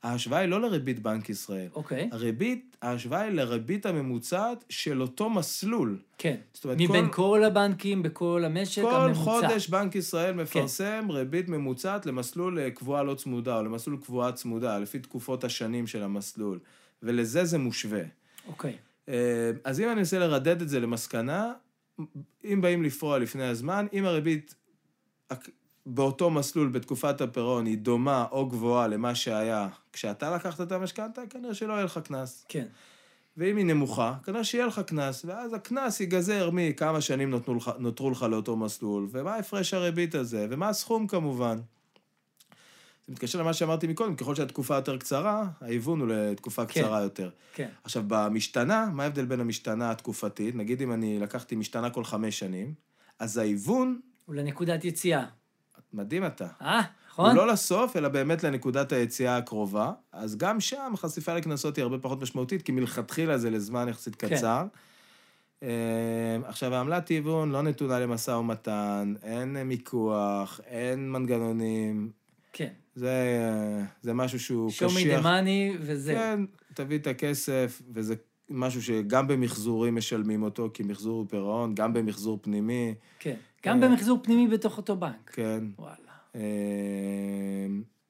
ההשוואה 0.03 0.41
היא 0.41 0.49
לא 0.49 0.61
לריבית 0.61 0.99
בנק 1.03 1.29
ישראל. 1.31 1.69
אוקיי. 1.75 2.09
הריבית, 2.13 2.77
ההשוואה 2.83 3.21
היא 3.21 3.31
לריבית 3.33 3.87
הממוצעת 3.87 4.65
של 4.69 5.03
אותו 5.03 5.31
מסלול. 5.31 5.99
כן. 6.19 6.37
זאת 6.55 6.65
אומרת, 6.65 6.77
מבין 6.81 7.07
כל- 7.07 7.13
כל 7.13 7.45
הבנקים 7.45 8.03
בכל 8.03 8.43
המשק 8.47 8.83
כל 8.83 8.95
הממוצע. 8.95 9.21
חודש 9.21 9.69
בנק 9.69 9.95
ישראל 9.95 10.35
מפרסם 10.35 11.07
ריבית 11.11 11.49
ממוצעת 11.49 12.07
למסלול 12.07 12.59
אה, 12.59 12.71
קבועה 12.71 13.03
לא 13.03 13.15
צמודה, 13.15 13.59
או 13.59 13.63
למסלול 13.63 13.97
קבועה 13.97 14.33
צמודה, 14.33 14.79
לפי 14.79 14.99
תקופות 14.99 15.45
השנים 15.45 15.87
של 15.87 16.03
המסלול. 16.03 16.59
ולזה 17.03 17.45
זה 17.45 17.59
מושווה. 17.59 18.03
אוקיי. 18.49 18.77
אה, 19.09 19.15
אז 19.65 19.81
אם 19.81 19.89
אני 19.91 20.01
אנסה 20.01 20.19
לרדד 20.19 20.63
את 20.63 20.69
זה 20.69 20.81
למסקנה, 20.81 21.53
אם 22.45 22.61
באים 22.61 22.83
לפרוע 22.83 23.19
לפני 23.19 23.45
הזמן, 23.45 23.87
אם 23.93 24.05
הריבית 24.05 24.55
באותו 25.95 26.31
מסלול 26.31 26.69
בתקופת 26.69 27.21
הפירעון 27.21 27.67
היא 27.67 27.79
דומה 27.79 28.27
או 28.31 28.49
גבוהה 28.49 28.87
למה 28.87 29.15
שהיה 29.15 29.69
כשאתה 29.93 30.35
לקחת 30.35 30.61
את 30.61 30.73
המשכנתה, 30.73 31.23
כנראה 31.31 31.55
שלא 31.55 31.73
יהיה 31.73 31.85
לך 31.85 31.99
קנס. 31.99 32.45
כן. 32.49 32.67
ואם 33.37 33.57
היא 33.57 33.67
נמוכה, 33.67 34.15
כנראה 34.25 34.45
שיהיה 34.45 34.67
לך 34.67 34.81
קנס, 34.87 35.25
ואז 35.25 35.55
הקנס 35.55 36.01
ייגזר 36.01 36.51
מכמה 36.53 37.01
שנים 37.01 37.31
נותנו 37.31 37.55
לך, 37.55 37.71
נותרו 37.79 38.11
לך 38.11 38.23
לאותו 38.23 38.57
מסלול, 38.57 39.09
ומה 39.11 39.37
הפרש 39.37 39.75
הריבית 39.75 40.15
הזה, 40.15 40.47
ומה 40.51 40.69
הסכום 40.69 41.07
כמובן. 41.07 41.59
זה 43.07 43.13
מתקשר 43.13 43.41
למה 43.41 43.53
שאמרתי 43.53 43.87
מקודם, 43.87 44.17
ככל 44.17 44.35
שהתקופה 44.35 44.75
יותר 44.75 44.99
קצרה, 44.99 45.47
ההיוון 45.61 46.01
הוא 46.01 46.09
לתקופה 46.09 46.67
כן. 46.67 46.81
קצרה 46.81 47.03
יותר. 47.03 47.31
כן. 47.55 47.69
עכשיו, 47.85 48.03
במשתנה, 48.07 48.87
מה 48.93 49.03
ההבדל 49.03 49.25
בין 49.25 49.41
המשתנה 49.41 49.91
התקופתית? 49.91 50.55
נגיד 50.55 50.83
אם 50.83 50.93
אני 50.93 51.19
לקחתי 51.19 51.57
משתנה 51.57 51.91
כל 51.91 52.05
חמש 52.05 52.39
שנים, 52.39 52.75
אז 53.19 53.39
ההיוון, 53.39 54.01
הוא 54.27 54.35
לנקודת 54.35 54.85
יציאה. 54.85 55.25
מדהים 55.93 56.27
אתה. 56.27 56.47
אה, 56.63 56.81
נכון? 57.11 57.37
לא 57.37 57.47
לסוף, 57.47 57.97
אלא 57.97 58.09
באמת 58.09 58.45
לנקודת 58.45 58.93
היציאה 58.93 59.37
הקרובה. 59.37 59.93
אז 60.13 60.37
גם 60.37 60.61
שם 60.61 60.93
חשיפה 60.97 61.35
לקנסות 61.35 61.77
היא 61.77 61.83
הרבה 61.83 61.99
פחות 61.99 62.23
משמעותית, 62.23 62.63
כי 62.63 62.73
מלכתחילה 62.73 63.39
זה 63.39 63.51
לזמן 63.51 63.89
יחסית 63.89 64.17
כן. 64.17 64.37
קצר. 64.37 64.65
אה, 65.63 65.69
עכשיו, 66.45 66.75
העמלת 66.75 67.09
היוון 67.09 67.51
לא 67.51 67.63
נתונה 67.63 67.99
למשא 67.99 68.31
ומתן, 68.31 69.15
אין 69.23 69.63
מיקוח, 69.63 70.61
אין 70.67 71.13
מנגנונים. 71.13 72.11
כן. 72.53 72.69
זה, 72.95 73.15
זה 74.03 74.15
משהו 74.15 74.41
שהוא 74.41 74.71
show 74.71 74.91
me 74.91 74.95
קשיח. 74.95 75.25
the 75.25 75.25
money 75.25 75.77
וזהו. 75.81 76.17
כן, 76.17 76.41
תביא 76.75 76.99
את 76.99 77.07
הכסף, 77.07 77.83
וזה 77.95 78.15
משהו 78.51 78.83
שגם 78.83 79.29
במחזורים 79.29 79.95
משלמים 79.95 80.43
אותו, 80.43 80.71
כי 80.75 80.83
מחזור 80.83 81.19
הוא 81.19 81.27
פירעון, 81.29 81.75
גם 81.75 81.93
במחזור 81.93 82.39
פנימי, 82.43 82.95
כן. 83.19 83.37
גם 83.67 83.83
אה. 83.83 83.89
במחזור 83.89 84.19
פנימי 84.23 84.49
בתוך 84.49 84.77
אותו 84.77 84.97
בנק. 84.97 85.31
כן. 85.33 85.65
וואלה. 85.79 85.95
אה, 86.37 86.41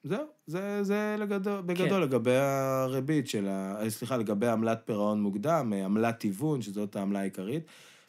זהו, 0.05 0.25
זה, 0.47 0.83
זה 0.83 1.17
לגדול, 1.19 1.61
בגדול 1.61 1.89
כן. 1.89 2.01
לגבי 2.01 2.37
הריבית 2.37 3.29
של 3.29 3.49
ה... 3.49 3.81
אה, 3.81 3.91
סליחה, 3.91 4.17
לגבי 4.17 4.49
עמלת 4.49 4.81
פירעון 4.85 5.23
מוקדם, 5.23 5.73
אה, 5.77 5.85
עמלת 5.85 6.23
היוון, 6.23 6.63
שזאת 6.63 6.97
העמלה 6.97 7.21
העיקרית. 7.21 7.63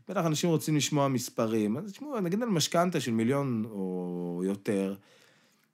בטח 0.10 0.26
אנשים 0.26 0.50
רוצים 0.50 0.76
לשמוע 0.76 1.08
מספרים, 1.08 1.78
אז 1.78 1.92
תשמעו, 1.92 2.20
נגיד 2.20 2.44
על 2.44 2.50
משכנתה 2.50 3.00
של 3.00 3.12
מיליון 3.12 3.66
או 3.70 4.42
יותר, 4.46 4.96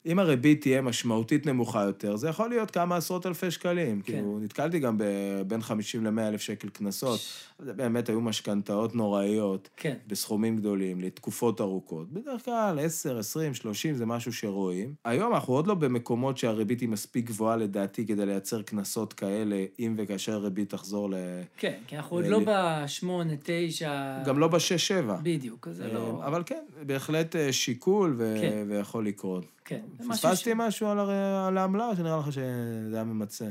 אם 0.06 0.20
הריבית 0.20 0.62
תהיה 0.62 0.82
משמעותית 0.82 1.46
נמוכה 1.46 1.84
יותר, 1.84 2.16
זה 2.16 2.30
יכול 2.30 2.50
להיות 2.50 2.72
כמה 2.72 2.96
עשרות 2.98 3.26
אלפי 3.26 3.52
שקלים. 3.52 4.02
כן. 4.02 4.14
כאילו, 4.14 4.40
נתקלתי 4.40 4.80
גם 4.80 4.98
בין 5.48 5.62
50 5.62 6.06
ל-100 6.06 6.22
אלף 6.22 6.42
שקל 6.42 6.70
קנסות. 6.70 7.20
זה 7.60 7.74
באמת 7.74 8.10
היו 8.10 8.22
משכנתאות 8.22 8.96
נוראיות. 8.96 9.70
כן. 9.78 9.96
בסכומים 10.08 10.58
גדולים, 10.58 11.02
לתקופות 11.02 11.62
ארוכות. 11.62 12.12
בדרך 12.12 12.46
כלל 12.46 12.80
10, 12.82 13.18
20, 13.20 13.54
30 13.54 13.96
זה 13.96 14.06
משהו 14.06 14.34
שרואים. 14.34 14.94
היום 15.06 15.34
אנחנו 15.34 15.54
עוד 15.54 15.68
לא 15.68 15.74
במקומות 15.74 16.38
שהריבית 16.38 16.82
היא 16.82 16.90
מספיק 16.90 17.26
גבוהה 17.26 17.56
לדעתי 17.56 18.06
כדי 18.08 18.26
לייצר 18.26 18.62
קנסות 18.62 19.14
כאלה, 19.14 19.66
אם 19.80 19.96
וכאשר 19.98 20.34
הריבית 20.34 20.70
תחזור 20.70 21.10
ל... 21.10 21.16
כן, 21.58 21.78
כי 21.88 21.98
אנחנו 21.98 22.16
עוד 22.16 22.26
אה, 22.26 22.30
לא 22.30 22.40
לי- 22.40 22.46
בשמונה, 22.48 23.34
תשע... 23.44 24.24
גם 24.26 24.40
לא 24.40 24.48
ב-6-7. 24.48 25.12
בדיוק, 25.24 25.68
אז 25.68 25.76
זה 25.78 25.94
לא... 25.94 26.22
אבל 26.26 26.44
כן, 26.46 26.64
בהחלט 26.86 27.36
אה, 27.36 27.54
שיקול 27.54 28.14
ו... 28.18 28.36
כן. 28.42 28.66
ויכול 28.70 29.06
לקרות. 29.08 29.46
כן. 29.68 29.82
פספסתי 30.10 30.52
משהו 30.56 30.88
על, 30.88 31.58
העמלה, 31.58 31.88
או 31.88 31.96
שנראה 31.96 32.18
לך 32.18 32.32
שזה 32.32 32.92
היה 32.94 33.04
ממצה? 33.04 33.46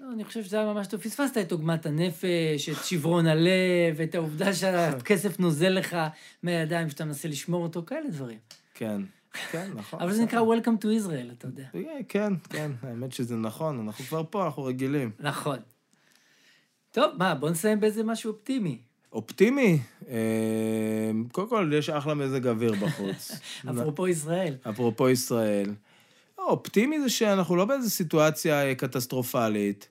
לא, 0.00 0.12
אני 0.12 0.24
חושב 0.24 0.44
שזה 0.44 0.60
היה 0.60 0.72
ממש 0.72 0.86
טוב. 0.86 1.00
פספסת 1.00 1.38
את 1.38 1.52
עוגמת 1.52 1.86
הנפש, 1.86 2.68
את 2.68 2.84
שברון 2.84 3.26
הלב, 3.26 4.00
את 4.04 4.14
העובדה 4.14 4.54
שהכסף 4.54 5.40
נוזל 5.40 5.68
לך 5.68 5.96
מהידיים 6.42 6.90
שאתה 6.90 7.04
מנסה 7.04 7.28
לשמור 7.28 7.62
אותו, 7.62 7.82
כאלה 7.86 8.10
דברים. 8.10 8.38
כן, 8.74 9.02
כן, 9.50 9.70
נכון. 9.74 10.00
אבל 10.00 10.12
זה 10.12 10.22
נקרא 10.22 10.40
Welcome 10.40 10.82
to 10.82 10.86
Israel, 10.86 11.32
אתה 11.38 11.46
יודע. 11.46 11.64
אה, 11.74 11.80
כן, 12.08 12.32
כן, 12.48 12.70
האמת 12.82 13.12
שזה 13.12 13.36
נכון, 13.36 13.80
אנחנו 13.80 14.04
כבר 14.04 14.22
פה, 14.30 14.44
אנחנו 14.46 14.64
רגילים. 14.64 15.10
נכון. 15.20 15.58
טוב, 16.92 17.12
מה, 17.18 17.34
בוא 17.34 17.50
נסיים 17.50 17.80
באיזה 17.80 18.04
משהו 18.04 18.32
אופטימי. 18.32 18.78
אופטימי, 19.12 19.78
אה, 20.08 21.10
קודם 21.32 21.48
כל 21.48 21.70
יש 21.74 21.90
אחלה 21.90 22.14
מזג 22.14 22.46
אוויר 22.46 22.72
בחוץ. 22.72 23.32
אפרופו 23.70 24.08
ישראל. 24.08 24.54
אפרופו 24.70 25.08
ישראל. 25.08 25.70
אופטימי 26.38 27.00
זה 27.00 27.08
שאנחנו 27.08 27.56
לא 27.56 27.64
באיזו 27.64 27.90
סיטואציה 27.90 28.64
אה, 28.68 28.74
קטסטרופלית. 28.74 29.88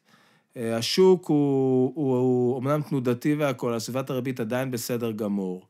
אה, 0.58 0.78
השוק 0.78 1.26
הוא, 1.26 1.92
הוא, 1.96 2.18
הוא 2.18 2.60
אמנם 2.60 2.82
תנודתי 2.82 3.36
והכול, 3.36 3.74
הסביבת 3.74 4.10
הריבית 4.10 4.40
עדיין 4.40 4.72
בסדר 4.72 5.12
גמור. 5.12 5.66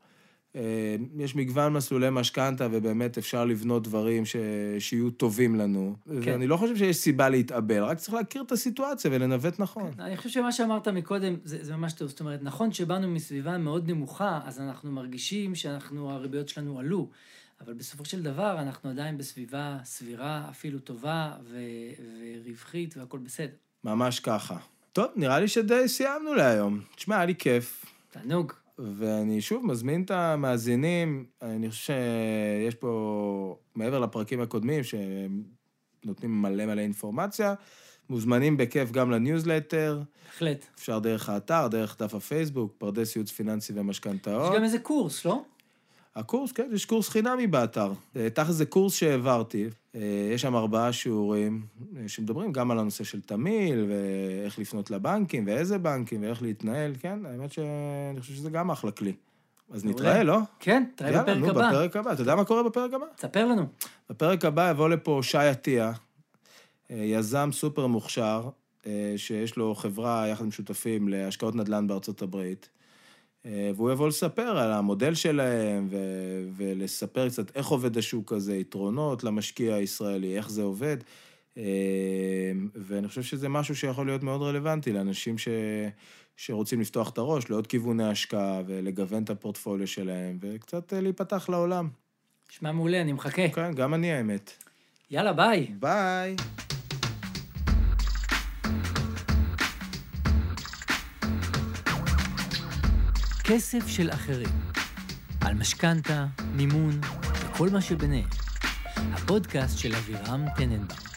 אה, 0.58 0.96
יש 1.16 1.36
מגוון 1.36 1.72
מסלולי 1.72 2.08
משכנתה, 2.10 2.68
ובאמת 2.70 3.18
אפשר 3.18 3.44
לבנות 3.44 3.82
דברים 3.82 4.24
ש... 4.24 4.36
שיהיו 4.78 5.10
טובים 5.10 5.54
לנו. 5.54 5.96
כן. 6.06 6.32
ואני 6.32 6.46
לא 6.46 6.56
חושב 6.56 6.76
שיש 6.76 6.96
סיבה 6.96 7.28
להתאבל, 7.28 7.82
רק 7.82 7.98
צריך 7.98 8.14
להכיר 8.14 8.42
את 8.42 8.52
הסיטואציה 8.52 9.10
ולנווט 9.14 9.60
נכון. 9.60 9.90
אני 9.98 10.16
חושב 10.16 10.30
שמה 10.30 10.52
שאמרת 10.52 10.88
מקודם, 10.88 11.36
זה, 11.44 11.64
זה 11.64 11.76
ממש 11.76 11.92
טוב. 11.92 12.08
זאת 12.08 12.20
אומרת, 12.20 12.42
נכון 12.42 12.72
שבאנו 12.72 13.08
מסביבה 13.08 13.58
מאוד 13.58 13.90
נמוכה, 13.90 14.40
אז 14.44 14.60
אנחנו 14.60 14.90
מרגישים 14.92 15.54
שאנחנו, 15.54 16.10
הריביות 16.10 16.48
שלנו 16.48 16.78
עלו, 16.78 17.08
אבל 17.60 17.74
בסופו 17.74 18.04
של 18.04 18.22
דבר 18.22 18.56
אנחנו 18.60 18.90
עדיין 18.90 19.18
בסביבה 19.18 19.78
סבירה, 19.84 20.46
אפילו 20.50 20.78
טובה 20.78 21.32
ו, 21.44 21.58
ורווחית 22.44 22.96
והכול 22.96 23.20
בסדר. 23.20 23.54
ממש 23.84 24.20
ככה. 24.20 24.56
טוב, 24.92 25.06
נראה 25.16 25.40
לי 25.40 25.48
שדי 25.48 25.88
סיימנו 25.88 26.34
להיום. 26.34 26.80
תשמע, 26.96 27.16
היה 27.16 27.26
לי 27.26 27.34
כיף. 27.34 27.84
תענוג. 28.10 28.52
ואני 28.78 29.40
שוב 29.40 29.66
מזמין 29.66 30.02
את 30.02 30.10
המאזינים, 30.10 31.24
אני 31.42 31.70
חושב 31.70 31.82
שיש 31.84 32.74
פה, 32.74 33.56
מעבר 33.74 33.98
לפרקים 33.98 34.40
הקודמים, 34.40 34.82
שנותנים 34.84 36.42
מלא 36.42 36.66
מלא 36.66 36.80
אינפורמציה, 36.80 37.54
מוזמנים 38.10 38.56
בכיף 38.56 38.90
גם 38.90 39.10
לניוזלטר, 39.10 40.02
בהחלט. 40.26 40.66
אפשר 40.78 40.98
דרך 40.98 41.28
האתר, 41.28 41.68
דרך 41.68 41.96
דף 42.02 42.14
הפייסבוק, 42.14 42.74
פרדס 42.78 43.16
ייעוץ 43.16 43.30
פיננסי 43.30 43.72
יש 43.72 43.78
ומשכנתאות. 43.78 44.56
גם 44.56 44.64
איזה 44.64 44.78
קורס, 44.78 45.24
לא? 45.24 45.42
הקורס, 46.18 46.52
כן, 46.52 46.68
יש 46.72 46.84
קורס 46.84 47.08
חינמי 47.08 47.46
באתר. 47.46 47.92
אה, 48.16 48.30
תכל'ס 48.30 48.54
זה 48.54 48.66
קורס 48.66 48.94
שהעברתי. 48.94 49.68
אה, 49.94 50.00
יש 50.34 50.42
שם 50.42 50.56
ארבעה 50.56 50.92
שיעורים 50.92 51.66
אה, 51.96 52.08
שמדברים 52.08 52.52
גם 52.52 52.70
על 52.70 52.78
הנושא 52.78 53.04
של 53.04 53.20
תמיל, 53.20 53.86
ואיך 53.88 54.58
לפנות 54.58 54.90
לבנקים, 54.90 55.44
ואיזה 55.46 55.78
בנקים, 55.78 56.22
ואיך 56.22 56.42
להתנהל, 56.42 56.92
כן? 57.00 57.18
האמת 57.26 57.52
שאני 57.52 58.20
חושב 58.20 58.34
שזה 58.34 58.50
גם 58.50 58.70
אחלה 58.70 58.90
כלי. 58.90 59.12
אז 59.70 59.84
נתראה, 59.84 60.22
לא? 60.22 60.38
כן, 60.60 60.84
תראה 60.94 61.22
בפרק 61.22 61.36
נו, 61.36 61.48
הבא. 61.50 61.68
בפרק 61.68 61.96
הבא. 61.96 62.12
אתה 62.12 62.22
יודע 62.22 62.34
מה 62.34 62.44
קורה 62.44 62.62
בפרק 62.62 62.94
הבא? 62.94 63.06
תספר 63.16 63.46
לנו. 63.46 63.66
בפרק 64.10 64.44
הבא 64.44 64.70
יבוא 64.70 64.88
לפה 64.88 65.20
שי 65.22 65.38
עטיה, 65.38 65.92
יזם 66.90 67.50
סופר 67.52 67.86
מוכשר, 67.86 68.48
שיש 69.16 69.56
לו 69.56 69.74
חברה 69.74 70.28
יחד 70.28 70.44
עם 70.44 70.50
שותפים 70.50 71.08
להשקעות 71.08 71.54
נדל"ן 71.54 71.86
בארצות 71.86 72.22
הברית, 72.22 72.68
והוא 73.44 73.90
יבוא 73.90 74.08
לספר 74.08 74.58
על 74.58 74.72
המודל 74.72 75.14
שלהם, 75.14 75.86
ו- 75.90 76.48
ולספר 76.56 77.28
קצת 77.28 77.56
איך 77.56 77.66
עובד 77.66 77.98
השוק 77.98 78.32
הזה, 78.32 78.56
יתרונות 78.56 79.24
למשקיע 79.24 79.74
הישראלי, 79.74 80.36
איך 80.36 80.50
זה 80.50 80.62
עובד. 80.62 80.96
אה, 81.58 81.62
ואני 82.74 83.08
חושב 83.08 83.22
שזה 83.22 83.48
משהו 83.48 83.76
שיכול 83.76 84.06
להיות 84.06 84.22
מאוד 84.22 84.42
רלוונטי 84.42 84.92
לאנשים 84.92 85.38
ש... 85.38 85.48
שרוצים 86.36 86.80
לפתוח 86.80 87.10
את 87.10 87.18
הראש 87.18 87.50
לעוד 87.50 87.66
כיווני 87.66 88.04
השקעה 88.04 88.62
ולגוון 88.66 89.22
את 89.22 89.30
הפורטפוליו 89.30 89.86
שלהם, 89.86 90.38
וקצת 90.40 90.92
אה, 90.92 91.00
להיפתח 91.00 91.48
לעולם. 91.48 91.88
שמע 92.50 92.72
מעולה, 92.72 93.00
אני 93.00 93.12
מחכה. 93.12 93.48
כן, 93.48 93.72
גם 93.72 93.94
אני 93.94 94.12
האמת. 94.12 94.52
יאללה, 95.10 95.32
ביי. 95.32 95.66
ביי. 95.78 96.36
כסף 103.48 103.88
של 103.88 104.10
אחרים. 104.10 104.48
על 105.40 105.54
משכנתה, 105.54 106.26
מימון 106.52 107.00
וכל 107.34 107.68
מה 107.70 107.80
שביניהם. 107.80 108.28
הפודקאסט 108.96 109.78
של 109.78 109.94
אבירם 109.94 110.44
טננבאום. 110.56 111.07